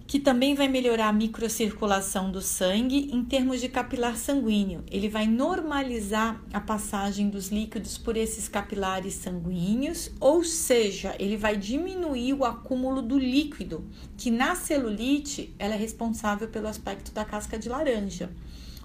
que 0.08 0.18
também 0.18 0.54
vai 0.54 0.68
melhorar 0.68 1.08
a 1.08 1.12
microcirculação 1.12 2.32
do 2.32 2.40
sangue 2.40 3.10
em 3.12 3.22
termos 3.22 3.60
de 3.60 3.68
capilar 3.68 4.16
sanguíneo. 4.16 4.82
Ele 4.90 5.06
vai 5.06 5.26
normalizar 5.26 6.42
a 6.50 6.58
passagem 6.58 7.28
dos 7.28 7.48
líquidos 7.48 7.98
por 7.98 8.16
esses 8.16 8.48
capilares 8.48 9.12
sanguíneos, 9.12 10.10
ou 10.18 10.42
seja, 10.42 11.14
ele 11.18 11.36
vai 11.36 11.58
diminuir 11.58 12.32
o 12.32 12.46
acúmulo 12.46 13.02
do 13.02 13.18
líquido, 13.18 13.84
que 14.16 14.30
na 14.30 14.54
celulite 14.54 15.54
ela 15.58 15.74
é 15.74 15.78
responsável 15.78 16.48
pelo 16.48 16.68
aspecto 16.68 17.12
da 17.12 17.22
casca 17.22 17.58
de 17.58 17.68
laranja. 17.68 18.30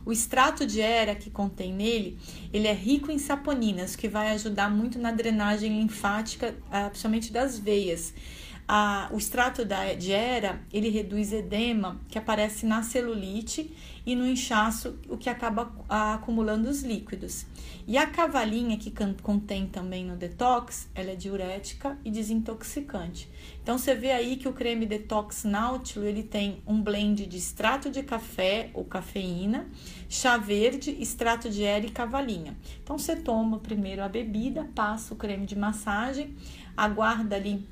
O 0.05 0.11
extrato 0.11 0.67
de 0.67 0.82
era 0.82 1.15
que 1.15 1.30
contém 1.30 1.71
nele, 1.71 2.17
ele 2.51 2.67
é 2.67 2.74
rico 2.74 3.09
em 3.09 3.17
saponinas, 3.17 3.95
que 3.95 4.09
vai 4.09 4.32
ajudar 4.32 4.69
muito 4.69 4.99
na 4.99 5.13
drenagem 5.13 5.80
linfática, 5.80 6.53
ah, 6.69 6.89
principalmente 6.89 7.32
das 7.32 7.57
veias 7.57 8.13
a, 8.68 9.09
o 9.11 9.18
extrato 9.18 9.66
da, 9.66 9.93
de 9.93 10.11
era 10.11 10.61
ele 10.72 10.89
reduz 10.89 11.34
edema 11.34 11.99
que 12.07 12.18
aparece 12.18 12.66
na 12.66 12.82
celulite 12.82 13.74
e 14.05 14.16
no 14.16 14.28
inchaço, 14.28 14.99
o 15.07 15.18
que 15.18 15.30
acaba 15.30 15.72
acumulando 15.88 16.70
os 16.70 16.82
líquidos. 16.84 17.45
E 17.88 17.97
a 17.97 18.05
cavalinha 18.05 18.78
que 18.78 18.93
contém 19.22 19.68
também 19.68 20.05
no 20.05 20.16
detox, 20.16 20.89
ela 20.93 21.11
é 21.11 21.16
diurética 21.16 21.97
e 22.03 22.11
desintoxicante. 22.11 23.30
Então 23.61 23.78
você 23.78 23.95
vê 23.95 24.11
aí 24.11 24.36
que 24.36 24.47
o 24.47 24.53
creme 24.53 24.86
detox 24.86 25.45
Nautilo 25.45 26.05
ele 26.05 26.24
tem 26.24 26.61
um 26.68 26.82
blend 26.82 27.26
de 27.26 27.38
extrato 27.38 27.89
de 27.89 28.03
café 28.03 28.70
ou 28.74 28.84
cafeína, 28.84 29.68
chá 30.09 30.38
verde, 30.38 30.97
extrato 30.99 31.49
de 31.49 31.64
era 31.64 31.86
e 31.86 31.91
cavalinha. 31.91 32.57
Então 32.84 32.97
você 32.97 33.16
toma 33.16 33.59
primeiro 33.59 34.03
a 34.03 34.09
bebida, 34.09 34.70
passa 34.76 35.14
o 35.14 35.18
creme 35.18 35.45
de 35.45 35.57
massagem, 35.57 36.36
aguarda 36.76 37.38
ali 37.38 37.66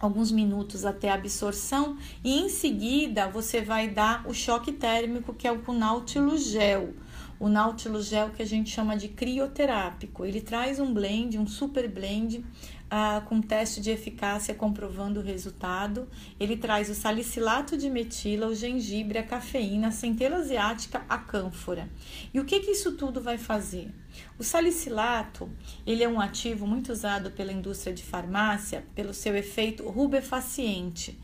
alguns 0.00 0.30
minutos 0.30 0.84
até 0.84 1.10
a 1.10 1.14
absorção 1.14 1.96
e 2.22 2.38
em 2.38 2.48
seguida 2.48 3.28
você 3.28 3.60
vai 3.60 3.88
dar 3.88 4.26
o 4.26 4.34
choque 4.34 4.72
térmico 4.72 5.34
que 5.34 5.46
é 5.46 5.52
o 5.52 5.72
Nautilus 5.72 6.46
Gel. 6.46 6.94
O 7.38 7.48
Nautilus 7.48 8.06
Gel 8.06 8.30
que 8.30 8.42
a 8.42 8.46
gente 8.46 8.70
chama 8.70 8.96
de 8.96 9.08
crioterápico. 9.08 10.24
Ele 10.24 10.40
traz 10.40 10.80
um 10.80 10.92
blend, 10.92 11.38
um 11.38 11.46
super 11.46 11.88
blend 11.88 12.44
ah, 12.90 13.22
com 13.26 13.40
teste 13.40 13.80
de 13.80 13.90
eficácia 13.90 14.54
comprovando 14.54 15.20
o 15.20 15.22
resultado. 15.22 16.08
Ele 16.38 16.56
traz 16.56 16.88
o 16.88 16.94
salicilato 16.94 17.76
de 17.76 17.90
metila, 17.90 18.46
o 18.46 18.54
gengibre, 18.54 19.18
a 19.18 19.22
cafeína, 19.22 19.88
a 19.88 19.92
centela 19.92 20.36
asiática, 20.36 21.04
a 21.08 21.18
cânfora. 21.18 21.88
E 22.32 22.40
o 22.40 22.44
que, 22.44 22.60
que 22.60 22.70
isso 22.70 22.92
tudo 22.92 23.20
vai 23.20 23.38
fazer? 23.38 23.90
O 24.38 24.44
salicilato, 24.44 25.50
ele 25.86 26.02
é 26.02 26.08
um 26.08 26.20
ativo 26.20 26.66
muito 26.66 26.92
usado 26.92 27.30
pela 27.30 27.52
indústria 27.52 27.92
de 27.92 28.02
farmácia 28.02 28.84
pelo 28.94 29.12
seu 29.12 29.36
efeito 29.36 29.88
rubefaciente, 29.88 31.18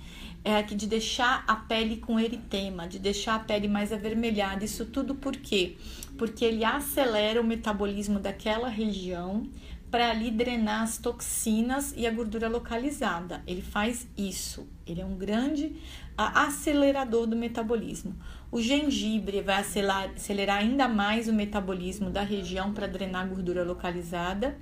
é 0.44 0.60
de 0.62 0.86
deixar 0.86 1.44
a 1.46 1.54
pele 1.54 1.98
com 1.98 2.18
eritema, 2.18 2.88
de 2.88 2.98
deixar 2.98 3.36
a 3.36 3.38
pele 3.38 3.68
mais 3.68 3.92
avermelhada. 3.92 4.64
Isso 4.64 4.86
tudo 4.86 5.14
por 5.14 5.36
quê? 5.36 5.76
Porque 6.18 6.44
ele 6.44 6.64
acelera 6.64 7.40
o 7.40 7.44
metabolismo 7.44 8.18
daquela 8.18 8.68
região, 8.68 9.46
para 9.93 10.09
ali 10.09 10.30
drenar 10.30 10.84
as 10.84 10.97
toxinas 10.97 11.93
e 11.95 12.07
a 12.07 12.11
gordura 12.11 12.49
localizada. 12.49 13.43
Ele 13.47 13.61
faz 13.61 14.09
isso. 14.16 14.66
Ele 14.86 15.03
é 15.03 15.05
um 15.05 15.18
grande 15.18 15.76
acelerador 16.16 17.26
do 17.26 17.36
metabolismo. 17.36 18.16
O 18.51 18.59
gengibre 18.61 19.43
vai 19.43 19.61
acelerar, 19.61 20.11
acelerar 20.16 20.59
ainda 20.61 20.88
mais 20.88 21.28
o 21.28 21.32
metabolismo 21.32 22.09
da 22.09 22.22
região 22.22 22.72
para 22.72 22.86
drenar 22.86 23.24
a 23.24 23.26
gordura 23.26 23.62
localizada. 23.62 24.59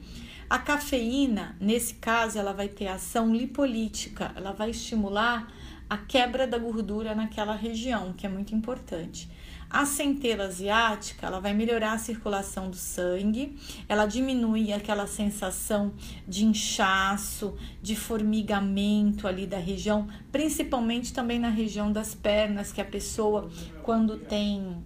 A 0.48 0.58
cafeína, 0.58 1.56
nesse 1.60 1.94
caso, 1.94 2.36
ela 2.36 2.52
vai 2.52 2.66
ter 2.66 2.88
ação 2.88 3.32
lipolítica, 3.32 4.32
ela 4.34 4.50
vai 4.50 4.70
estimular 4.70 5.48
a 5.88 5.96
quebra 5.96 6.44
da 6.44 6.58
gordura 6.58 7.14
naquela 7.14 7.54
região, 7.54 8.12
que 8.14 8.26
é 8.26 8.28
muito 8.28 8.52
importante. 8.52 9.30
A 9.70 9.86
centela 9.86 10.44
asiática, 10.44 11.28
ela 11.28 11.38
vai 11.38 11.54
melhorar 11.54 11.92
a 11.92 11.98
circulação 11.98 12.68
do 12.68 12.76
sangue, 12.76 13.56
ela 13.88 14.04
diminui 14.04 14.72
aquela 14.72 15.06
sensação 15.06 15.92
de 16.26 16.44
inchaço, 16.44 17.56
de 17.80 17.94
formigamento 17.94 19.28
ali 19.28 19.46
da 19.46 19.58
região, 19.58 20.08
principalmente 20.32 21.12
também 21.12 21.38
na 21.38 21.50
região 21.50 21.92
das 21.92 22.16
pernas, 22.16 22.72
que 22.72 22.80
a 22.80 22.84
pessoa 22.84 23.48
quando 23.84 24.16
tem 24.16 24.82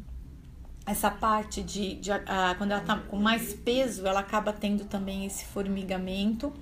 essa 0.87 1.11
parte 1.11 1.63
de, 1.63 1.95
de 1.95 2.13
a, 2.13 2.55
quando 2.59 2.73
ela 2.73 2.81
está 2.81 2.97
com 2.99 3.17
mais 3.17 3.55
peso, 3.55 4.07
ela 4.07 4.21
acaba 4.21 4.53
tendo 4.53 4.85
também 4.85 5.25
esse 5.25 5.47
formigamento. 5.47 6.53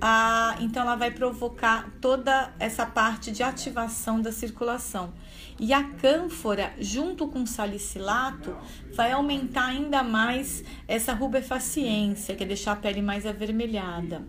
Ah, 0.00 0.56
então, 0.60 0.82
ela 0.82 0.94
vai 0.94 1.10
provocar 1.10 1.90
toda 2.00 2.52
essa 2.58 2.86
parte 2.86 3.32
de 3.32 3.42
ativação 3.42 4.20
da 4.20 4.30
circulação. 4.30 5.12
E 5.58 5.72
a 5.72 5.84
cânfora, 5.84 6.74
junto 6.78 7.28
com 7.28 7.42
o 7.42 7.46
salicilato, 7.46 8.56
vai 8.92 9.12
aumentar 9.12 9.66
ainda 9.66 10.02
mais 10.02 10.64
essa 10.88 11.12
rubefaciência, 11.12 12.34
que 12.34 12.42
é 12.42 12.46
deixar 12.46 12.72
a 12.72 12.76
pele 12.76 13.00
mais 13.00 13.24
avermelhada. 13.24 14.26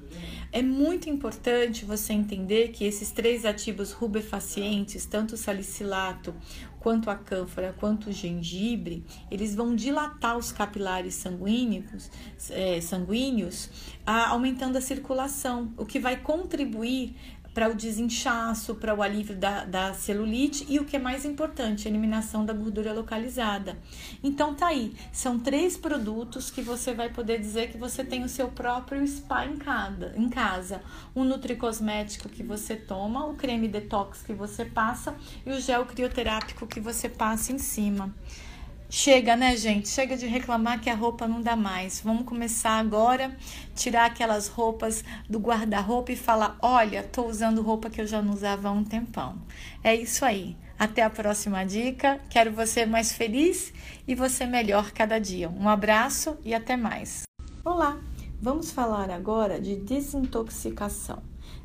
É 0.52 0.62
muito 0.62 1.10
importante 1.10 1.84
você 1.84 2.14
entender 2.14 2.70
que 2.70 2.86
esses 2.86 3.12
três 3.12 3.44
ativos 3.44 3.92
rubefacientes, 3.92 5.06
tanto 5.06 5.34
o 5.34 5.38
salicilato 5.38 6.34
quanto 6.80 7.10
a 7.10 7.16
cânfora, 7.16 7.76
quanto 7.80 8.10
o 8.10 8.14
gengibre, 8.14 9.04
eles 9.32 9.56
vão 9.56 9.76
dilatar 9.76 10.38
os 10.38 10.52
capilares 10.52 11.16
sanguíneos, 11.16 12.12
é, 12.52 12.80
sanguíneos 12.80 13.72
aumentando 14.06 14.78
a 14.78 14.82
circulação, 14.82 15.74
o 15.78 15.86
que 15.86 16.00
vai 16.00 16.16
contribuir 16.18 17.16
para 17.56 17.70
o 17.70 17.74
desinchaço, 17.74 18.76
para 18.76 18.94
o 18.94 19.02
alívio 19.02 19.34
da, 19.34 19.64
da 19.64 19.94
celulite 19.94 20.66
e 20.68 20.78
o 20.78 20.84
que 20.84 20.98
é 20.98 21.00
mais 21.00 21.24
importante, 21.24 21.88
a 21.88 21.90
eliminação 21.90 22.46
da 22.46 22.52
gordura 22.52 22.92
localizada. 22.92 23.78
Então 24.22 24.54
tá 24.54 24.68
aí, 24.68 24.94
são 25.14 25.40
três 25.40 25.78
produtos 25.78 26.52
que 26.52 26.62
você 26.62 26.94
vai 26.94 27.10
poder 27.10 27.40
dizer 27.40 27.72
que 27.72 27.78
você 27.78 28.04
tem 28.04 28.26
o 28.26 28.30
seu 28.30 28.50
próprio 28.50 29.08
spa 29.08 29.46
em 29.46 29.56
em 30.18 30.30
casa. 30.30 30.82
O 31.16 31.24
nutricosmético 31.24 32.28
que 32.28 32.44
você 32.44 32.76
toma, 32.76 33.26
o 33.26 33.36
creme 33.36 33.70
detox 33.70 34.22
que 34.22 34.34
você 34.34 34.66
passa 34.66 35.16
e 35.46 35.52
o 35.52 35.62
gel 35.62 35.86
crioterápico 35.86 36.68
que 36.68 36.82
você 36.82 37.08
passa 37.08 37.54
em 37.54 37.58
cima. 37.58 38.14
Chega, 38.98 39.36
né, 39.36 39.58
gente? 39.58 39.90
Chega 39.90 40.16
de 40.16 40.26
reclamar 40.26 40.80
que 40.80 40.90
a 40.90 40.96
roupa 40.96 41.28
não 41.28 41.42
dá 41.42 41.54
mais. 41.54 42.00
Vamos 42.00 42.24
começar 42.24 42.80
agora, 42.80 43.36
tirar 43.76 44.06
aquelas 44.06 44.48
roupas 44.48 45.04
do 45.30 45.38
guarda-roupa 45.38 46.14
e 46.14 46.16
falar: 46.16 46.58
olha, 46.62 47.04
tô 47.04 47.26
usando 47.28 47.62
roupa 47.62 47.90
que 47.90 48.00
eu 48.00 48.08
já 48.08 48.22
não 48.22 48.34
usava 48.34 48.70
há 48.70 48.72
um 48.72 48.86
tempão. 48.86 49.38
É 49.84 49.94
isso 49.94 50.24
aí. 50.24 50.56
Até 50.80 51.04
a 51.04 51.10
próxima 51.10 51.66
dica. 51.66 52.22
Quero 52.30 52.54
você 52.54 52.86
mais 52.86 53.12
feliz 53.12 53.74
e 54.08 54.16
você 54.16 54.46
melhor 54.46 54.92
cada 54.92 55.20
dia. 55.20 55.50
Um 55.50 55.68
abraço 55.68 56.38
e 56.42 56.54
até 56.54 56.78
mais. 56.78 57.24
Olá! 57.66 58.00
Vamos 58.42 58.72
falar 58.72 59.10
agora 59.10 59.60
de 59.60 59.76
desintoxicação. 59.76 61.22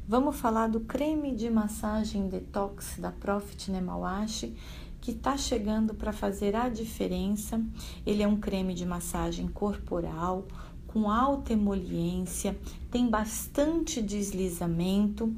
Vamos 0.07 0.35
falar 0.35 0.67
do 0.67 0.81
creme 0.81 1.33
de 1.37 1.49
massagem 1.49 2.29
detox 2.29 2.97
da 2.99 3.13
Profit 3.13 3.71
Nemawashi 3.71 4.57
que 5.01 5.13
está 5.13 5.37
chegando 5.37 5.95
para 5.95 6.13
fazer 6.13 6.55
a 6.55 6.69
diferença. 6.69 7.61
Ele 8.07 8.23
é 8.23 8.29
um 8.29 8.37
creme 8.37 8.75
de 8.75 8.85
massagem 8.85 9.49
corporal 9.49 10.47
com 10.87 11.09
alta 11.09 11.53
emoliência, 11.53 12.59
tem 12.91 13.09
bastante 13.09 14.03
deslizamento 14.03 15.33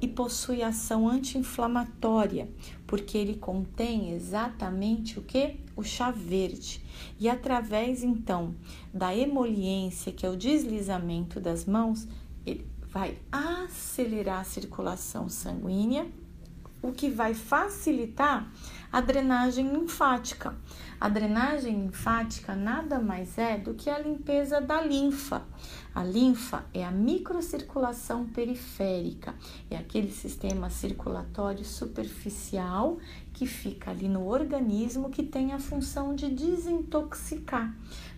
e 0.00 0.08
possui 0.08 0.62
ação 0.62 1.08
anti-inflamatória, 1.08 2.50
porque 2.86 3.16
ele 3.16 3.36
contém 3.36 4.12
exatamente 4.12 5.18
o 5.18 5.22
que? 5.22 5.60
O 5.76 5.82
chá 5.82 6.10
verde. 6.10 6.84
E 7.20 7.28
através 7.28 8.02
então 8.02 8.54
da 8.92 9.16
emoliência, 9.16 10.12
que 10.12 10.26
é 10.26 10.28
o 10.28 10.36
deslizamento 10.36 11.40
das 11.40 11.64
mãos, 11.64 12.06
ele 12.44 12.66
vai 12.88 13.16
acelerar 13.30 14.40
a 14.40 14.44
circulação 14.44 15.28
sanguínea, 15.28 16.06
o 16.82 16.92
que 16.92 17.08
vai 17.08 17.34
facilitar 17.34 18.50
a 18.96 19.00
drenagem 19.02 19.68
linfática. 19.68 20.56
A 20.98 21.06
drenagem 21.10 21.82
linfática 21.82 22.56
nada 22.56 22.98
mais 22.98 23.36
é 23.36 23.58
do 23.58 23.74
que 23.74 23.90
a 23.90 23.98
limpeza 23.98 24.58
da 24.58 24.80
linfa. 24.80 25.44
A 25.94 26.02
linfa 26.02 26.64
é 26.72 26.82
a 26.82 26.90
microcirculação 26.90 28.24
periférica, 28.24 29.34
é 29.70 29.76
aquele 29.76 30.10
sistema 30.10 30.70
circulatório 30.70 31.62
superficial 31.62 32.96
que 33.34 33.44
fica 33.44 33.90
ali 33.90 34.08
no 34.08 34.26
organismo 34.26 35.10
que 35.10 35.22
tem 35.22 35.52
a 35.52 35.58
função 35.58 36.14
de 36.14 36.30
desintoxicar. 36.30 37.76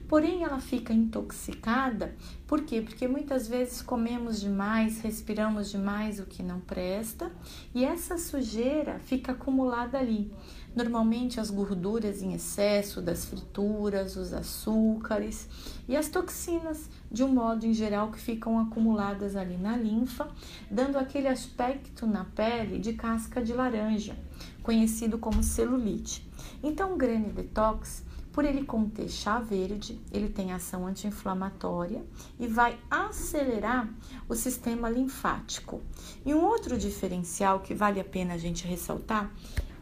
Porém, 0.09 0.43
ela 0.43 0.59
fica 0.59 0.91
intoxicada, 0.91 2.17
por 2.47 2.63
quê? 2.63 2.81
Porque 2.81 3.07
muitas 3.07 3.47
vezes 3.47 3.83
comemos 3.83 4.41
demais, 4.41 5.03
respiramos 5.03 5.71
demais 5.71 6.19
o 6.19 6.25
que 6.25 6.43
não 6.43 6.61
presta 6.61 7.31
e 7.75 7.85
essa 7.85 8.17
sujeira 8.17 8.99
fica 9.01 9.33
acumulada 9.33 9.99
ali. 9.99 10.33
Normalmente 10.75 11.41
as 11.41 11.51
gorduras 11.51 12.23
em 12.23 12.35
excesso 12.35 13.01
das 13.01 13.25
frituras, 13.25 14.17
os 14.17 14.33
açúcares 14.33 15.49
e 15.89 15.97
as 15.97 16.09
toxinas, 16.09 16.89
de 17.11 17.25
um 17.25 17.29
modo 17.29 17.67
em 17.67 17.73
geral, 17.73 18.11
que 18.11 18.21
ficam 18.21 18.59
acumuladas 18.59 19.35
ali 19.35 19.57
na 19.57 19.77
linfa, 19.77 20.29
dando 20.71 20.99
aquele 20.99 21.29
aspecto 21.29 22.07
na 22.07 22.25
pele 22.25 22.79
de 22.79 22.93
casca 22.93 23.43
de 23.43 23.53
laranja, 23.53 24.17
conhecido 24.63 25.19
como 25.19 25.43
celulite. 25.43 26.29
Então, 26.63 26.95
o 26.95 26.97
Grane 26.97 27.33
Detox 27.33 28.07
por 28.39 28.45
ele 28.45 28.65
conter 28.65 29.09
chá 29.09 29.41
verde, 29.41 30.01
ele 30.13 30.29
tem 30.29 30.53
ação 30.53 30.87
anti-inflamatória 30.87 32.05
e 32.39 32.47
vai 32.47 32.79
acelerar 32.89 33.93
o 34.29 34.35
sistema 34.37 34.89
linfático. 34.89 35.83
E 36.25 36.33
um 36.33 36.45
outro 36.45 36.79
diferencial 36.79 37.59
que 37.59 37.75
vale 37.75 37.99
a 37.99 38.05
pena 38.05 38.35
a 38.35 38.39
gente 38.39 38.65
ressaltar 38.65 39.29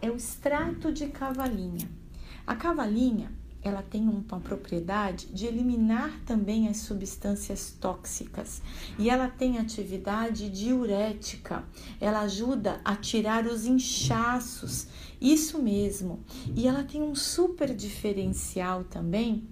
é 0.00 0.10
o 0.10 0.16
extrato 0.16 0.92
de 0.92 1.06
cavalinha. 1.08 1.88
A 2.46 2.54
cavalinha, 2.54 3.30
ela 3.62 3.82
tem 3.82 4.08
uma 4.08 4.38
propriedade 4.40 5.26
de 5.26 5.46
eliminar 5.46 6.20
também 6.24 6.68
as 6.68 6.76
substâncias 6.76 7.76
tóxicas 7.80 8.62
e 8.98 9.10
ela 9.10 9.28
tem 9.28 9.58
atividade 9.58 10.48
diurética. 10.48 11.64
Ela 12.00 12.20
ajuda 12.20 12.80
a 12.84 12.94
tirar 12.94 13.46
os 13.46 13.66
inchaços, 13.66 14.86
isso 15.20 15.60
mesmo. 15.60 16.20
E 16.54 16.68
ela 16.68 16.84
tem 16.84 17.02
um 17.02 17.14
super 17.14 17.74
diferencial 17.74 18.84
também 18.84 19.48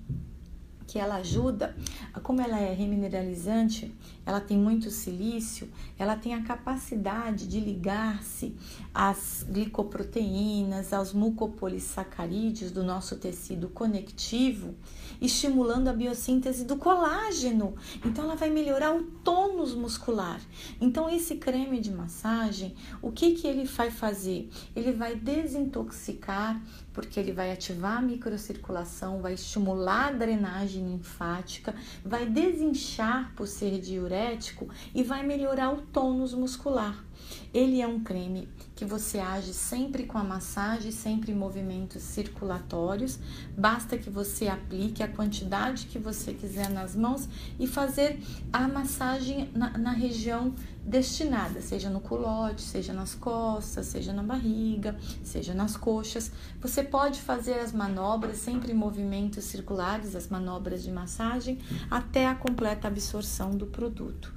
que 0.86 0.98
ela 1.00 1.16
ajuda, 1.16 1.74
como 2.22 2.40
ela 2.40 2.60
é 2.60 2.72
remineralizante, 2.72 3.92
ela 4.26 4.40
tem 4.40 4.56
muito 4.56 4.90
silício, 4.90 5.68
ela 5.98 6.16
tem 6.16 6.34
a 6.34 6.42
capacidade 6.42 7.46
de 7.46 7.60
ligar-se 7.60 8.54
às 8.92 9.44
glicoproteínas, 9.48 10.92
aos 10.92 11.12
mucopolissacarídeos 11.12 12.70
do 12.70 12.82
nosso 12.82 13.16
tecido 13.16 13.68
conectivo, 13.68 14.74
estimulando 15.20 15.88
a 15.88 15.92
biossíntese 15.92 16.64
do 16.64 16.76
colágeno. 16.76 17.74
Então 18.04 18.24
ela 18.24 18.36
vai 18.36 18.50
melhorar 18.50 18.94
o 18.94 19.02
tônus 19.02 19.74
muscular. 19.74 20.40
Então 20.80 21.08
esse 21.08 21.36
creme 21.36 21.80
de 21.80 21.90
massagem, 21.90 22.74
o 23.02 23.12
que 23.12 23.32
que 23.32 23.46
ele 23.46 23.64
vai 23.64 23.90
fazer? 23.90 24.48
Ele 24.74 24.92
vai 24.92 25.14
desintoxicar, 25.14 26.60
porque 26.94 27.20
ele 27.20 27.32
vai 27.32 27.52
ativar 27.52 27.98
a 27.98 28.02
microcirculação, 28.02 29.20
vai 29.20 29.34
estimular 29.34 30.06
a 30.08 30.12
drenagem 30.12 30.86
linfática, 30.86 31.74
vai 32.04 32.24
desinchar 32.24 33.32
por 33.34 33.46
ser 33.46 33.80
diurético 33.80 34.68
e 34.94 35.02
vai 35.02 35.26
melhorar 35.26 35.72
o 35.72 35.82
tônus 35.82 36.32
muscular. 36.32 37.04
Ele 37.52 37.80
é 37.80 37.86
um 37.86 38.00
creme 38.00 38.48
que 38.74 38.84
você 38.84 39.18
age 39.18 39.54
sempre 39.54 40.04
com 40.04 40.18
a 40.18 40.24
massagem, 40.24 40.90
sempre 40.90 41.32
em 41.32 41.34
movimentos 41.34 42.02
circulatórios. 42.02 43.18
Basta 43.56 43.96
que 43.96 44.10
você 44.10 44.48
aplique 44.48 45.02
a 45.02 45.08
quantidade 45.08 45.86
que 45.86 45.98
você 45.98 46.32
quiser 46.34 46.68
nas 46.70 46.94
mãos 46.94 47.28
e 47.58 47.66
fazer 47.66 48.20
a 48.52 48.66
massagem 48.68 49.50
na, 49.54 49.76
na 49.78 49.92
região 49.92 50.54
destinada, 50.84 51.60
seja 51.62 51.88
no 51.88 52.00
culote, 52.00 52.62
seja 52.62 52.92
nas 52.92 53.14
costas, 53.14 53.86
seja 53.86 54.12
na 54.12 54.22
barriga, 54.22 54.96
seja 55.22 55.54
nas 55.54 55.76
coxas. 55.76 56.30
Você 56.60 56.82
pode 56.82 57.20
fazer 57.20 57.54
as 57.54 57.72
manobras 57.72 58.38
sempre 58.38 58.72
em 58.72 58.74
movimentos 58.74 59.44
circulares, 59.44 60.14
as 60.14 60.28
manobras 60.28 60.82
de 60.82 60.90
massagem, 60.90 61.58
até 61.90 62.26
a 62.26 62.34
completa 62.34 62.88
absorção 62.88 63.56
do 63.56 63.66
produto. 63.66 64.32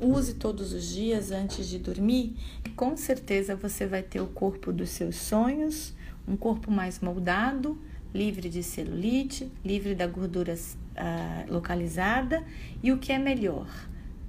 Use 0.00 0.34
todos 0.34 0.72
os 0.72 0.84
dias 0.84 1.30
antes 1.30 1.68
de 1.68 1.78
dormir 1.78 2.36
e 2.64 2.70
com 2.70 2.96
certeza 2.96 3.54
você 3.54 3.86
vai 3.86 4.02
ter 4.02 4.20
o 4.20 4.26
corpo 4.26 4.72
dos 4.72 4.90
seus 4.90 5.16
sonhos, 5.16 5.94
um 6.26 6.36
corpo 6.36 6.70
mais 6.70 7.00
moldado, 7.00 7.80
livre 8.12 8.48
de 8.48 8.62
celulite, 8.62 9.50
livre 9.64 9.94
da 9.94 10.06
gordura 10.06 10.54
uh, 10.54 11.52
localizada 11.52 12.44
e 12.82 12.90
o 12.90 12.98
que 12.98 13.12
é 13.12 13.18
melhor, 13.18 13.68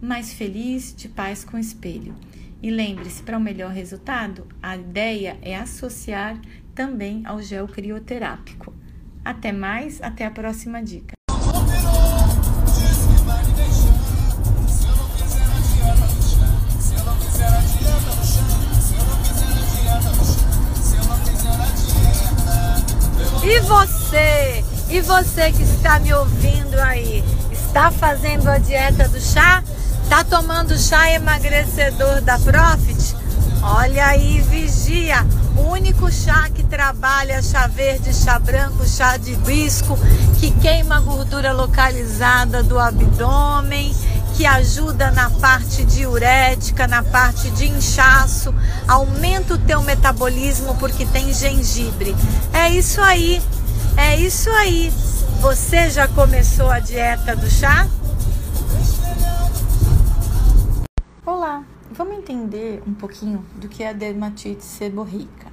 mais 0.02 0.34
feliz, 0.34 0.94
de 0.96 1.08
paz 1.08 1.44
com 1.44 1.58
o 1.58 1.60
espelho. 1.60 2.16
E 2.62 2.72
lembre-se, 2.72 3.22
para 3.22 3.38
o 3.38 3.40
um 3.40 3.44
melhor 3.44 3.72
resultado, 3.72 4.48
a 4.62 4.76
ideia 4.76 5.38
é 5.42 5.56
associar 5.56 6.40
também 6.74 7.26
ao 7.26 7.42
gel 7.42 7.68
crioterápico. 7.68 8.74
Até 9.24 9.52
mais, 9.52 10.02
até 10.02 10.26
a 10.26 10.32
próxima 10.32 10.82
dica. 10.82 11.14
E 23.44 23.60
você? 23.62 24.64
E 24.90 25.02
você 25.02 25.52
que 25.52 25.64
está 25.64 26.00
me 26.00 26.14
ouvindo 26.14 26.76
aí, 26.80 27.24
está 27.52 27.92
fazendo 27.92 28.50
a 28.50 28.58
dieta 28.58 29.08
do 29.10 29.20
chá? 29.20 29.64
Está 30.08 30.24
tomando 30.24 30.78
chá 30.78 31.12
emagrecedor 31.12 32.22
da 32.22 32.40
Profit? 32.40 33.14
Olha 33.62 34.06
aí, 34.06 34.40
vigia. 34.40 35.18
O 35.58 35.74
único 35.74 36.10
chá 36.10 36.50
que 36.50 36.64
trabalha 36.64 37.42
chá 37.42 37.68
verde, 37.68 38.14
chá 38.14 38.40
branco, 38.40 38.88
chá 38.88 39.18
de 39.18 39.34
hibisco, 39.34 40.00
que 40.40 40.50
queima 40.62 40.96
a 40.96 41.02
gordura 41.02 41.52
localizada 41.52 42.64
do 42.64 42.80
abdômen, 42.80 43.94
que 44.38 44.46
ajuda 44.46 45.12
na 45.12 45.30
parte 45.30 45.84
diurética, 45.84 46.88
na 46.88 47.04
parte 47.04 47.50
de 47.50 47.68
inchaço, 47.68 48.56
aumenta 48.88 49.56
o 49.56 49.58
teu 49.58 49.82
metabolismo 49.82 50.74
porque 50.76 51.06
tem 51.06 51.34
gengibre. 51.34 52.16
É 52.54 52.70
isso 52.70 53.02
aí. 53.02 53.42
É 53.98 54.16
isso 54.16 54.50
aí. 54.52 54.90
Você 55.42 55.90
já 55.90 56.08
começou 56.08 56.72
a 56.72 56.80
dieta 56.80 57.36
do 57.36 57.50
chá? 57.50 57.86
Olá, 61.28 61.66
vamos 61.92 62.20
entender 62.20 62.82
um 62.88 62.94
pouquinho 62.94 63.46
do 63.56 63.68
que 63.68 63.84
é 63.84 63.90
a 63.90 63.92
dermatite 63.92 64.64
seborreica. 64.64 65.52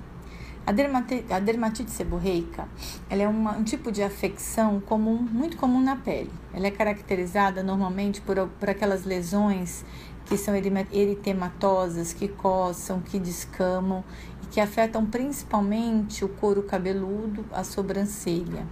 A 0.64 0.70
dermatite, 0.70 1.32
a 1.32 1.40
dermatite 1.40 1.90
seborreica 1.90 2.68
ela 3.10 3.22
é 3.22 3.26
uma, 3.26 3.56
um 3.56 3.64
tipo 3.64 3.90
de 3.90 4.00
afecção 4.00 4.78
comum, 4.78 5.16
muito 5.16 5.56
comum 5.56 5.80
na 5.80 5.96
pele. 5.96 6.30
Ela 6.52 6.68
é 6.68 6.70
caracterizada 6.70 7.60
normalmente 7.60 8.20
por, 8.20 8.36
por 8.60 8.70
aquelas 8.70 9.04
lesões 9.04 9.84
que 10.26 10.36
são 10.36 10.54
eritematosas, 10.54 12.12
que 12.12 12.28
coçam, 12.28 13.00
que 13.00 13.18
descamam 13.18 14.04
e 14.44 14.46
que 14.46 14.60
afetam 14.60 15.04
principalmente 15.04 16.24
o 16.24 16.28
couro 16.28 16.62
cabeludo, 16.62 17.44
a 17.50 17.64
sobrancelha. 17.64 18.64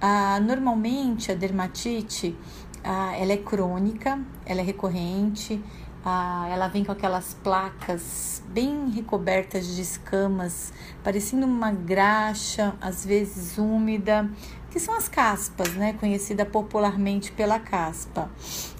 Ah, 0.00 0.40
normalmente 0.40 1.30
a 1.30 1.34
dermatite 1.36 2.36
ah, 2.82 3.16
ela 3.16 3.32
é 3.32 3.38
crônica, 3.38 4.20
ela 4.44 4.60
é 4.60 4.62
recorrente, 4.64 5.62
ah, 6.04 6.46
ela 6.50 6.68
vem 6.68 6.84
com 6.84 6.92
aquelas 6.92 7.34
placas 7.42 8.42
bem 8.48 8.90
recobertas 8.90 9.66
de 9.74 9.80
escamas, 9.80 10.72
parecendo 11.02 11.46
uma 11.46 11.72
graxa, 11.72 12.74
às 12.80 13.04
vezes 13.06 13.56
úmida, 13.56 14.30
que 14.70 14.78
são 14.78 14.94
as 14.94 15.08
caspas, 15.08 15.74
né? 15.74 15.94
Conhecida 15.94 16.44
popularmente 16.44 17.32
pela 17.32 17.58
caspa. 17.58 18.30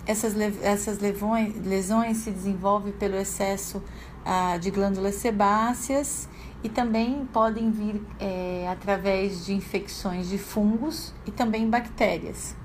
Essas, 0.06 0.34
essas 0.62 0.98
levões, 0.98 1.54
lesões 1.64 2.18
se 2.18 2.30
desenvolvem 2.30 2.92
pelo 2.92 3.16
excesso 3.16 3.82
ah, 4.24 4.58
de 4.58 4.70
glândulas 4.70 5.14
sebáceas 5.14 6.28
e 6.62 6.68
também 6.68 7.26
podem 7.32 7.70
vir 7.70 8.02
é, 8.18 8.66
através 8.70 9.44
de 9.44 9.54
infecções 9.54 10.28
de 10.28 10.38
fungos 10.38 11.14
e 11.26 11.30
também 11.30 11.68
bactérias. 11.68 12.56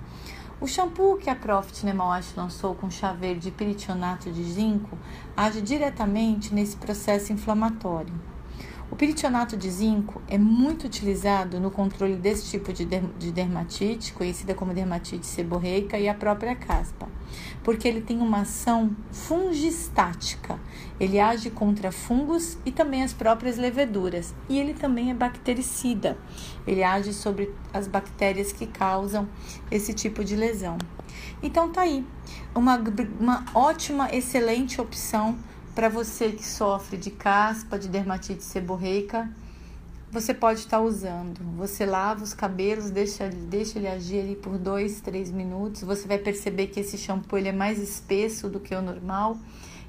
O 0.62 0.68
shampoo 0.68 1.16
que 1.16 1.30
a 1.30 1.36
Profit 1.36 1.86
Nemawash 1.86 2.36
lançou 2.36 2.76
com 2.76 2.92
chá 2.92 3.14
verde 3.14 3.48
e 3.48 3.52
peritionato 3.52 4.30
de 4.30 4.44
zinco 4.44 4.98
age 5.36 5.62
diretamente 5.62 6.54
nesse 6.54 6.76
processo 6.76 7.32
inflamatório. 7.32 8.14
O 8.92 8.96
peritionato 8.96 9.56
de 9.56 9.70
zinco 9.70 10.20
é 10.28 10.38
muito 10.38 10.86
utilizado 10.86 11.60
no 11.60 11.70
controle 11.70 12.16
desse 12.16 12.50
tipo 12.50 12.74
de, 12.74 12.86
de 12.86 13.32
dermatite, 13.32 14.12
conhecida 14.14 14.56
como 14.56 14.74
dermatite 14.74 15.28
seborreica, 15.28 16.00
e 16.00 16.10
a 16.10 16.14
própria 16.14 16.56
caspa, 16.56 17.08
porque 17.64 17.88
ele 17.88 18.02
tem 18.02 18.20
uma 18.20 18.42
ação 18.42 18.96
fungistática. 19.12 20.60
Ele 21.00 21.20
age 21.20 21.52
contra 21.52 21.92
fungos 21.92 22.58
e 22.66 22.72
também 22.72 23.04
as 23.04 23.14
próprias 23.14 23.58
leveduras, 23.58 24.34
e 24.50 24.60
ele 24.60 24.74
também 24.74 25.12
é 25.12 25.14
bactericida. 25.14 26.18
Ele 26.66 26.84
age 26.84 27.14
sobre 27.14 27.54
as 27.72 27.88
bactérias 27.88 28.52
que 28.52 28.66
causam 28.66 29.30
esse 29.70 29.94
tipo 29.94 30.24
de 30.24 30.36
lesão. 30.36 30.80
Então 31.44 31.70
tá 31.72 31.82
aí, 31.82 32.04
uma, 32.56 32.82
uma 33.20 33.46
ótima, 33.54 34.10
excelente 34.12 34.82
opção 34.82 35.38
para 35.80 35.88
você 35.88 36.34
que 36.34 36.46
sofre 36.46 36.98
de 36.98 37.10
caspa, 37.10 37.80
de 37.80 37.88
dermatite 37.88 38.44
seborreica, 38.44 39.32
você 40.12 40.34
pode 40.34 40.60
estar 40.60 40.80
tá 40.80 40.84
usando. 40.84 41.40
Você 41.56 41.86
lava 41.86 42.22
os 42.22 42.34
cabelos, 42.34 42.90
deixa, 42.90 43.30
deixa 43.30 43.80
ele 43.80 43.88
agir 43.88 44.20
ali 44.20 44.36
por 44.36 44.58
dois, 44.58 45.00
três 45.00 45.32
minutos. 45.32 45.84
Você 45.84 46.06
vai 46.06 46.18
perceber 46.18 46.68
que 46.68 46.82
esse 46.82 46.98
shampoo 46.98 47.38
ele 47.38 47.48
é 47.48 47.54
mais 47.54 47.80
espesso 47.80 48.50
do 48.50 48.60
que 48.60 48.76
o 48.76 48.82
normal, 48.82 49.38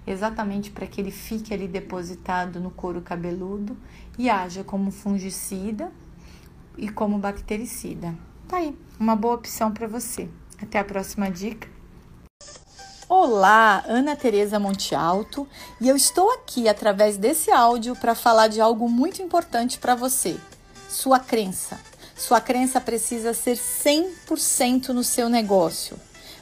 exatamente 0.07 0.70
para 0.70 0.86
que 0.86 1.01
ele 1.01 1.11
fique 1.11 1.53
ali 1.53 1.66
depositado 1.66 2.61
no 2.61 2.70
couro 2.70 3.01
cabeludo 3.01 3.76
e 4.16 4.30
haja 4.30 4.62
como 4.62 4.93
fungicida 4.93 5.91
e 6.78 6.88
como 6.88 7.18
bactericida. 7.18 8.14
Tá 8.47 8.59
aí, 8.59 8.78
uma 8.97 9.16
boa 9.16 9.34
opção 9.34 9.72
para 9.72 9.88
você. 9.88 10.28
Até 10.62 10.78
a 10.78 10.84
próxima 10.84 11.28
dica. 11.28 11.80
Olá, 13.13 13.83
Ana 13.89 14.15
Tereza 14.15 14.61
Monte 14.61 14.95
Alto, 14.95 15.45
e 15.81 15.89
eu 15.89 15.97
estou 15.97 16.31
aqui 16.31 16.69
através 16.69 17.17
desse 17.17 17.51
áudio 17.51 17.97
para 17.97 18.15
falar 18.15 18.47
de 18.47 18.61
algo 18.61 18.89
muito 18.89 19.21
importante 19.21 19.81
para 19.81 19.97
você: 19.97 20.37
sua 20.89 21.19
crença. 21.19 21.77
Sua 22.17 22.41
crença 22.41 22.81
precisa 22.81 23.35
ser 23.35 23.57
100% 23.57 24.91
no 24.91 25.03
seu 25.03 25.29
negócio. 25.29 25.99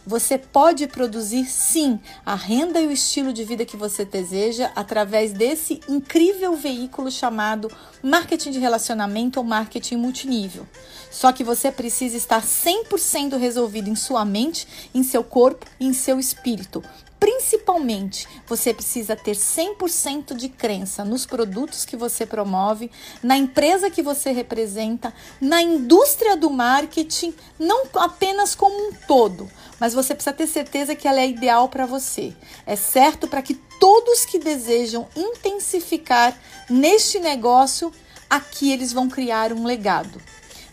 Você 0.08 0.38
pode 0.38 0.86
produzir 0.86 1.44
sim 1.44 2.00
a 2.24 2.34
renda 2.34 2.80
e 2.80 2.86
o 2.86 2.90
estilo 2.90 3.30
de 3.30 3.44
vida 3.44 3.66
que 3.66 3.76
você 3.76 4.06
deseja 4.06 4.72
através 4.74 5.34
desse 5.34 5.80
incrível 5.86 6.56
veículo 6.56 7.10
chamado 7.10 7.70
marketing 8.02 8.52
de 8.52 8.58
relacionamento 8.58 9.38
ou 9.38 9.44
marketing 9.44 9.96
multinível. 9.96 10.66
Só 11.10 11.30
que 11.30 11.44
você 11.44 11.70
precisa 11.70 12.16
estar 12.16 12.40
100% 12.40 13.36
resolvido 13.36 13.90
em 13.90 13.94
sua 13.94 14.24
mente, 14.24 14.66
em 14.94 15.02
seu 15.02 15.22
corpo 15.22 15.66
e 15.78 15.86
em 15.86 15.92
seu 15.92 16.18
espírito 16.18 16.82
Principalmente, 17.18 18.28
você 18.46 18.72
precisa 18.72 19.16
ter 19.16 19.34
100% 19.36 20.34
de 20.34 20.48
crença 20.48 21.04
nos 21.04 21.26
produtos 21.26 21.84
que 21.84 21.96
você 21.96 22.24
promove, 22.24 22.90
na 23.22 23.36
empresa 23.36 23.90
que 23.90 24.02
você 24.02 24.30
representa, 24.30 25.12
na 25.40 25.60
indústria 25.60 26.36
do 26.36 26.48
marketing, 26.48 27.34
não 27.58 27.84
apenas 27.94 28.54
como 28.54 28.88
um 28.88 28.92
todo, 29.06 29.50
mas 29.80 29.94
você 29.94 30.14
precisa 30.14 30.34
ter 30.34 30.46
certeza 30.46 30.94
que 30.94 31.08
ela 31.08 31.20
é 31.20 31.28
ideal 31.28 31.68
para 31.68 31.86
você. 31.86 32.34
É 32.64 32.76
certo 32.76 33.26
para 33.26 33.42
que 33.42 33.54
todos 33.54 34.24
que 34.24 34.38
desejam 34.38 35.08
intensificar 35.16 36.38
neste 36.70 37.18
negócio, 37.18 37.92
aqui 38.30 38.72
eles 38.72 38.92
vão 38.92 39.08
criar 39.08 39.52
um 39.52 39.64
legado. 39.64 40.20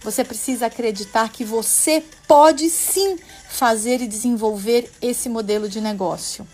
Você 0.05 0.23
precisa 0.23 0.67
acreditar 0.67 1.29
que 1.29 1.43
você 1.43 2.03
pode 2.27 2.69
sim 2.69 3.17
fazer 3.49 4.01
e 4.01 4.07
desenvolver 4.07 4.91
esse 5.01 5.27
modelo 5.27 5.67
de 5.67 5.81
negócio. 5.81 6.47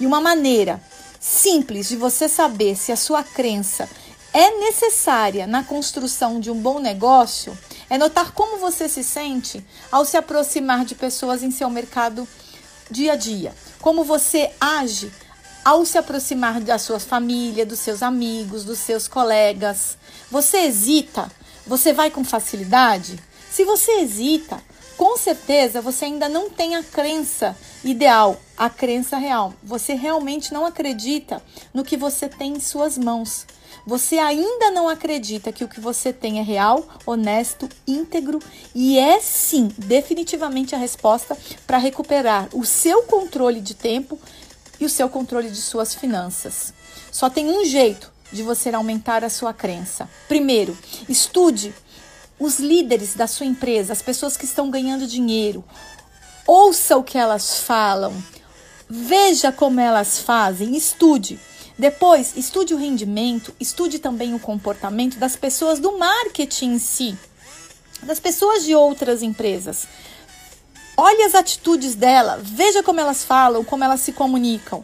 E 0.00 0.04
uma 0.04 0.20
maneira 0.20 0.82
simples 1.20 1.88
de 1.88 1.96
você 1.96 2.28
saber 2.28 2.76
se 2.76 2.90
a 2.90 2.96
sua 2.96 3.22
crença 3.22 3.88
é 4.32 4.50
necessária 4.58 5.46
na 5.46 5.62
construção 5.62 6.40
de 6.40 6.50
um 6.50 6.60
bom 6.60 6.80
negócio 6.80 7.56
é 7.88 7.96
notar 7.96 8.32
como 8.32 8.58
você 8.58 8.88
se 8.88 9.04
sente 9.04 9.64
ao 9.92 10.04
se 10.04 10.16
aproximar 10.16 10.84
de 10.84 10.96
pessoas 10.96 11.44
em 11.44 11.52
seu 11.52 11.70
mercado 11.70 12.26
dia 12.90 13.12
a 13.12 13.16
dia. 13.16 13.54
Como 13.80 14.02
você 14.02 14.50
age 14.60 15.08
ao 15.64 15.84
se 15.84 15.98
aproximar 15.98 16.60
da 16.60 16.78
sua 16.78 16.98
família, 16.98 17.64
dos 17.64 17.78
seus 17.78 18.02
amigos, 18.02 18.64
dos 18.64 18.78
seus 18.78 19.06
colegas. 19.06 19.96
Você 20.30 20.58
hesita 20.58 21.30
você 21.68 21.92
vai 21.92 22.10
com 22.10 22.24
facilidade? 22.24 23.18
Se 23.50 23.62
você 23.62 24.00
hesita, 24.00 24.58
com 24.96 25.18
certeza 25.18 25.82
você 25.82 26.06
ainda 26.06 26.26
não 26.26 26.48
tem 26.48 26.74
a 26.74 26.82
crença 26.82 27.54
ideal, 27.84 28.40
a 28.56 28.70
crença 28.70 29.18
real. 29.18 29.52
Você 29.62 29.92
realmente 29.92 30.50
não 30.50 30.64
acredita 30.64 31.42
no 31.74 31.84
que 31.84 31.94
você 31.94 32.26
tem 32.26 32.54
em 32.54 32.60
suas 32.60 32.96
mãos. 32.96 33.46
Você 33.86 34.18
ainda 34.18 34.70
não 34.70 34.88
acredita 34.88 35.52
que 35.52 35.62
o 35.62 35.68
que 35.68 35.78
você 35.78 36.10
tem 36.10 36.38
é 36.38 36.42
real, 36.42 36.88
honesto, 37.04 37.68
íntegro 37.86 38.38
e 38.74 38.98
é 38.98 39.20
sim, 39.20 39.70
definitivamente 39.76 40.74
a 40.74 40.78
resposta 40.78 41.36
para 41.66 41.76
recuperar 41.76 42.48
o 42.54 42.64
seu 42.64 43.02
controle 43.02 43.60
de 43.60 43.74
tempo 43.74 44.18
e 44.80 44.86
o 44.86 44.90
seu 44.90 45.10
controle 45.10 45.50
de 45.50 45.60
suas 45.60 45.94
finanças. 45.94 46.72
Só 47.12 47.28
tem 47.28 47.50
um 47.50 47.62
jeito 47.64 48.10
de 48.32 48.42
você 48.42 48.70
aumentar 48.70 49.24
a 49.24 49.30
sua 49.30 49.52
crença. 49.52 50.08
Primeiro, 50.28 50.76
estude 51.08 51.74
os 52.38 52.58
líderes 52.58 53.14
da 53.14 53.26
sua 53.26 53.46
empresa, 53.46 53.92
as 53.92 54.02
pessoas 54.02 54.36
que 54.36 54.44
estão 54.44 54.70
ganhando 54.70 55.06
dinheiro. 55.06 55.64
Ouça 56.46 56.96
o 56.96 57.04
que 57.04 57.18
elas 57.18 57.60
falam. 57.60 58.14
Veja 58.88 59.52
como 59.52 59.80
elas 59.80 60.20
fazem, 60.20 60.76
estude. 60.76 61.38
Depois, 61.78 62.36
estude 62.36 62.74
o 62.74 62.78
rendimento, 62.78 63.54
estude 63.60 63.98
também 63.98 64.34
o 64.34 64.40
comportamento 64.40 65.18
das 65.18 65.36
pessoas 65.36 65.78
do 65.78 65.96
marketing 65.96 66.72
em 66.72 66.78
si, 66.78 67.16
das 68.02 68.18
pessoas 68.18 68.64
de 68.64 68.74
outras 68.74 69.22
empresas. 69.22 69.86
Olhe 70.96 71.22
as 71.22 71.36
atitudes 71.36 71.94
dela, 71.94 72.40
veja 72.42 72.82
como 72.82 72.98
elas 72.98 73.22
falam, 73.22 73.62
como 73.62 73.84
elas 73.84 74.00
se 74.00 74.12
comunicam. 74.12 74.82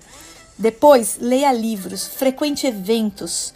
Depois, 0.59 1.19
leia 1.21 1.53
livros, 1.53 2.07
frequente 2.07 2.67
eventos, 2.67 3.53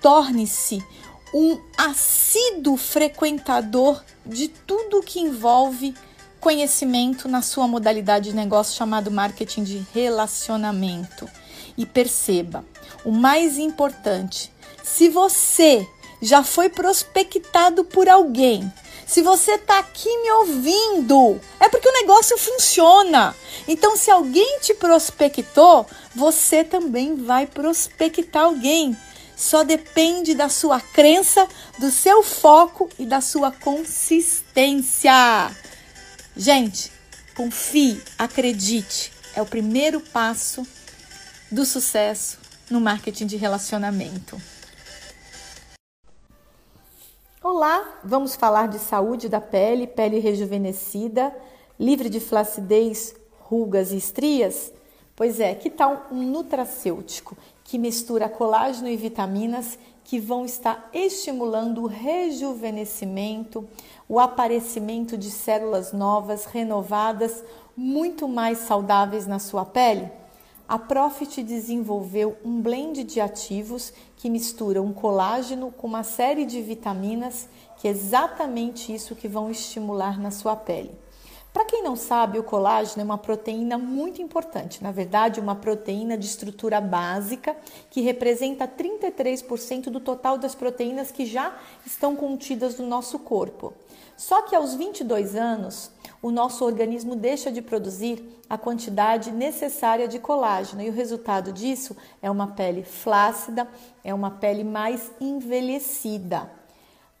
torne-se 0.00 0.84
um 1.32 1.58
assíduo 1.78 2.76
frequentador 2.76 4.02
de 4.26 4.48
tudo 4.48 5.02
que 5.02 5.18
envolve 5.18 5.94
conhecimento 6.38 7.28
na 7.28 7.40
sua 7.40 7.66
modalidade 7.66 8.30
de 8.30 8.36
negócio 8.36 8.76
chamado 8.76 9.10
marketing 9.10 9.62
de 9.62 9.86
relacionamento. 9.94 11.28
E 11.78 11.86
perceba, 11.86 12.64
o 13.04 13.10
mais 13.10 13.56
importante, 13.58 14.52
se 14.82 15.08
você 15.08 15.86
já 16.20 16.44
foi 16.44 16.68
prospectado 16.68 17.84
por 17.84 18.08
alguém, 18.08 18.70
se 19.06 19.22
você 19.22 19.52
está 19.52 19.78
aqui 19.78 20.08
me 20.22 20.30
ouvindo, 20.32 21.40
é 21.60 21.68
porque 21.68 21.88
o 21.88 21.92
negócio 21.92 22.36
funciona. 22.38 23.36
Então, 23.68 23.96
se 23.96 24.10
alguém 24.10 24.58
te 24.60 24.72
prospectou, 24.74 25.86
você 26.14 26.62
também 26.64 27.16
vai 27.16 27.46
prospectar 27.46 28.44
alguém. 28.44 28.96
Só 29.36 29.64
depende 29.64 30.34
da 30.34 30.48
sua 30.48 30.80
crença, 30.80 31.48
do 31.78 31.90
seu 31.90 32.22
foco 32.22 32.88
e 32.98 33.04
da 33.04 33.20
sua 33.20 33.50
consistência. 33.50 35.12
Gente, 36.36 36.92
confie, 37.34 38.00
acredite, 38.18 39.12
é 39.34 39.42
o 39.42 39.46
primeiro 39.46 40.00
passo 40.00 40.66
do 41.50 41.64
sucesso 41.64 42.38
no 42.70 42.80
marketing 42.80 43.26
de 43.26 43.36
relacionamento. 43.36 44.40
Olá, 47.42 48.00
vamos 48.04 48.36
falar 48.36 48.68
de 48.68 48.78
saúde 48.78 49.28
da 49.28 49.40
pele, 49.40 49.86
pele 49.86 50.20
rejuvenescida, 50.20 51.34
livre 51.78 52.08
de 52.08 52.20
flacidez, 52.20 53.14
rugas 53.40 53.90
e 53.90 53.96
estrias? 53.96 54.72
Pois 55.14 55.40
é, 55.40 55.54
que 55.54 55.68
tal 55.68 56.06
um 56.10 56.22
nutracêutico 56.22 57.36
que 57.64 57.78
mistura 57.78 58.28
colágeno 58.28 58.88
e 58.88 58.96
vitaminas 58.96 59.78
que 60.04 60.18
vão 60.18 60.44
estar 60.44 60.88
estimulando 60.92 61.82
o 61.82 61.86
rejuvenescimento, 61.86 63.68
o 64.08 64.18
aparecimento 64.18 65.16
de 65.16 65.30
células 65.30 65.92
novas, 65.92 66.46
renovadas, 66.46 67.44
muito 67.76 68.26
mais 68.26 68.58
saudáveis 68.58 69.26
na 69.26 69.38
sua 69.38 69.64
pele? 69.64 70.10
A 70.66 70.78
Profit 70.78 71.42
desenvolveu 71.42 72.36
um 72.42 72.62
blend 72.62 73.04
de 73.04 73.20
ativos 73.20 73.92
que 74.16 74.30
misturam 74.30 74.86
um 74.86 74.92
colágeno 74.92 75.70
com 75.70 75.86
uma 75.86 76.02
série 76.02 76.46
de 76.46 76.62
vitaminas, 76.62 77.48
que 77.76 77.86
é 77.86 77.90
exatamente 77.90 78.94
isso 78.94 79.14
que 79.14 79.28
vão 79.28 79.50
estimular 79.50 80.18
na 80.18 80.30
sua 80.30 80.56
pele. 80.56 81.01
Para 81.52 81.66
quem 81.66 81.82
não 81.82 81.94
sabe, 81.94 82.38
o 82.38 82.42
colágeno 82.42 83.02
é 83.02 83.04
uma 83.04 83.18
proteína 83.18 83.76
muito 83.76 84.22
importante, 84.22 84.82
na 84.82 84.90
verdade, 84.90 85.38
uma 85.38 85.54
proteína 85.54 86.16
de 86.16 86.24
estrutura 86.24 86.80
básica 86.80 87.54
que 87.90 88.00
representa 88.00 88.66
33% 88.66 89.90
do 89.90 90.00
total 90.00 90.38
das 90.38 90.54
proteínas 90.54 91.10
que 91.10 91.26
já 91.26 91.54
estão 91.84 92.16
contidas 92.16 92.78
no 92.78 92.86
nosso 92.86 93.18
corpo. 93.18 93.74
Só 94.16 94.42
que 94.42 94.56
aos 94.56 94.74
22 94.74 95.36
anos, 95.36 95.90
o 96.22 96.30
nosso 96.30 96.64
organismo 96.64 97.14
deixa 97.14 97.52
de 97.52 97.60
produzir 97.60 98.40
a 98.48 98.56
quantidade 98.56 99.30
necessária 99.30 100.08
de 100.08 100.18
colágeno 100.18 100.80
e 100.80 100.88
o 100.88 100.92
resultado 100.92 101.52
disso 101.52 101.94
é 102.22 102.30
uma 102.30 102.48
pele 102.48 102.82
flácida, 102.82 103.68
é 104.02 104.14
uma 104.14 104.30
pele 104.30 104.64
mais 104.64 105.10
envelhecida. 105.20 106.61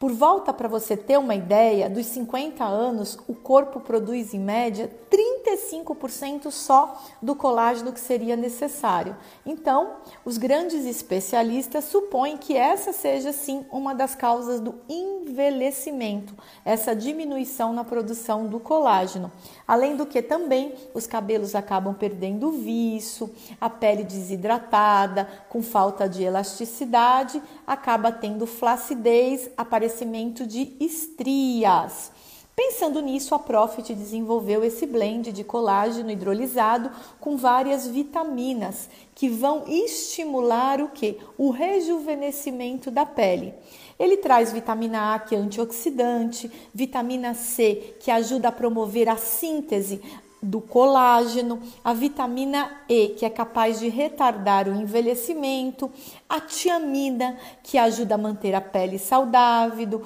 Por 0.02 0.10
volta, 0.10 0.52
para 0.52 0.66
você 0.66 0.96
ter 0.96 1.16
uma 1.16 1.32
ideia, 1.32 1.88
dos 1.88 2.06
50 2.06 2.64
anos, 2.64 3.16
o 3.28 3.36
corpo 3.36 3.78
produz 3.78 4.34
em 4.34 4.40
média 4.40 4.90
35% 5.08 6.50
só 6.50 7.00
do 7.20 7.36
colágeno 7.36 7.92
que 7.92 8.00
seria 8.00 8.34
necessário. 8.34 9.16
Então, 9.46 9.98
os 10.24 10.38
grandes 10.38 10.86
especialistas 10.86 11.84
supõem 11.84 12.36
que 12.36 12.56
essa 12.56 12.92
seja 12.92 13.32
sim 13.32 13.64
uma 13.70 13.94
das 13.94 14.16
causas 14.16 14.58
do 14.58 14.74
envelhecimento, 14.88 16.34
essa 16.64 16.96
diminuição 16.96 17.72
na 17.72 17.84
produção 17.84 18.48
do 18.48 18.58
colágeno. 18.58 19.30
Além 19.68 19.94
do 19.94 20.06
que 20.06 20.20
também 20.20 20.74
os 20.94 21.06
cabelos 21.06 21.54
acabam 21.54 21.94
perdendo 21.94 22.50
viço, 22.50 23.30
a 23.60 23.70
pele 23.70 24.02
desidratada, 24.02 25.28
com 25.48 25.62
falta 25.62 26.08
de 26.08 26.24
elasticidade, 26.24 27.40
acaba 27.64 28.10
tendo 28.10 28.46
flacidez, 28.46 29.48
aparecimento 29.92 30.46
de 30.46 30.72
estrias. 30.80 32.10
Pensando 32.56 33.00
nisso, 33.00 33.34
a 33.34 33.38
Profit 33.38 33.94
desenvolveu 33.94 34.64
esse 34.64 34.86
blend 34.86 35.32
de 35.32 35.44
colágeno 35.44 36.10
hidrolisado 36.10 36.90
com 37.20 37.36
várias 37.36 37.86
vitaminas 37.86 38.88
que 39.14 39.28
vão 39.28 39.64
estimular 39.66 40.80
o 40.80 40.88
que? 40.88 41.18
O 41.38 41.50
rejuvenescimento 41.50 42.90
da 42.90 43.06
pele. 43.06 43.54
Ele 43.98 44.16
traz 44.16 44.52
vitamina 44.52 45.14
A, 45.14 45.18
que 45.18 45.34
é 45.34 45.38
antioxidante, 45.38 46.50
vitamina 46.74 47.34
C, 47.34 47.96
que 48.00 48.10
ajuda 48.10 48.48
a 48.48 48.52
promover 48.52 49.08
a 49.08 49.16
síntese 49.16 50.00
do 50.42 50.60
colágeno, 50.60 51.60
a 51.84 51.92
vitamina 51.92 52.82
E, 52.88 53.10
que 53.10 53.24
é 53.24 53.30
capaz 53.30 53.78
de 53.78 53.88
retardar 53.88 54.68
o 54.68 54.74
envelhecimento, 54.74 55.90
a 56.28 56.40
tiamina, 56.40 57.38
que 57.62 57.78
ajuda 57.78 58.16
a 58.16 58.18
manter 58.18 58.54
a 58.54 58.60
pele 58.60 58.98
saudável, 58.98 60.02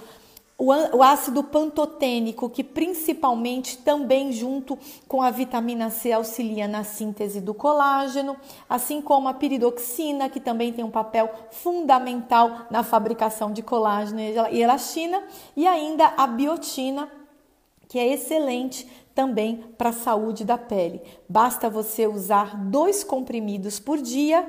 o 0.59 1.03
ácido 1.03 1.45
pantotênico, 1.45 2.49
que 2.49 2.64
principalmente 2.64 3.76
também 3.76 4.32
junto 4.32 4.78
com 5.07 5.20
a 5.20 5.30
vitamina 5.30 5.91
C 5.91 6.12
auxilia 6.12 6.66
na 6.66 6.82
síntese 6.82 7.43
do 7.43 7.53
colágeno, 7.53 8.37
assim 8.68 9.03
como 9.03 9.28
a 9.28 9.34
piridoxina, 9.34 10.30
que 10.30 10.41
também 10.41 10.72
tem 10.72 10.82
um 10.82 10.91
papel 10.91 11.30
fundamental 11.51 12.66
na 12.70 12.82
fabricação 12.82 13.53
de 13.53 13.62
colágeno 13.62 14.18
e 14.20 14.62
elastina, 14.62 15.22
e 15.55 15.66
ainda 15.66 16.07
a 16.16 16.26
biotina, 16.26 17.07
que 17.87 17.99
é 17.99 18.07
excelente 18.07 18.89
também 19.16 19.64
para 19.78 19.88
a 19.88 19.94
saúde 19.94 20.44
da 20.44 20.58
pele. 20.58 21.00
Basta 21.26 21.70
você 21.70 22.06
usar 22.06 22.54
dois 22.54 23.02
comprimidos 23.02 23.80
por 23.80 23.96
dia 23.96 24.46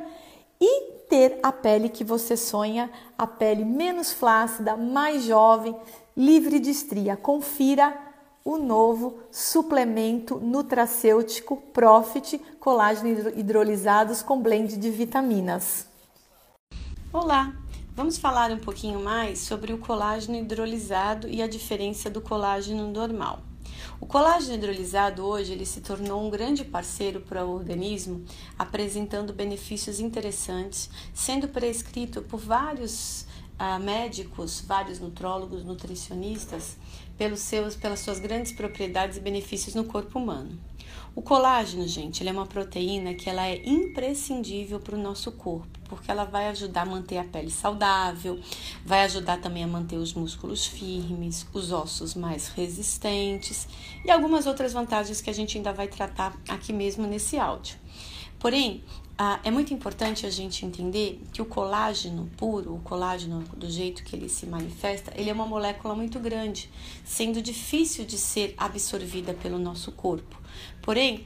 e 0.60 0.92
ter 1.10 1.40
a 1.42 1.54
pele 1.54 1.88
que 1.88 2.04
você 2.04 2.36
sonha, 2.36 2.92
a 3.18 3.26
pele 3.26 3.64
menos 3.64 4.12
flácida, 4.12 4.76
mais 4.76 5.24
jovem, 5.24 5.74
livre 6.16 6.60
de 6.60 6.70
estria. 6.70 7.16
Confira 7.16 7.98
o 8.44 8.58
novo 8.58 9.20
suplemento 9.32 10.38
nutracêutico 10.38 11.56
Profit 11.74 12.38
Colágeno 12.60 13.30
Hidrolisados 13.38 14.22
com 14.22 14.42
blend 14.42 14.76
de 14.76 14.90
vitaminas. 14.90 15.88
Olá, 17.14 17.54
vamos 17.96 18.18
falar 18.18 18.52
um 18.52 18.60
pouquinho 18.60 19.00
mais 19.00 19.40
sobre 19.40 19.72
o 19.72 19.78
colágeno 19.78 20.38
hidrolisado 20.38 21.30
e 21.30 21.42
a 21.42 21.48
diferença 21.48 22.10
do 22.10 22.20
colágeno 22.20 22.92
normal. 22.92 23.47
O 24.00 24.06
colágeno 24.06 24.56
hidrolisado 24.56 25.26
hoje 25.26 25.54
ele 25.54 25.66
se 25.66 25.82
tornou 25.82 26.26
um 26.26 26.30
grande 26.30 26.64
parceiro 26.64 27.22
para 27.22 27.46
o 27.46 27.54
organismo, 27.54 28.24
apresentando 28.58 29.34
benefícios 29.34 30.00
interessantes, 30.00 30.90
sendo 31.14 31.48
prescrito 31.48 32.22
por 32.22 32.40
vários 32.40 33.26
uh, 33.60 33.80
médicos, 33.80 34.62
vários 34.66 35.00
nutrólogos, 35.00 35.64
nutricionistas, 35.64 36.78
pelos 37.18 37.40
seus, 37.40 37.76
pelas 37.76 38.00
suas 38.00 38.20
grandes 38.20 38.52
propriedades 38.52 39.18
e 39.18 39.22
benefícios 39.22 39.76
no 39.76 39.84
corpo 39.84 40.20
humano. 40.20 40.58
O 41.16 41.22
colágeno, 41.22 41.88
gente, 41.88 42.22
ele 42.22 42.30
é 42.30 42.32
uma 42.32 42.46
proteína 42.46 43.16
que 43.16 43.30
ela 43.30 43.48
é 43.48 43.62
imprescindível 43.66 44.80
para 44.80 44.96
o 44.96 45.02
nosso 45.02 45.32
corpo, 45.32 45.77
porque 45.88 46.12
ela 46.12 46.26
vai 46.26 46.48
ajudar 46.50 46.82
a 46.82 46.86
manter 46.86 47.18
a 47.18 47.24
pele 47.24 47.52
saudável, 47.52 48.40
vai 48.86 49.04
ajudar 49.04 49.40
também 49.40 49.64
a 49.64 49.68
manter 49.68 49.98
os 49.98 50.14
músculos 50.14 50.66
firmes, 50.66 51.48
os 51.54 51.72
ossos 51.72 52.14
mais 52.14 52.50
resistentes 52.50 53.68
e 54.06 54.12
algumas 54.12 54.46
outras 54.46 54.74
vantagens 54.74 55.22
que 55.22 55.30
a 55.30 55.34
gente 55.34 55.58
ainda 55.58 55.74
vai 55.74 55.88
tratar 55.88 56.36
aqui 56.48 56.72
mesmo 56.74 57.08
nesse 57.08 57.38
áudio. 57.38 57.78
Porém, 58.40 58.84
é 59.44 59.50
muito 59.50 59.74
importante 59.74 60.28
a 60.28 60.30
gente 60.30 60.64
entender 60.64 61.20
que 61.34 61.42
o 61.42 61.46
colágeno 61.46 62.30
puro, 62.38 62.76
o 62.76 62.80
colágeno 62.82 63.40
do 63.58 63.68
jeito 63.68 64.04
que 64.04 64.16
ele 64.16 64.30
se 64.30 64.46
manifesta, 64.46 65.12
ele 65.16 65.32
é 65.32 65.34
uma 65.34 65.48
molécula 65.48 65.96
muito 65.96 66.20
grande, 66.20 66.70
sendo 67.04 67.42
difícil 67.42 68.06
de 68.06 68.16
ser 68.16 68.54
absorvida 68.56 69.34
pelo 69.34 69.58
nosso 69.58 69.92
corpo. 69.92 70.40
Porém, 70.84 71.26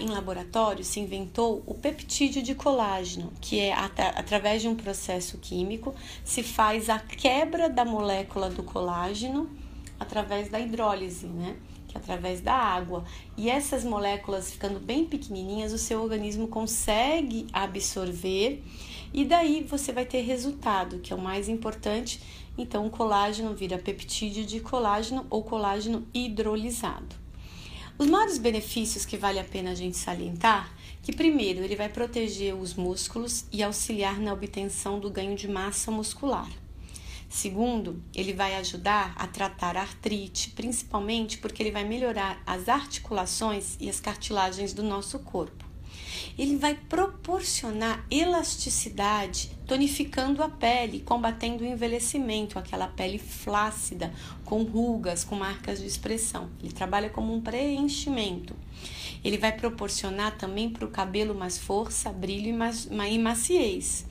em 0.00 0.08
laboratório 0.08 0.84
se 0.84 1.00
inventou 1.00 1.62
o 1.66 1.74
peptídeo 1.74 2.42
de 2.42 2.54
colágeno, 2.54 3.32
que 3.40 3.60
é 3.60 3.72
através 3.72 4.62
de 4.62 4.68
um 4.68 4.76
processo 4.76 5.38
químico 5.38 5.94
se 6.24 6.42
faz 6.42 6.88
a 6.88 6.98
quebra 6.98 7.68
da 7.68 7.84
molécula 7.84 8.48
do 8.48 8.62
colágeno 8.62 9.50
através 9.98 10.48
da 10.48 10.60
hidrólise, 10.60 11.26
né? 11.26 11.56
através 11.96 12.40
da 12.40 12.54
água. 12.54 13.04
E 13.36 13.48
essas 13.48 13.82
moléculas 13.82 14.50
ficando 14.50 14.78
bem 14.78 15.04
pequenininhas, 15.04 15.72
o 15.72 15.78
seu 15.78 16.02
organismo 16.02 16.46
consegue 16.46 17.46
absorver 17.52 18.62
e 19.12 19.24
daí 19.24 19.62
você 19.62 19.92
vai 19.92 20.04
ter 20.04 20.20
resultado, 20.20 20.98
que 20.98 21.12
é 21.12 21.16
o 21.16 21.20
mais 21.20 21.48
importante. 21.48 22.20
Então, 22.58 22.86
o 22.86 22.90
colágeno 22.90 23.54
vira 23.54 23.78
peptídeo 23.78 24.44
de 24.44 24.60
colágeno 24.60 25.26
ou 25.30 25.42
colágeno 25.42 26.06
hidrolisado. 26.12 27.25
Os 27.98 28.06
maiores 28.08 28.36
benefícios 28.36 29.06
que 29.06 29.16
vale 29.16 29.38
a 29.38 29.44
pena 29.44 29.70
a 29.70 29.74
gente 29.74 29.96
salientar, 29.96 30.70
que 31.02 31.16
primeiro 31.16 31.64
ele 31.64 31.74
vai 31.74 31.88
proteger 31.88 32.54
os 32.54 32.74
músculos 32.74 33.46
e 33.50 33.62
auxiliar 33.62 34.20
na 34.20 34.34
obtenção 34.34 35.00
do 35.00 35.10
ganho 35.10 35.34
de 35.34 35.48
massa 35.48 35.90
muscular. 35.90 36.50
Segundo, 37.26 38.02
ele 38.14 38.34
vai 38.34 38.54
ajudar 38.56 39.14
a 39.16 39.26
tratar 39.26 39.78
a 39.78 39.80
artrite, 39.80 40.50
principalmente 40.50 41.38
porque 41.38 41.62
ele 41.62 41.70
vai 41.70 41.84
melhorar 41.84 42.42
as 42.46 42.68
articulações 42.68 43.76
e 43.80 43.88
as 43.88 43.98
cartilagens 43.98 44.74
do 44.74 44.82
nosso 44.82 45.18
corpo. 45.20 45.65
Ele 46.38 46.56
vai 46.56 46.74
proporcionar 46.74 48.04
elasticidade, 48.10 49.50
tonificando 49.66 50.42
a 50.42 50.48
pele, 50.48 51.00
combatendo 51.00 51.64
o 51.64 51.66
envelhecimento, 51.66 52.58
aquela 52.58 52.86
pele 52.86 53.18
flácida, 53.18 54.12
com 54.44 54.62
rugas, 54.62 55.24
com 55.24 55.34
marcas 55.34 55.80
de 55.80 55.86
expressão. 55.86 56.48
Ele 56.62 56.72
trabalha 56.72 57.10
como 57.10 57.34
um 57.34 57.40
preenchimento. 57.40 58.54
Ele 59.24 59.38
vai 59.38 59.52
proporcionar 59.52 60.36
também 60.38 60.70
para 60.70 60.84
o 60.84 60.90
cabelo 60.90 61.34
mais 61.34 61.58
força, 61.58 62.12
brilho 62.12 62.54
e 63.08 63.18
maciez. 63.18 64.06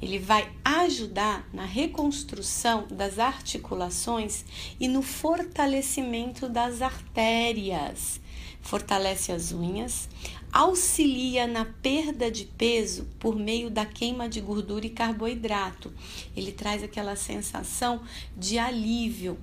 Ele 0.00 0.18
vai 0.18 0.48
ajudar 0.64 1.48
na 1.52 1.64
reconstrução 1.64 2.86
das 2.88 3.18
articulações 3.18 4.44
e 4.78 4.86
no 4.86 5.02
fortalecimento 5.02 6.48
das 6.48 6.82
artérias. 6.82 8.20
Fortalece 8.60 9.32
as 9.32 9.50
unhas, 9.50 10.08
auxilia 10.52 11.46
na 11.46 11.64
perda 11.64 12.30
de 12.30 12.44
peso 12.44 13.06
por 13.18 13.36
meio 13.36 13.70
da 13.70 13.84
queima 13.84 14.28
de 14.28 14.40
gordura 14.40 14.86
e 14.86 14.90
carboidrato. 14.90 15.92
Ele 16.36 16.52
traz 16.52 16.82
aquela 16.82 17.16
sensação 17.16 18.02
de 18.36 18.58
alívio, 18.58 19.38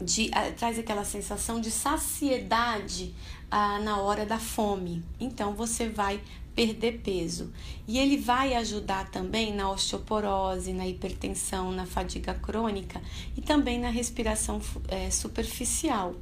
de, 0.00 0.28
uh, 0.28 0.52
traz 0.56 0.78
aquela 0.78 1.04
sensação 1.04 1.60
de 1.60 1.70
saciedade 1.70 3.14
uh, 3.46 3.82
na 3.82 3.98
hora 4.00 4.26
da 4.26 4.38
fome. 4.38 5.02
Então 5.18 5.54
você 5.54 5.88
vai 5.88 6.20
perder 6.54 7.00
peso. 7.00 7.52
E 7.86 7.98
ele 7.98 8.16
vai 8.16 8.54
ajudar 8.54 9.10
também 9.10 9.54
na 9.54 9.70
osteoporose, 9.70 10.72
na 10.72 10.86
hipertensão, 10.86 11.72
na 11.72 11.86
fadiga 11.86 12.34
crônica 12.34 13.00
e 13.36 13.40
também 13.40 13.78
na 13.78 13.88
respiração 13.88 14.60
é, 14.88 15.10
superficial. 15.10 16.14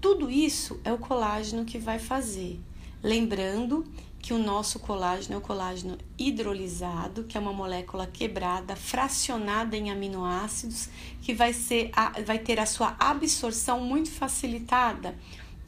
Tudo 0.00 0.30
isso 0.30 0.78
é 0.84 0.92
o 0.92 0.98
colágeno 0.98 1.64
que 1.64 1.78
vai 1.78 1.98
fazer. 1.98 2.60
Lembrando 3.02 3.84
que 4.20 4.34
o 4.34 4.38
nosso 4.38 4.78
colágeno 4.78 5.34
é 5.34 5.38
o 5.38 5.40
colágeno 5.40 5.96
hidrolisado, 6.18 7.24
que 7.24 7.36
é 7.36 7.40
uma 7.40 7.52
molécula 7.52 8.06
quebrada, 8.06 8.74
fracionada 8.74 9.76
em 9.76 9.90
aminoácidos, 9.90 10.88
que 11.22 11.32
vai, 11.32 11.52
ser, 11.52 11.90
vai 12.26 12.38
ter 12.38 12.58
a 12.58 12.66
sua 12.66 12.96
absorção 12.98 13.80
muito 13.80 14.10
facilitada 14.10 15.16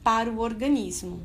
para 0.03 0.29
o 0.29 0.39
organismo. 0.39 1.21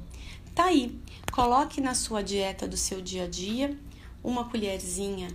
Tá 0.54 0.66
aí, 0.66 0.98
coloque 1.32 1.80
na 1.80 1.94
sua 1.94 2.22
dieta 2.22 2.66
do 2.66 2.76
seu 2.76 3.00
dia 3.00 3.24
a 3.24 3.28
dia 3.28 3.76
uma 4.22 4.48
colherzinha 4.48 5.28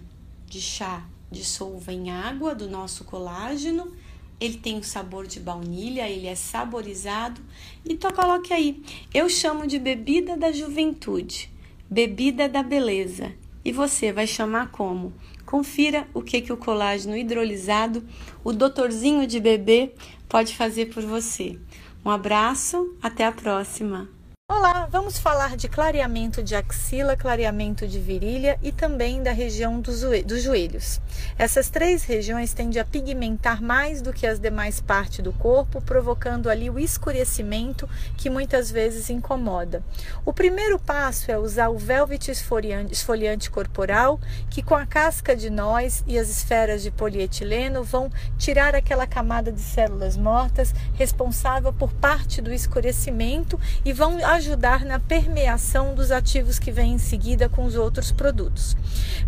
de 0.48 0.62
chá 0.62 1.06
dissolva 1.32 1.94
em 1.94 2.12
água 2.12 2.54
do 2.54 2.70
nosso 2.70 3.06
colágeno. 3.06 3.96
Ele 4.42 4.58
tem 4.58 4.80
o 4.80 4.84
sabor 4.84 5.28
de 5.28 5.40
baunilha, 5.40 6.10
ele 6.10 6.26
é 6.26 6.34
saborizado. 6.34 7.40
Então 7.88 8.10
coloque 8.10 8.52
aí. 8.52 8.82
Eu 9.14 9.30
chamo 9.30 9.68
de 9.68 9.78
bebida 9.78 10.36
da 10.36 10.52
juventude, 10.52 11.52
bebida 11.88 12.50
da 12.50 12.64
beleza. 12.64 13.32
E 13.64 13.72
você 13.72 14.12
vai 14.12 14.26
chamar 14.26 14.72
como? 14.72 15.14
Confira 15.46 16.08
o 16.14 16.24
que, 16.24 16.42
que 16.42 16.52
o 16.52 16.58
colágeno 16.58 17.16
hidrolisado, 17.16 18.04
o 18.44 18.52
doutorzinho 18.52 19.28
de 19.28 19.40
bebê, 19.40 19.94
pode 20.28 20.56
fazer 20.56 20.88
por 20.88 21.04
você. 21.04 21.60
Um 22.04 22.10
abraço, 22.10 22.96
até 23.00 23.26
a 23.26 23.32
próxima! 23.32 24.21
Olá, 24.54 24.86
vamos 24.92 25.18
falar 25.18 25.56
de 25.56 25.70
clareamento 25.70 26.44
de 26.44 26.56
axila, 26.56 27.16
clareamento 27.16 27.88
de 27.88 27.98
virilha 27.98 28.60
e 28.62 28.70
também 28.70 29.24
da 29.24 29.32
região 29.32 29.80
dos, 29.80 30.02
joelhos. 30.44 31.00
Essas 31.40 31.70
três 31.70 32.04
regiões 32.04 32.54
tendem 32.54 32.82
a 32.82 32.84
pigmentar 32.84 33.62
mais 33.62 34.02
do 34.02 34.12
que 34.12 34.28
as 34.28 34.40
demais 34.40 34.82
partes 34.82 35.24
do 35.24 35.32
corpo, 35.32 35.82
provocando 35.82 36.50
ali 36.50 36.70
o 36.70 36.78
escurecimento 36.78 37.88
que 38.18 38.30
muitas 38.30 38.70
vezes 38.70 39.10
incomoda. 39.10 39.82
O 40.26 40.34
primeiro 40.34 40.78
passo 40.78 41.32
é 41.32 41.38
usar 41.38 41.70
o 41.70 41.78
Velvet 41.78 42.30
esfoliante, 42.30 42.92
esfoliante 42.92 43.50
corporal, 43.50 44.20
que 44.50 44.62
com 44.62 44.76
a 44.76 44.86
casca 44.86 45.34
de 45.34 45.50
nós 45.50 46.04
e 46.06 46.20
as 46.20 46.28
esferas 46.28 46.84
de 46.84 46.92
polietileno 46.92 47.86
vão 47.86 48.12
tirar 48.38 48.76
aquela 48.76 49.08
camada 49.08 49.50
de 49.50 49.62
células 49.62 50.18
mortas 50.18 50.76
responsável 50.96 51.72
por 51.72 51.94
parte 51.94 52.42
do 52.42 52.52
escurecimento 52.52 53.58
e 53.86 53.94
vão 53.94 54.20
ajudar 54.42 54.84
na 54.84 55.00
permeação 55.00 55.94
dos 55.94 56.12
ativos 56.12 56.58
que 56.58 56.72
vêm 56.72 56.94
em 56.94 56.98
seguida 56.98 57.48
com 57.48 57.64
os 57.64 57.76
outros 57.76 58.12
produtos. 58.12 58.76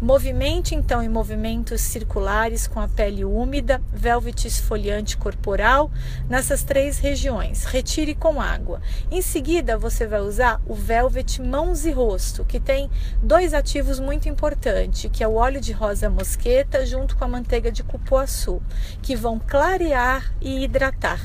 Movimente 0.01 0.73
então 0.73 1.03
em 1.03 1.07
movimentos 1.07 1.81
circulares 1.81 2.65
com 2.65 2.79
a 2.79 2.87
pele 2.87 3.23
úmida, 3.23 3.79
velvet 3.93 4.47
esfoliante 4.47 5.15
corporal 5.15 5.91
nessas 6.27 6.63
três 6.63 6.97
regiões. 6.97 7.63
Retire 7.65 8.15
com 8.15 8.41
água. 8.41 8.81
Em 9.11 9.21
seguida, 9.21 9.77
você 9.77 10.07
vai 10.07 10.19
usar 10.19 10.59
o 10.65 10.73
velvet 10.73 11.39
mãos 11.39 11.85
e 11.85 11.91
rosto, 11.91 12.43
que 12.43 12.59
tem 12.59 12.89
dois 13.21 13.53
ativos 13.53 13.99
muito 13.99 14.27
importantes, 14.27 15.11
que 15.13 15.23
é 15.23 15.27
o 15.27 15.35
óleo 15.35 15.61
de 15.61 15.73
rosa 15.73 16.09
mosqueta 16.09 16.83
junto 16.87 17.15
com 17.15 17.23
a 17.23 17.27
manteiga 17.27 17.71
de 17.71 17.83
cupuaçu, 17.83 18.63
que 19.03 19.15
vão 19.15 19.39
clarear 19.39 20.33
e 20.41 20.63
hidratar 20.63 21.21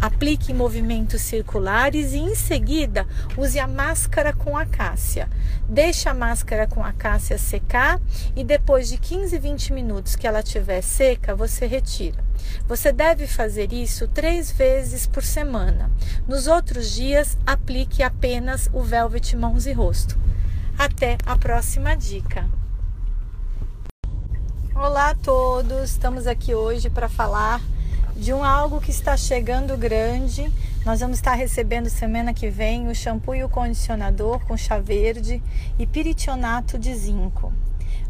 Aplique 0.00 0.52
movimentos 0.52 1.22
circulares 1.22 2.12
e 2.12 2.18
em 2.18 2.34
seguida 2.34 3.06
use 3.36 3.58
a 3.58 3.66
máscara 3.66 4.32
com 4.32 4.56
acácia. 4.56 5.28
Deixe 5.68 6.08
a 6.08 6.14
máscara 6.14 6.66
com 6.66 6.84
acácia 6.84 7.38
secar 7.38 8.00
e 8.36 8.44
depois 8.44 8.88
de 8.88 8.98
15, 8.98 9.38
20 9.38 9.72
minutos 9.72 10.14
que 10.14 10.26
ela 10.26 10.40
estiver 10.40 10.82
seca, 10.82 11.34
você 11.34 11.66
retira. 11.66 12.22
Você 12.66 12.92
deve 12.92 13.26
fazer 13.26 13.72
isso 13.72 14.06
três 14.08 14.50
vezes 14.50 15.06
por 15.06 15.22
semana. 15.22 15.90
Nos 16.28 16.46
outros 16.46 16.90
dias, 16.92 17.38
aplique 17.46 18.02
apenas 18.02 18.68
o 18.72 18.82
Velvet 18.82 19.36
Mãos 19.36 19.66
e 19.66 19.72
Rosto. 19.72 20.18
Até 20.78 21.16
a 21.24 21.36
próxima 21.38 21.94
dica. 21.94 22.48
Olá 24.74 25.10
a 25.10 25.14
todos, 25.14 25.90
estamos 25.90 26.26
aqui 26.26 26.52
hoje 26.52 26.90
para 26.90 27.08
falar 27.08 27.60
de 28.16 28.32
um 28.32 28.44
algo 28.44 28.80
que 28.80 28.90
está 28.90 29.16
chegando 29.16 29.76
grande. 29.76 30.50
Nós 30.84 31.00
vamos 31.00 31.18
estar 31.18 31.34
recebendo 31.34 31.88
semana 31.90 32.32
que 32.32 32.48
vem 32.48 32.88
o 32.88 32.94
shampoo 32.94 33.34
e 33.34 33.42
o 33.42 33.48
condicionador 33.48 34.40
com 34.46 34.56
chá 34.56 34.78
verde 34.78 35.42
e 35.78 35.86
piritionato 35.86 36.78
de 36.78 36.94
zinco. 36.94 37.52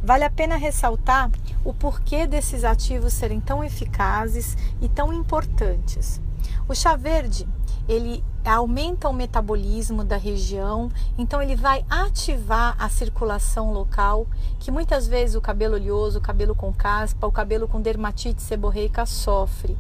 Vale 0.02 0.24
a 0.24 0.30
pena 0.30 0.56
ressaltar 0.56 1.30
o 1.64 1.72
porquê 1.72 2.26
desses 2.26 2.64
ativos 2.64 3.14
serem 3.14 3.40
tão 3.40 3.64
eficazes 3.64 4.56
e 4.82 4.88
tão 4.88 5.12
importantes. 5.12 6.20
O 6.68 6.74
chá 6.74 6.94
verde, 6.94 7.48
ele 7.88 8.22
aumenta 8.52 9.08
o 9.08 9.12
metabolismo 9.12 10.04
da 10.04 10.16
região, 10.16 10.90
então 11.16 11.40
ele 11.40 11.56
vai 11.56 11.84
ativar 11.88 12.76
a 12.78 12.88
circulação 12.88 13.72
local, 13.72 14.26
que 14.60 14.70
muitas 14.70 15.06
vezes 15.06 15.34
o 15.34 15.40
cabelo 15.40 15.74
oleoso, 15.74 16.18
o 16.18 16.22
cabelo 16.22 16.54
com 16.54 16.72
caspa, 16.72 17.26
o 17.26 17.32
cabelo 17.32 17.66
com 17.66 17.80
dermatite 17.80 18.42
seborreica 18.42 19.06
sofre. 19.06 19.76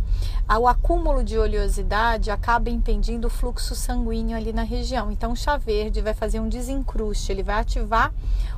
O 0.60 0.66
acúmulo 0.66 1.22
de 1.22 1.38
oleosidade 1.38 2.30
acaba 2.30 2.70
impedindo 2.70 3.26
o 3.26 3.30
fluxo 3.30 3.74
sanguíneo 3.74 4.36
ali 4.36 4.52
na 4.52 4.62
região. 4.62 5.10
Então 5.10 5.32
o 5.32 5.36
chá 5.36 5.56
verde 5.56 6.00
vai 6.00 6.14
fazer 6.14 6.40
um 6.40 6.48
desencruste, 6.48 7.32
ele 7.32 7.42
vai 7.42 7.60
ativar 7.60 8.12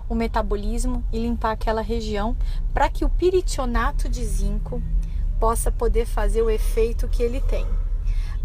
o 0.08 0.14
metabolismo 0.14 1.04
e 1.12 1.18
limpar 1.18 1.52
aquela 1.52 1.80
região 1.80 2.36
para 2.72 2.88
que 2.88 3.04
o 3.04 3.08
piritionato 3.08 4.08
de 4.08 4.24
zinco 4.24 4.82
possa 5.40 5.70
poder 5.70 6.06
fazer 6.06 6.42
o 6.42 6.50
efeito 6.50 7.08
que 7.08 7.22
ele 7.22 7.40
tem. 7.40 7.66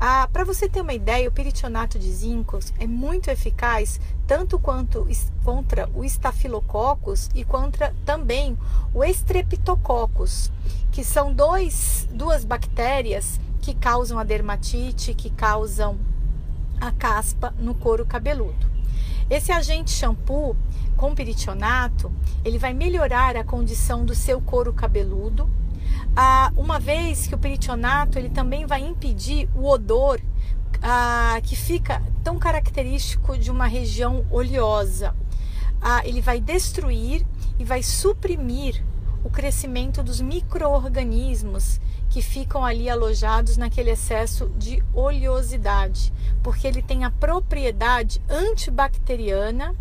Ah, 0.04 0.28
Para 0.34 0.44
você 0.44 0.68
ter 0.68 0.82
uma 0.82 0.96
ideia, 0.96 1.30
o 1.30 1.32
peritionato 1.32 2.00
de 2.00 2.12
zinco 2.12 2.58
é 2.80 2.88
muito 2.88 3.30
eficaz 3.30 4.02
tanto 4.26 4.58
quanto 4.58 5.08
contra 5.44 5.88
o 5.94 6.04
estafilococcus 6.04 7.30
e 7.36 7.46
contra 7.46 7.94
também 8.04 8.58
o 8.96 9.04
estreptococcus, 9.04 10.52
que 10.92 11.04
são 11.04 11.32
dois, 11.32 12.08
duas 12.12 12.44
bactérias 12.44 13.40
que 13.62 13.76
causam 13.76 14.18
a 14.18 14.24
dermatite, 14.24 15.14
que 15.14 15.30
causam 15.30 16.00
a 16.80 16.92
caspa 16.92 17.54
no 17.60 17.76
couro 17.76 18.04
cabeludo. 18.04 18.66
Esse 19.30 19.52
agente 19.52 19.92
shampoo 19.92 20.58
com 20.98 21.14
peritionato, 21.14 22.12
ele 22.44 22.58
vai 22.58 22.74
melhorar 22.74 23.38
a 23.38 23.44
condição 23.44 24.04
do 24.04 24.16
seu 24.16 24.42
couro 24.42 24.74
cabeludo, 24.74 25.48
ah, 26.16 26.52
uma 26.58 26.80
vez 26.80 27.28
que 27.28 27.36
o 27.36 27.38
peritionato 27.38 28.18
ele 28.18 28.30
também 28.30 28.66
vai 28.66 28.82
impedir 28.82 29.50
o 29.56 29.68
odor 29.68 30.20
ah, 30.82 31.40
que 31.44 31.56
fica 31.56 32.02
tão 32.24 32.38
característico 32.38 33.38
de 33.38 33.50
uma 33.50 33.68
região 33.68 34.26
oleosa. 34.30 35.16
Ah, 35.82 36.02
ele 36.06 36.22
vai 36.22 36.40
destruir 36.40 37.26
e 37.58 37.64
vai 37.64 37.82
suprimir 37.82 38.84
o 39.24 39.30
crescimento 39.30 40.04
dos 40.04 40.20
micro-organismos 40.20 41.80
que 42.10 42.22
ficam 42.22 42.66
ali 42.66 42.90
alojados 42.90 43.56
naquele 43.56 43.92
excesso 43.92 44.50
de 44.58 44.84
oleosidade, 44.94 46.12
porque 46.44 46.68
ele 46.68 46.82
tem 46.82 47.06
a 47.06 47.12
propriedade 47.12 48.22
antibacteriana 48.30 49.74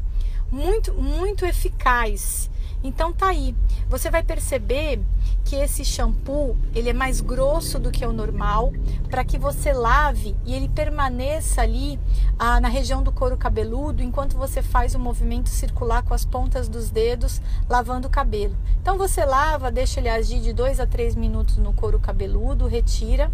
muito, 0.50 0.92
muito 0.94 1.44
eficaz 1.44 2.50
Então 2.82 3.12
tá 3.12 3.28
aí. 3.28 3.54
Você 3.88 4.10
vai 4.10 4.22
perceber 4.22 5.00
que 5.44 5.56
esse 5.56 5.84
shampoo 5.84 6.56
ele 6.74 6.90
é 6.90 6.92
mais 6.92 7.20
grosso 7.20 7.78
do 7.78 7.90
que 7.90 8.04
o 8.06 8.12
normal 8.12 8.72
para 9.08 9.24
que 9.24 9.38
você 9.38 9.72
lave 9.72 10.36
e 10.44 10.54
ele 10.54 10.68
permaneça 10.68 11.62
ali 11.62 11.98
ah, 12.38 12.60
na 12.60 12.68
região 12.68 13.02
do 13.02 13.10
couro 13.10 13.36
cabeludo 13.36 14.02
enquanto 14.02 14.36
você 14.36 14.62
faz 14.62 14.94
o 14.94 14.98
movimento 14.98 15.48
circular 15.48 16.02
com 16.02 16.14
as 16.14 16.24
pontas 16.24 16.68
dos 16.68 16.90
dedos 16.90 17.40
lavando 17.68 18.06
o 18.06 18.10
cabelo. 18.10 18.56
Então 18.80 18.96
você 18.96 19.24
lava, 19.24 19.70
deixa 19.70 20.00
ele 20.00 20.08
agir 20.08 20.40
de 20.40 20.52
2 20.52 20.80
a 20.80 20.86
3 20.86 21.14
minutos 21.16 21.56
no 21.56 21.72
couro 21.72 21.98
cabeludo, 21.98 22.66
retira, 22.66 23.30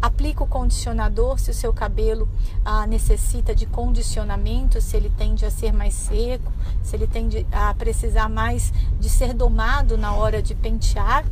aplica 0.00 0.44
o 0.44 0.46
condicionador 0.46 1.38
se 1.38 1.50
o 1.50 1.54
seu 1.54 1.72
cabelo 1.72 2.28
ah, 2.64 2.86
necessita 2.86 3.54
de 3.54 3.66
condicionamento, 3.66 4.80
se 4.80 4.96
ele 4.96 5.10
tende 5.10 5.44
a 5.44 5.50
ser 5.50 5.72
mais 5.72 5.94
seco, 5.94 6.52
se 6.82 6.96
ele 6.96 7.06
tende 7.06 7.46
a 7.50 7.72
precisar 7.74 8.28
mais 8.28 8.72
de 8.98 9.08
ser 9.08 9.32
domado 9.32 9.96
na 9.96 10.14
hora 10.14 10.42
de 10.42 10.54
pentear 10.54 11.24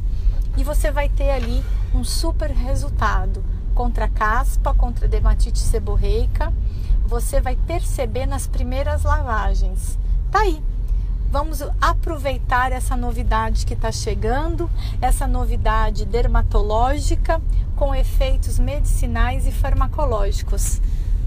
e 0.57 0.65
você 0.65 0.91
vai 0.91 1.09
ter 1.09 1.31
ali 1.31 1.63
um 1.95 2.05
super 2.05 2.51
resultado 2.51 3.43
contra 3.75 4.09
caspa, 4.09 4.75
contra 4.75 5.09
dermatite 5.09 5.59
seborreica. 5.59 6.53
Você 7.07 7.41
vai 7.41 7.57
perceber 7.57 8.27
nas 8.27 8.47
primeiras 8.47 9.03
lavagens. 9.03 9.99
Tá 10.31 10.41
aí. 10.41 10.63
Vamos 11.33 11.63
aproveitar 11.81 12.73
essa 12.73 12.95
novidade 12.95 13.65
que 13.65 13.73
está 13.73 13.91
chegando, 13.91 14.71
essa 15.01 15.27
novidade 15.27 16.05
dermatológica 16.05 17.41
com 17.75 17.95
efeitos 17.95 18.59
medicinais 18.59 19.47
e 19.47 19.51
farmacológicos. 19.51 20.79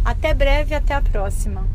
Até 0.05 0.31
breve, 0.31 0.75
até 0.75 0.93
a 0.93 1.01
próxima. 1.01 1.67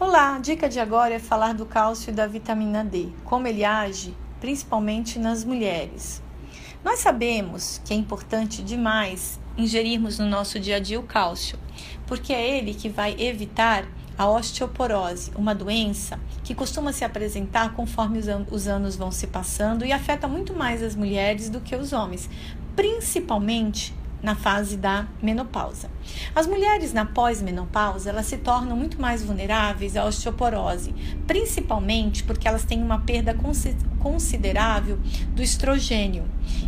Olá, 0.00 0.36
a 0.36 0.38
dica 0.38 0.66
de 0.66 0.80
agora 0.80 1.12
é 1.12 1.18
falar 1.18 1.52
do 1.52 1.66
cálcio 1.66 2.08
e 2.08 2.14
da 2.14 2.26
vitamina 2.26 2.82
D, 2.82 3.10
como 3.22 3.46
ele 3.46 3.66
age 3.66 4.16
principalmente 4.40 5.18
nas 5.18 5.44
mulheres. 5.44 6.22
Nós 6.82 7.00
sabemos 7.00 7.82
que 7.84 7.92
é 7.92 7.96
importante 7.98 8.62
demais 8.62 9.38
ingerirmos 9.58 10.18
no 10.18 10.24
nosso 10.24 10.58
dia 10.58 10.76
a 10.76 10.80
dia 10.80 10.98
o 10.98 11.02
cálcio, 11.02 11.58
porque 12.06 12.32
é 12.32 12.56
ele 12.56 12.72
que 12.72 12.88
vai 12.88 13.14
evitar 13.20 13.84
a 14.18 14.28
osteoporose, 14.28 15.30
uma 15.36 15.54
doença 15.54 16.18
que 16.42 16.54
costuma 16.54 16.92
se 16.92 17.04
apresentar 17.04 17.74
conforme 17.74 18.18
os 18.50 18.66
anos 18.66 18.96
vão 18.96 19.12
se 19.12 19.28
passando 19.28 19.84
e 19.84 19.92
afeta 19.92 20.26
muito 20.26 20.52
mais 20.52 20.82
as 20.82 20.96
mulheres 20.96 21.48
do 21.48 21.60
que 21.60 21.76
os 21.76 21.92
homens, 21.92 22.28
principalmente 22.74 23.94
na 24.22 24.34
fase 24.34 24.76
da 24.76 25.06
menopausa. 25.22 25.90
As 26.34 26.46
mulheres 26.46 26.92
na 26.92 27.04
pós-menopausa, 27.04 28.10
elas 28.10 28.26
se 28.26 28.38
tornam 28.38 28.76
muito 28.76 29.00
mais 29.00 29.22
vulneráveis 29.22 29.96
à 29.96 30.04
osteoporose, 30.04 30.94
principalmente 31.26 32.24
porque 32.24 32.48
elas 32.48 32.64
têm 32.64 32.82
uma 32.82 33.00
perda 33.00 33.36
considerável 34.00 34.98
do 35.34 35.42
estrogênio, 35.42 36.24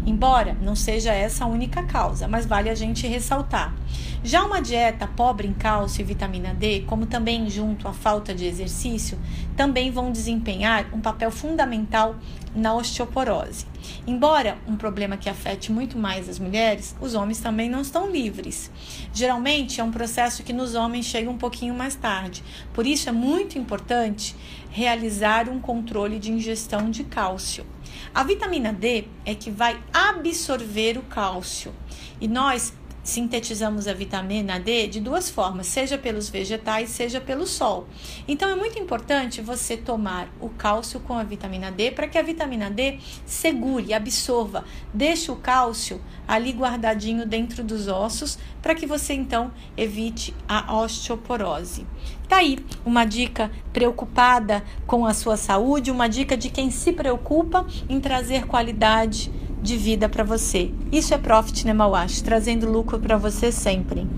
embora 0.06 0.56
não 0.60 0.76
seja 0.76 1.12
essa 1.12 1.44
a 1.44 1.48
única 1.48 1.82
causa, 1.82 2.28
mas 2.28 2.46
vale 2.46 2.70
a 2.70 2.74
gente 2.74 3.06
ressaltar. 3.06 3.74
Já 4.22 4.44
uma 4.44 4.60
dieta 4.60 5.06
pobre 5.06 5.48
em 5.48 5.52
cálcio 5.54 6.02
e 6.02 6.04
vitamina 6.04 6.52
D, 6.52 6.82
como 6.86 7.06
também 7.06 7.48
junto 7.48 7.88
à 7.88 7.92
falta 7.92 8.34
de 8.34 8.44
exercício, 8.44 9.18
também 9.60 9.90
vão 9.90 10.10
desempenhar 10.10 10.86
um 10.90 11.02
papel 11.02 11.30
fundamental 11.30 12.16
na 12.56 12.74
osteoporose. 12.74 13.66
Embora 14.06 14.56
um 14.66 14.74
problema 14.74 15.18
que 15.18 15.28
afete 15.28 15.70
muito 15.70 15.98
mais 15.98 16.30
as 16.30 16.38
mulheres, 16.38 16.96
os 16.98 17.14
homens 17.14 17.40
também 17.40 17.68
não 17.68 17.82
estão 17.82 18.10
livres. 18.10 18.70
Geralmente 19.12 19.78
é 19.78 19.84
um 19.84 19.90
processo 19.90 20.42
que 20.42 20.54
nos 20.54 20.74
homens 20.74 21.04
chega 21.04 21.28
um 21.28 21.36
pouquinho 21.36 21.74
mais 21.74 21.94
tarde. 21.94 22.42
Por 22.72 22.86
isso 22.86 23.10
é 23.10 23.12
muito 23.12 23.58
importante 23.58 24.34
realizar 24.70 25.46
um 25.46 25.60
controle 25.60 26.18
de 26.18 26.32
ingestão 26.32 26.90
de 26.90 27.04
cálcio. 27.04 27.66
A 28.14 28.24
vitamina 28.24 28.72
D 28.72 29.08
é 29.26 29.34
que 29.34 29.50
vai 29.50 29.78
absorver 29.92 30.96
o 30.96 31.02
cálcio. 31.02 31.74
E 32.18 32.26
nós 32.26 32.72
sintetizamos 33.10 33.86
a 33.86 33.92
vitamina 33.92 34.58
D 34.58 34.86
de 34.86 35.00
duas 35.00 35.28
formas, 35.28 35.66
seja 35.66 35.98
pelos 35.98 36.28
vegetais, 36.28 36.90
seja 36.90 37.20
pelo 37.20 37.46
sol. 37.46 37.86
Então 38.26 38.48
é 38.48 38.54
muito 38.54 38.78
importante 38.78 39.42
você 39.42 39.76
tomar 39.76 40.28
o 40.40 40.48
cálcio 40.48 41.00
com 41.00 41.14
a 41.14 41.24
vitamina 41.24 41.70
D 41.70 41.90
para 41.90 42.06
que 42.06 42.16
a 42.16 42.22
vitamina 42.22 42.70
D 42.70 42.98
segure, 43.26 43.92
absorva, 43.92 44.64
deixe 44.94 45.30
o 45.30 45.36
cálcio 45.36 46.00
ali 46.26 46.52
guardadinho 46.52 47.26
dentro 47.26 47.64
dos 47.64 47.88
ossos 47.88 48.38
para 48.62 48.74
que 48.74 48.86
você 48.86 49.12
então 49.12 49.50
evite 49.76 50.34
a 50.48 50.76
osteoporose. 50.76 51.86
Tá 52.28 52.36
aí 52.36 52.58
uma 52.84 53.04
dica 53.04 53.50
preocupada 53.72 54.62
com 54.86 55.04
a 55.04 55.12
sua 55.12 55.36
saúde, 55.36 55.90
uma 55.90 56.08
dica 56.08 56.36
de 56.36 56.48
quem 56.48 56.70
se 56.70 56.92
preocupa 56.92 57.66
em 57.88 57.98
trazer 57.98 58.46
qualidade 58.46 59.32
de 59.62 59.76
vida 59.76 60.08
para 60.08 60.24
você. 60.24 60.72
Isso 60.90 61.12
é 61.12 61.18
Profit 61.18 61.66
Nemawash, 61.66 62.22
trazendo 62.22 62.70
lucro 62.70 62.98
para 62.98 63.16
você 63.16 63.52
sempre. 63.52 64.08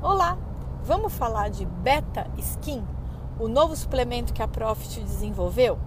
Olá, 0.00 0.38
vamos 0.84 1.12
falar 1.12 1.50
de 1.50 1.66
Beta 1.66 2.30
Skin, 2.38 2.82
o 3.38 3.48
novo 3.48 3.74
suplemento 3.74 4.32
que 4.32 4.42
a 4.42 4.48
Profit 4.48 5.00
desenvolveu? 5.00 5.78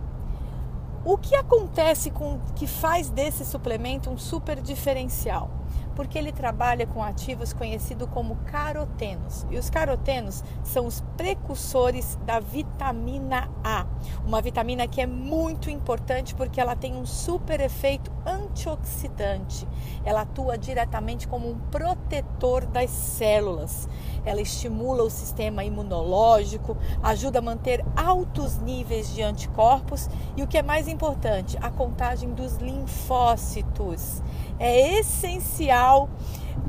O 1.03 1.17
que 1.17 1.35
acontece 1.35 2.11
com 2.11 2.39
que 2.55 2.67
faz 2.67 3.09
desse 3.09 3.45
suplemento 3.45 4.09
um 4.09 4.17
super 4.17 4.61
diferencial? 4.61 5.60
Porque 6.01 6.17
ele 6.17 6.31
trabalha 6.31 6.87
com 6.87 7.03
ativos 7.03 7.53
conhecidos 7.53 8.09
como 8.09 8.35
carotenos. 8.37 9.45
E 9.51 9.57
os 9.59 9.69
carotenos 9.69 10.43
são 10.63 10.87
os 10.87 11.01
precursores 11.15 12.17
da 12.25 12.39
vitamina 12.39 13.47
A, 13.63 13.85
uma 14.25 14.41
vitamina 14.41 14.87
que 14.87 14.99
é 14.99 15.05
muito 15.05 15.69
importante 15.69 16.33
porque 16.33 16.59
ela 16.59 16.75
tem 16.75 16.95
um 16.95 17.05
super 17.05 17.61
efeito 17.61 18.11
antioxidante. 18.25 19.67
Ela 20.03 20.21
atua 20.21 20.57
diretamente 20.57 21.27
como 21.27 21.47
um 21.47 21.59
protetor 21.69 22.65
das 22.65 22.89
células. 22.89 23.87
Ela 24.25 24.41
estimula 24.41 25.03
o 25.03 25.09
sistema 25.09 25.63
imunológico, 25.63 26.75
ajuda 27.03 27.37
a 27.37 27.43
manter 27.43 27.85
altos 27.95 28.57
níveis 28.57 29.13
de 29.13 29.21
anticorpos 29.21 30.09
e 30.35 30.41
o 30.41 30.47
que 30.47 30.57
é 30.57 30.63
mais 30.63 30.87
importante, 30.87 31.59
a 31.61 31.69
contagem 31.69 32.33
dos 32.33 32.57
linfócitos. 32.57 34.23
É 34.63 34.99
essencial 34.99 36.07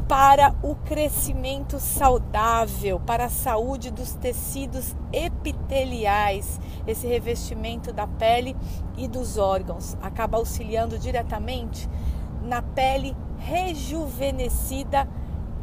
para 0.08 0.54
o 0.62 0.74
crescimento 0.74 1.78
saudável, 1.78 2.98
para 2.98 3.26
a 3.26 3.28
saúde 3.28 3.90
dos 3.90 4.14
tecidos 4.14 4.96
epiteliais, 5.12 6.58
esse 6.86 7.06
revestimento 7.06 7.92
da 7.92 8.06
pele 8.06 8.56
e 8.96 9.06
dos 9.06 9.36
órgãos. 9.36 9.94
Acaba 10.00 10.38
auxiliando 10.38 10.98
diretamente 10.98 11.86
na 12.42 12.62
pele 12.62 13.14
rejuvenescida, 13.36 15.06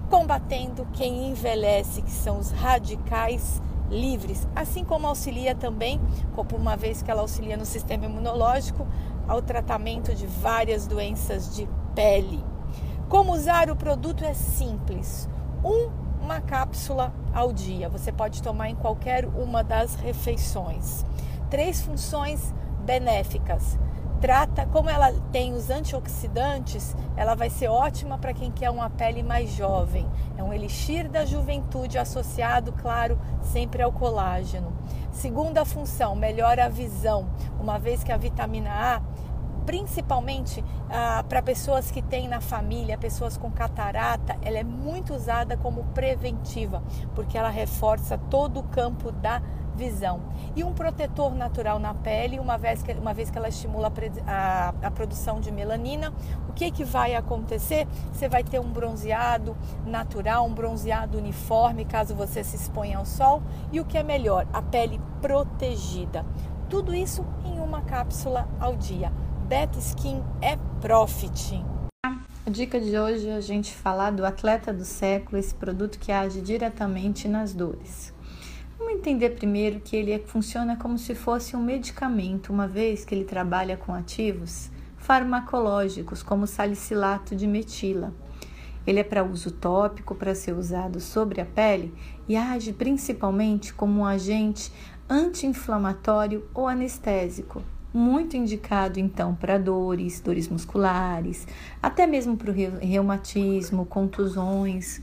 combatendo 0.07 0.87
quem 0.93 1.31
envelhece, 1.31 2.03
que 2.03 2.11
são 2.11 2.37
os 2.37 2.51
radicais 2.51 3.59
livres, 3.89 4.47
assim 4.55 4.85
como 4.85 5.07
auxilia 5.07 5.55
também, 5.55 5.99
uma 6.53 6.77
vez 6.77 7.01
que 7.01 7.09
ela 7.09 7.21
auxilia 7.21 7.57
no 7.57 7.65
sistema 7.65 8.05
imunológico, 8.05 8.87
ao 9.27 9.41
tratamento 9.41 10.13
de 10.13 10.27
várias 10.27 10.85
doenças 10.85 11.55
de 11.55 11.67
pele. 11.99 12.41
Como 13.09 13.33
usar 13.33 13.69
o 13.69 13.75
produto 13.75 14.23
é 14.23 14.33
simples. 14.33 15.27
Um, 15.61 15.89
uma 16.23 16.39
cápsula 16.39 17.13
ao 17.33 17.51
dia. 17.51 17.89
Você 17.89 18.09
pode 18.09 18.41
tomar 18.41 18.69
em 18.69 18.75
qualquer 18.75 19.25
uma 19.25 19.61
das 19.61 19.95
refeições. 19.95 21.05
Três 21.49 21.81
funções 21.81 22.53
benéficas. 22.85 23.77
Trata, 24.21 24.65
como 24.65 24.89
ela 24.89 25.11
tem 25.29 25.53
os 25.53 25.69
antioxidantes, 25.69 26.95
ela 27.17 27.35
vai 27.35 27.49
ser 27.49 27.67
ótima 27.67 28.17
para 28.17 28.33
quem 28.33 28.49
quer 28.49 28.69
uma 28.69 28.89
pele 28.89 29.21
mais 29.21 29.49
jovem. 29.51 30.07
É 30.37 30.43
um 30.43 30.53
elixir 30.53 31.09
da 31.09 31.25
juventude 31.25 31.97
associado, 31.97 32.71
claro, 32.71 33.19
sempre 33.41 33.81
ao 33.81 33.91
colágeno. 33.91 34.71
Segunda 35.11 35.65
função, 35.65 36.15
melhora 36.15 36.65
a 36.65 36.69
visão, 36.69 37.29
uma 37.59 37.77
vez 37.77 38.05
que 38.05 38.11
a 38.11 38.17
vitamina 38.17 38.69
A 38.71 39.01
principalmente 39.69 40.65
ah, 40.89 41.23
para 41.29 41.43
pessoas 41.43 41.91
que 41.91 42.01
têm 42.01 42.27
na 42.27 42.41
família, 42.41 42.97
pessoas 42.97 43.37
com 43.37 43.51
catarata, 43.51 44.35
ela 44.41 44.57
é 44.57 44.63
muito 44.63 45.13
usada 45.13 45.55
como 45.55 45.83
preventiva, 45.93 46.81
porque 47.13 47.37
ela 47.37 47.51
reforça 47.51 48.17
todo 48.17 48.61
o 48.61 48.63
campo 48.63 49.11
da 49.11 49.43
visão. 49.75 50.21
E 50.55 50.63
um 50.63 50.73
protetor 50.73 51.35
natural 51.35 51.77
na 51.77 51.93
pele, 51.93 52.39
uma 52.39 52.57
vez 52.57 52.81
que, 52.81 52.93
uma 52.93 53.13
vez 53.13 53.29
que 53.29 53.37
ela 53.37 53.47
estimula 53.47 53.93
a, 54.25 54.73
a, 54.81 54.89
produção 54.89 55.39
de 55.39 55.51
melanina, 55.51 56.11
o 56.49 56.53
que, 56.53 56.71
que 56.71 56.83
vai 56.83 57.13
acontecer? 57.13 57.87
Você 58.11 58.27
vai 58.27 58.43
ter 58.43 58.59
um 58.59 58.71
bronzeado 58.71 59.55
natural, 59.85 60.47
um 60.47 60.53
bronzeado 60.53 61.15
uniforme, 61.15 61.85
caso 61.85 62.15
você 62.15 62.43
se 62.43 62.55
exponha 62.55 62.97
ao 62.97 63.05
sol. 63.05 63.43
E 63.71 63.79
o 63.79 63.85
que 63.85 63.99
é 63.99 64.03
melhor? 64.03 64.47
A 64.51 64.63
pele 64.63 64.99
protegida. 65.21 66.25
Tudo 66.67 66.95
isso 66.95 67.23
em 67.45 67.59
uma 67.59 67.81
cápsula 67.81 68.47
ao 68.59 68.75
dia. 68.75 69.11
Beta 69.49 69.79
Skin 69.79 70.21
é 70.43 70.55
Profit. 70.79 71.65
A 72.45 72.49
dica 72.51 72.79
de 72.79 72.95
hoje 72.99 73.27
é 73.29 73.33
a 73.33 73.41
gente 73.41 73.73
falar 73.73 74.11
do 74.11 74.23
atleta 74.23 74.71
do 74.71 74.85
século, 74.85 75.39
esse 75.39 75.55
produto 75.55 75.97
que 75.97 76.11
age 76.11 76.39
diretamente 76.39 77.27
nas 77.27 77.51
dores. 77.51 78.13
vamos 78.77 78.93
entender 78.93 79.31
primeiro 79.31 79.79
que 79.79 79.95
ele 79.95 80.19
funciona 80.19 80.75
como 80.75 80.99
se 80.99 81.15
fosse 81.15 81.55
um 81.55 81.63
medicamento, 81.63 82.53
uma 82.53 82.67
vez 82.67 83.03
que 83.03 83.15
ele 83.15 83.25
trabalha 83.25 83.75
com 83.75 83.91
ativos 83.91 84.69
farmacológicos, 84.99 86.21
como 86.21 86.45
salicilato 86.45 87.35
de 87.35 87.47
metila. 87.47 88.13
Ele 88.85 88.99
é 88.99 89.03
para 89.03 89.23
uso 89.23 89.49
tópico, 89.49 90.13
para 90.13 90.35
ser 90.35 90.53
usado 90.53 90.99
sobre 90.99 91.41
a 91.41 91.45
pele 91.45 91.91
e 92.27 92.37
age 92.37 92.71
principalmente 92.71 93.73
como 93.73 94.01
um 94.01 94.05
agente 94.05 94.71
anti-inflamatório 95.09 96.47
ou 96.53 96.67
anestésico, 96.67 97.63
muito 97.93 98.37
indicado 98.37 98.99
então 98.99 99.33
para 99.35 99.57
dores, 99.57 100.19
dores 100.19 100.47
musculares, 100.47 101.47
até 101.81 102.05
mesmo 102.05 102.37
para 102.37 102.51
o 102.51 102.53
reumatismo, 102.53 103.85
contusões. 103.85 105.01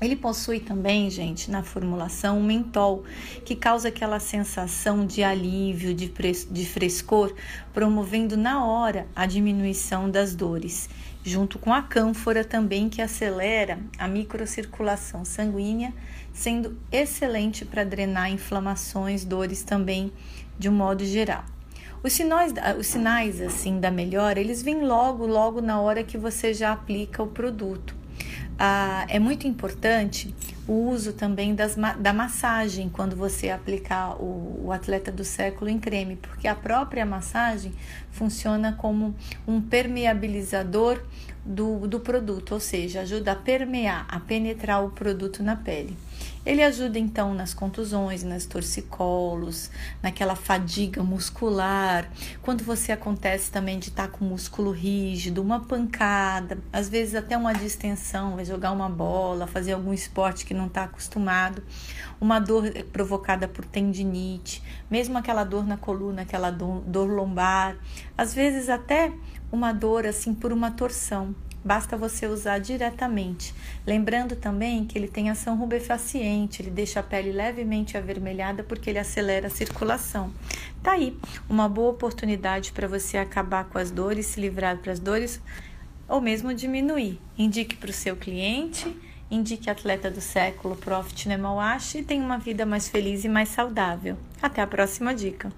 Ele 0.00 0.14
possui 0.14 0.60
também, 0.60 1.10
gente, 1.10 1.50
na 1.50 1.64
formulação, 1.64 2.38
um 2.38 2.44
mentol, 2.44 3.02
que 3.44 3.56
causa 3.56 3.88
aquela 3.88 4.20
sensação 4.20 5.04
de 5.04 5.24
alívio, 5.24 5.92
de, 5.92 6.08
de 6.08 6.66
frescor, 6.66 7.34
promovendo 7.74 8.36
na 8.36 8.64
hora 8.64 9.08
a 9.14 9.26
diminuição 9.26 10.08
das 10.08 10.36
dores, 10.36 10.88
junto 11.24 11.58
com 11.58 11.74
a 11.74 11.82
cânfora 11.82 12.44
também, 12.44 12.88
que 12.88 13.02
acelera 13.02 13.80
a 13.98 14.06
microcirculação 14.06 15.24
sanguínea, 15.24 15.92
sendo 16.32 16.78
excelente 16.92 17.64
para 17.64 17.82
drenar 17.82 18.30
inflamações, 18.30 19.24
dores 19.24 19.64
também, 19.64 20.12
de 20.56 20.68
um 20.68 20.72
modo 20.72 21.04
geral. 21.04 21.57
Os 22.02 22.12
sinais, 22.12 22.54
os 22.78 22.86
sinais 22.86 23.40
assim 23.40 23.80
da 23.80 23.90
melhora, 23.90 24.38
eles 24.38 24.62
vêm 24.62 24.84
logo, 24.84 25.26
logo 25.26 25.60
na 25.60 25.80
hora 25.80 26.04
que 26.04 26.16
você 26.16 26.54
já 26.54 26.72
aplica 26.72 27.22
o 27.22 27.26
produto. 27.26 27.94
Ah, 28.60 29.06
é 29.08 29.18
muito 29.18 29.46
importante 29.46 30.34
o 30.66 30.90
uso 30.90 31.12
também 31.12 31.54
das, 31.54 31.76
da 31.98 32.12
massagem 32.12 32.88
quando 32.88 33.14
você 33.14 33.50
aplicar 33.50 34.20
o, 34.20 34.66
o, 34.66 34.72
atleta 34.72 35.12
do 35.12 35.24
século 35.24 35.70
em 35.70 35.78
creme, 35.78 36.16
porque 36.16 36.48
a 36.48 36.56
própria 36.56 37.06
massagem 37.06 37.72
funciona 38.10 38.72
como 38.72 39.14
um 39.46 39.60
permeabilizador 39.60 41.00
do, 41.44 41.86
do 41.86 42.00
produto, 42.00 42.52
ou 42.52 42.60
seja, 42.60 43.02
ajuda 43.02 43.32
a 43.32 43.36
permear, 43.36 44.06
a 44.08 44.18
penetrar 44.18 44.84
o 44.84 44.90
produto 44.90 45.40
na 45.40 45.54
pele. 45.54 45.96
Ele 46.46 46.62
ajuda 46.62 46.98
então 46.98 47.34
nas 47.34 47.52
contusões, 47.52 48.22
nas 48.22 48.46
torcicolos, 48.46 49.70
naquela 50.02 50.34
fadiga 50.34 51.02
muscular, 51.02 52.10
quando 52.42 52.64
você 52.64 52.92
acontece 52.92 53.50
também 53.50 53.78
de 53.78 53.88
estar 53.88 54.08
com 54.08 54.24
o 54.24 54.28
músculo 54.28 54.70
rígido, 54.70 55.42
uma 55.42 55.60
pancada, 55.60 56.58
às 56.72 56.88
vezes 56.88 57.14
até 57.14 57.36
uma 57.36 57.52
distensão, 57.52 58.36
vai 58.36 58.44
jogar 58.44 58.72
uma 58.72 58.88
bola, 58.88 59.46
fazer 59.46 59.72
algum 59.72 59.92
esporte 59.92 60.46
que 60.46 60.54
não 60.54 60.66
está 60.66 60.84
acostumado, 60.84 61.62
uma 62.20 62.38
dor 62.38 62.70
provocada 62.92 63.46
por 63.46 63.64
tendinite, 63.64 64.62
mesmo 64.90 65.18
aquela 65.18 65.44
dor 65.44 65.66
na 65.66 65.76
coluna, 65.76 66.22
aquela 66.22 66.50
dor, 66.50 66.80
dor 66.80 67.08
lombar, 67.10 67.76
às 68.16 68.32
vezes 68.32 68.68
até 68.68 69.12
uma 69.50 69.72
dor 69.72 70.06
assim 70.06 70.34
por 70.34 70.52
uma 70.52 70.70
torção 70.70 71.34
basta 71.68 71.98
você 71.98 72.26
usar 72.26 72.60
diretamente. 72.60 73.54
Lembrando 73.86 74.34
também 74.34 74.86
que 74.86 74.96
ele 74.96 75.06
tem 75.06 75.28
ação 75.28 75.54
rubefaciente, 75.54 76.62
ele 76.62 76.70
deixa 76.70 77.00
a 77.00 77.02
pele 77.02 77.30
levemente 77.30 77.94
avermelhada 77.94 78.64
porque 78.64 78.88
ele 78.88 78.98
acelera 78.98 79.48
a 79.48 79.50
circulação. 79.50 80.32
Tá 80.82 80.92
aí 80.92 81.14
uma 81.46 81.68
boa 81.68 81.90
oportunidade 81.90 82.72
para 82.72 82.88
você 82.88 83.18
acabar 83.18 83.66
com 83.66 83.76
as 83.76 83.90
dores, 83.90 84.24
se 84.24 84.40
livrar 84.40 84.78
das 84.78 84.98
dores 84.98 85.42
ou 86.08 86.22
mesmo 86.22 86.54
diminuir. 86.54 87.20
Indique 87.36 87.76
para 87.76 87.90
o 87.90 87.92
seu 87.92 88.16
cliente, 88.16 88.96
indique 89.30 89.68
atleta 89.68 90.10
do 90.10 90.22
século 90.22 90.74
Profit 90.74 91.28
Nemawash 91.28 91.96
e 91.96 92.02
tenha 92.02 92.24
uma 92.24 92.38
vida 92.38 92.64
mais 92.64 92.88
feliz 92.88 93.24
e 93.24 93.28
mais 93.28 93.50
saudável. 93.50 94.16
Até 94.40 94.62
a 94.62 94.66
próxima 94.66 95.14
dica. 95.14 95.52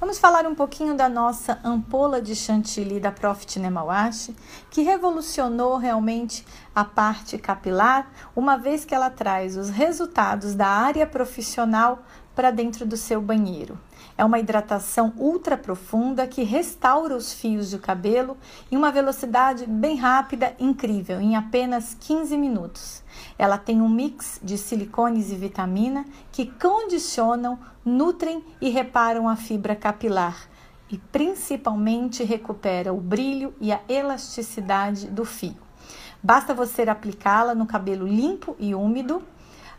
Vamos 0.00 0.20
falar 0.20 0.46
um 0.46 0.54
pouquinho 0.54 0.94
da 0.94 1.08
nossa 1.08 1.58
ampola 1.64 2.22
de 2.22 2.36
chantilly 2.36 3.00
da 3.00 3.10
Profit 3.10 3.58
Nemawashi, 3.58 4.32
que 4.70 4.82
revolucionou 4.82 5.76
realmente 5.76 6.46
a 6.72 6.84
parte 6.84 7.36
capilar, 7.36 8.08
uma 8.36 8.56
vez 8.56 8.84
que 8.84 8.94
ela 8.94 9.10
traz 9.10 9.56
os 9.56 9.70
resultados 9.70 10.54
da 10.54 10.68
área 10.68 11.04
profissional 11.04 12.04
para 12.32 12.52
dentro 12.52 12.86
do 12.86 12.96
seu 12.96 13.20
banheiro. 13.20 13.76
É 14.18 14.24
uma 14.24 14.40
hidratação 14.40 15.12
ultra 15.16 15.56
profunda 15.56 16.26
que 16.26 16.42
restaura 16.42 17.14
os 17.14 17.32
fios 17.32 17.70
de 17.70 17.78
cabelo 17.78 18.36
em 18.68 18.76
uma 18.76 18.90
velocidade 18.90 19.64
bem 19.64 19.94
rápida, 19.94 20.56
incrível, 20.58 21.20
em 21.20 21.36
apenas 21.36 21.96
15 22.00 22.36
minutos. 22.36 23.04
Ela 23.38 23.56
tem 23.56 23.80
um 23.80 23.88
mix 23.88 24.40
de 24.42 24.58
silicones 24.58 25.30
e 25.30 25.36
vitamina 25.36 26.04
que 26.32 26.46
condicionam, 26.46 27.60
nutrem 27.84 28.44
e 28.60 28.70
reparam 28.70 29.28
a 29.28 29.36
fibra 29.36 29.76
capilar 29.76 30.48
e 30.90 30.98
principalmente 30.98 32.24
recupera 32.24 32.92
o 32.92 33.00
brilho 33.00 33.54
e 33.60 33.70
a 33.70 33.80
elasticidade 33.88 35.06
do 35.06 35.24
fio. 35.24 35.56
Basta 36.20 36.52
você 36.52 36.82
aplicá-la 36.82 37.54
no 37.54 37.66
cabelo 37.66 38.04
limpo 38.04 38.56
e 38.58 38.74
úmido 38.74 39.22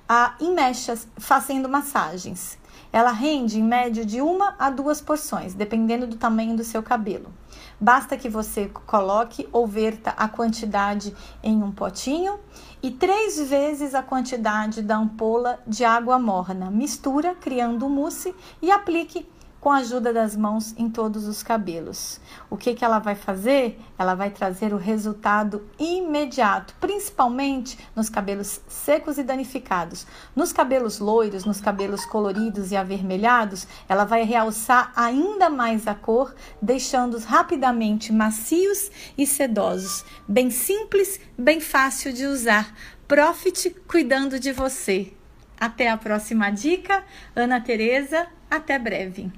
a, 0.08 0.36
em 0.40 0.54
mechas, 0.54 1.08
fazendo 1.18 1.68
massagens. 1.68 2.59
Ela 2.92 3.12
rende 3.12 3.60
em 3.60 3.64
média 3.64 4.04
de 4.04 4.22
uma 4.22 4.56
a 4.58 4.70
duas 4.70 5.00
porções, 5.00 5.54
dependendo 5.54 6.08
do 6.08 6.16
tamanho 6.16 6.56
do 6.56 6.64
seu 6.64 6.82
cabelo. 6.82 7.32
Basta 7.80 8.18
que 8.18 8.28
você 8.28 8.70
coloque 8.86 9.48
ou 9.52 9.66
verta 9.66 10.12
a 10.12 10.28
quantidade 10.28 11.16
em 11.42 11.64
um 11.64 11.72
potinho 11.72 12.40
e 12.82 12.92
três 12.92 13.40
vezes 13.50 13.94
a 13.94 14.04
quantidade 14.04 14.82
da 14.82 14.98
ampola 14.98 15.60
de 15.66 15.86
água 15.86 16.18
morna. 16.20 16.70
Mistura, 16.70 17.36
criando 17.36 17.88
mousse 17.88 18.36
e 18.62 18.72
aplique 18.72 19.28
com 19.60 19.72
a 19.72 19.78
ajuda 19.78 20.14
das 20.14 20.36
mãos 20.36 20.74
em 20.78 20.90
todos 20.90 21.28
os 21.28 21.44
cabelos. 21.44 22.20
O 22.50 22.56
que, 22.56 22.74
que 22.74 22.86
ela 22.86 23.00
vai 23.00 23.16
fazer? 23.16 23.80
Ela 23.98 24.16
vai 24.16 24.30
trazer 24.30 24.74
o 24.74 24.78
resultado 24.78 25.68
imediato, 25.78 26.74
principalmente 26.80 27.78
nos 27.96 28.10
cabelos 28.10 28.62
secos 28.68 29.18
e 29.18 29.24
danificados. 29.24 30.08
Nos 30.36 30.54
cabelos 30.54 31.00
loiros, 31.00 31.46
nos 31.46 31.60
cabelos 31.60 32.06
coloridos 32.06 32.72
e 32.72 32.78
avermelhados, 32.78 33.68
ela 33.88 34.06
vai 34.06 34.24
realçar 34.24 34.94
ainda 34.96 35.50
mais 35.50 35.88
a 35.88 35.94
cor, 35.94 36.34
deixando-os 36.62 37.26
rapidamente 37.26 38.14
macios 38.14 38.90
e 39.18 39.28
sedosos. 39.28 40.06
Bem 40.28 40.50
simples, 40.50 41.20
bem 41.38 41.60
fácil 41.60 42.14
de 42.14 42.26
usar. 42.26 42.74
Profit 43.08 43.76
cuidando 43.88 44.40
de 44.40 44.52
você. 44.52 45.12
Até 45.60 45.90
a 45.90 45.98
próxima 45.98 46.50
dica. 46.52 47.04
Ana 47.36 47.60
Tereza, 47.60 48.28
até 48.50 48.80
breve. 48.80 49.32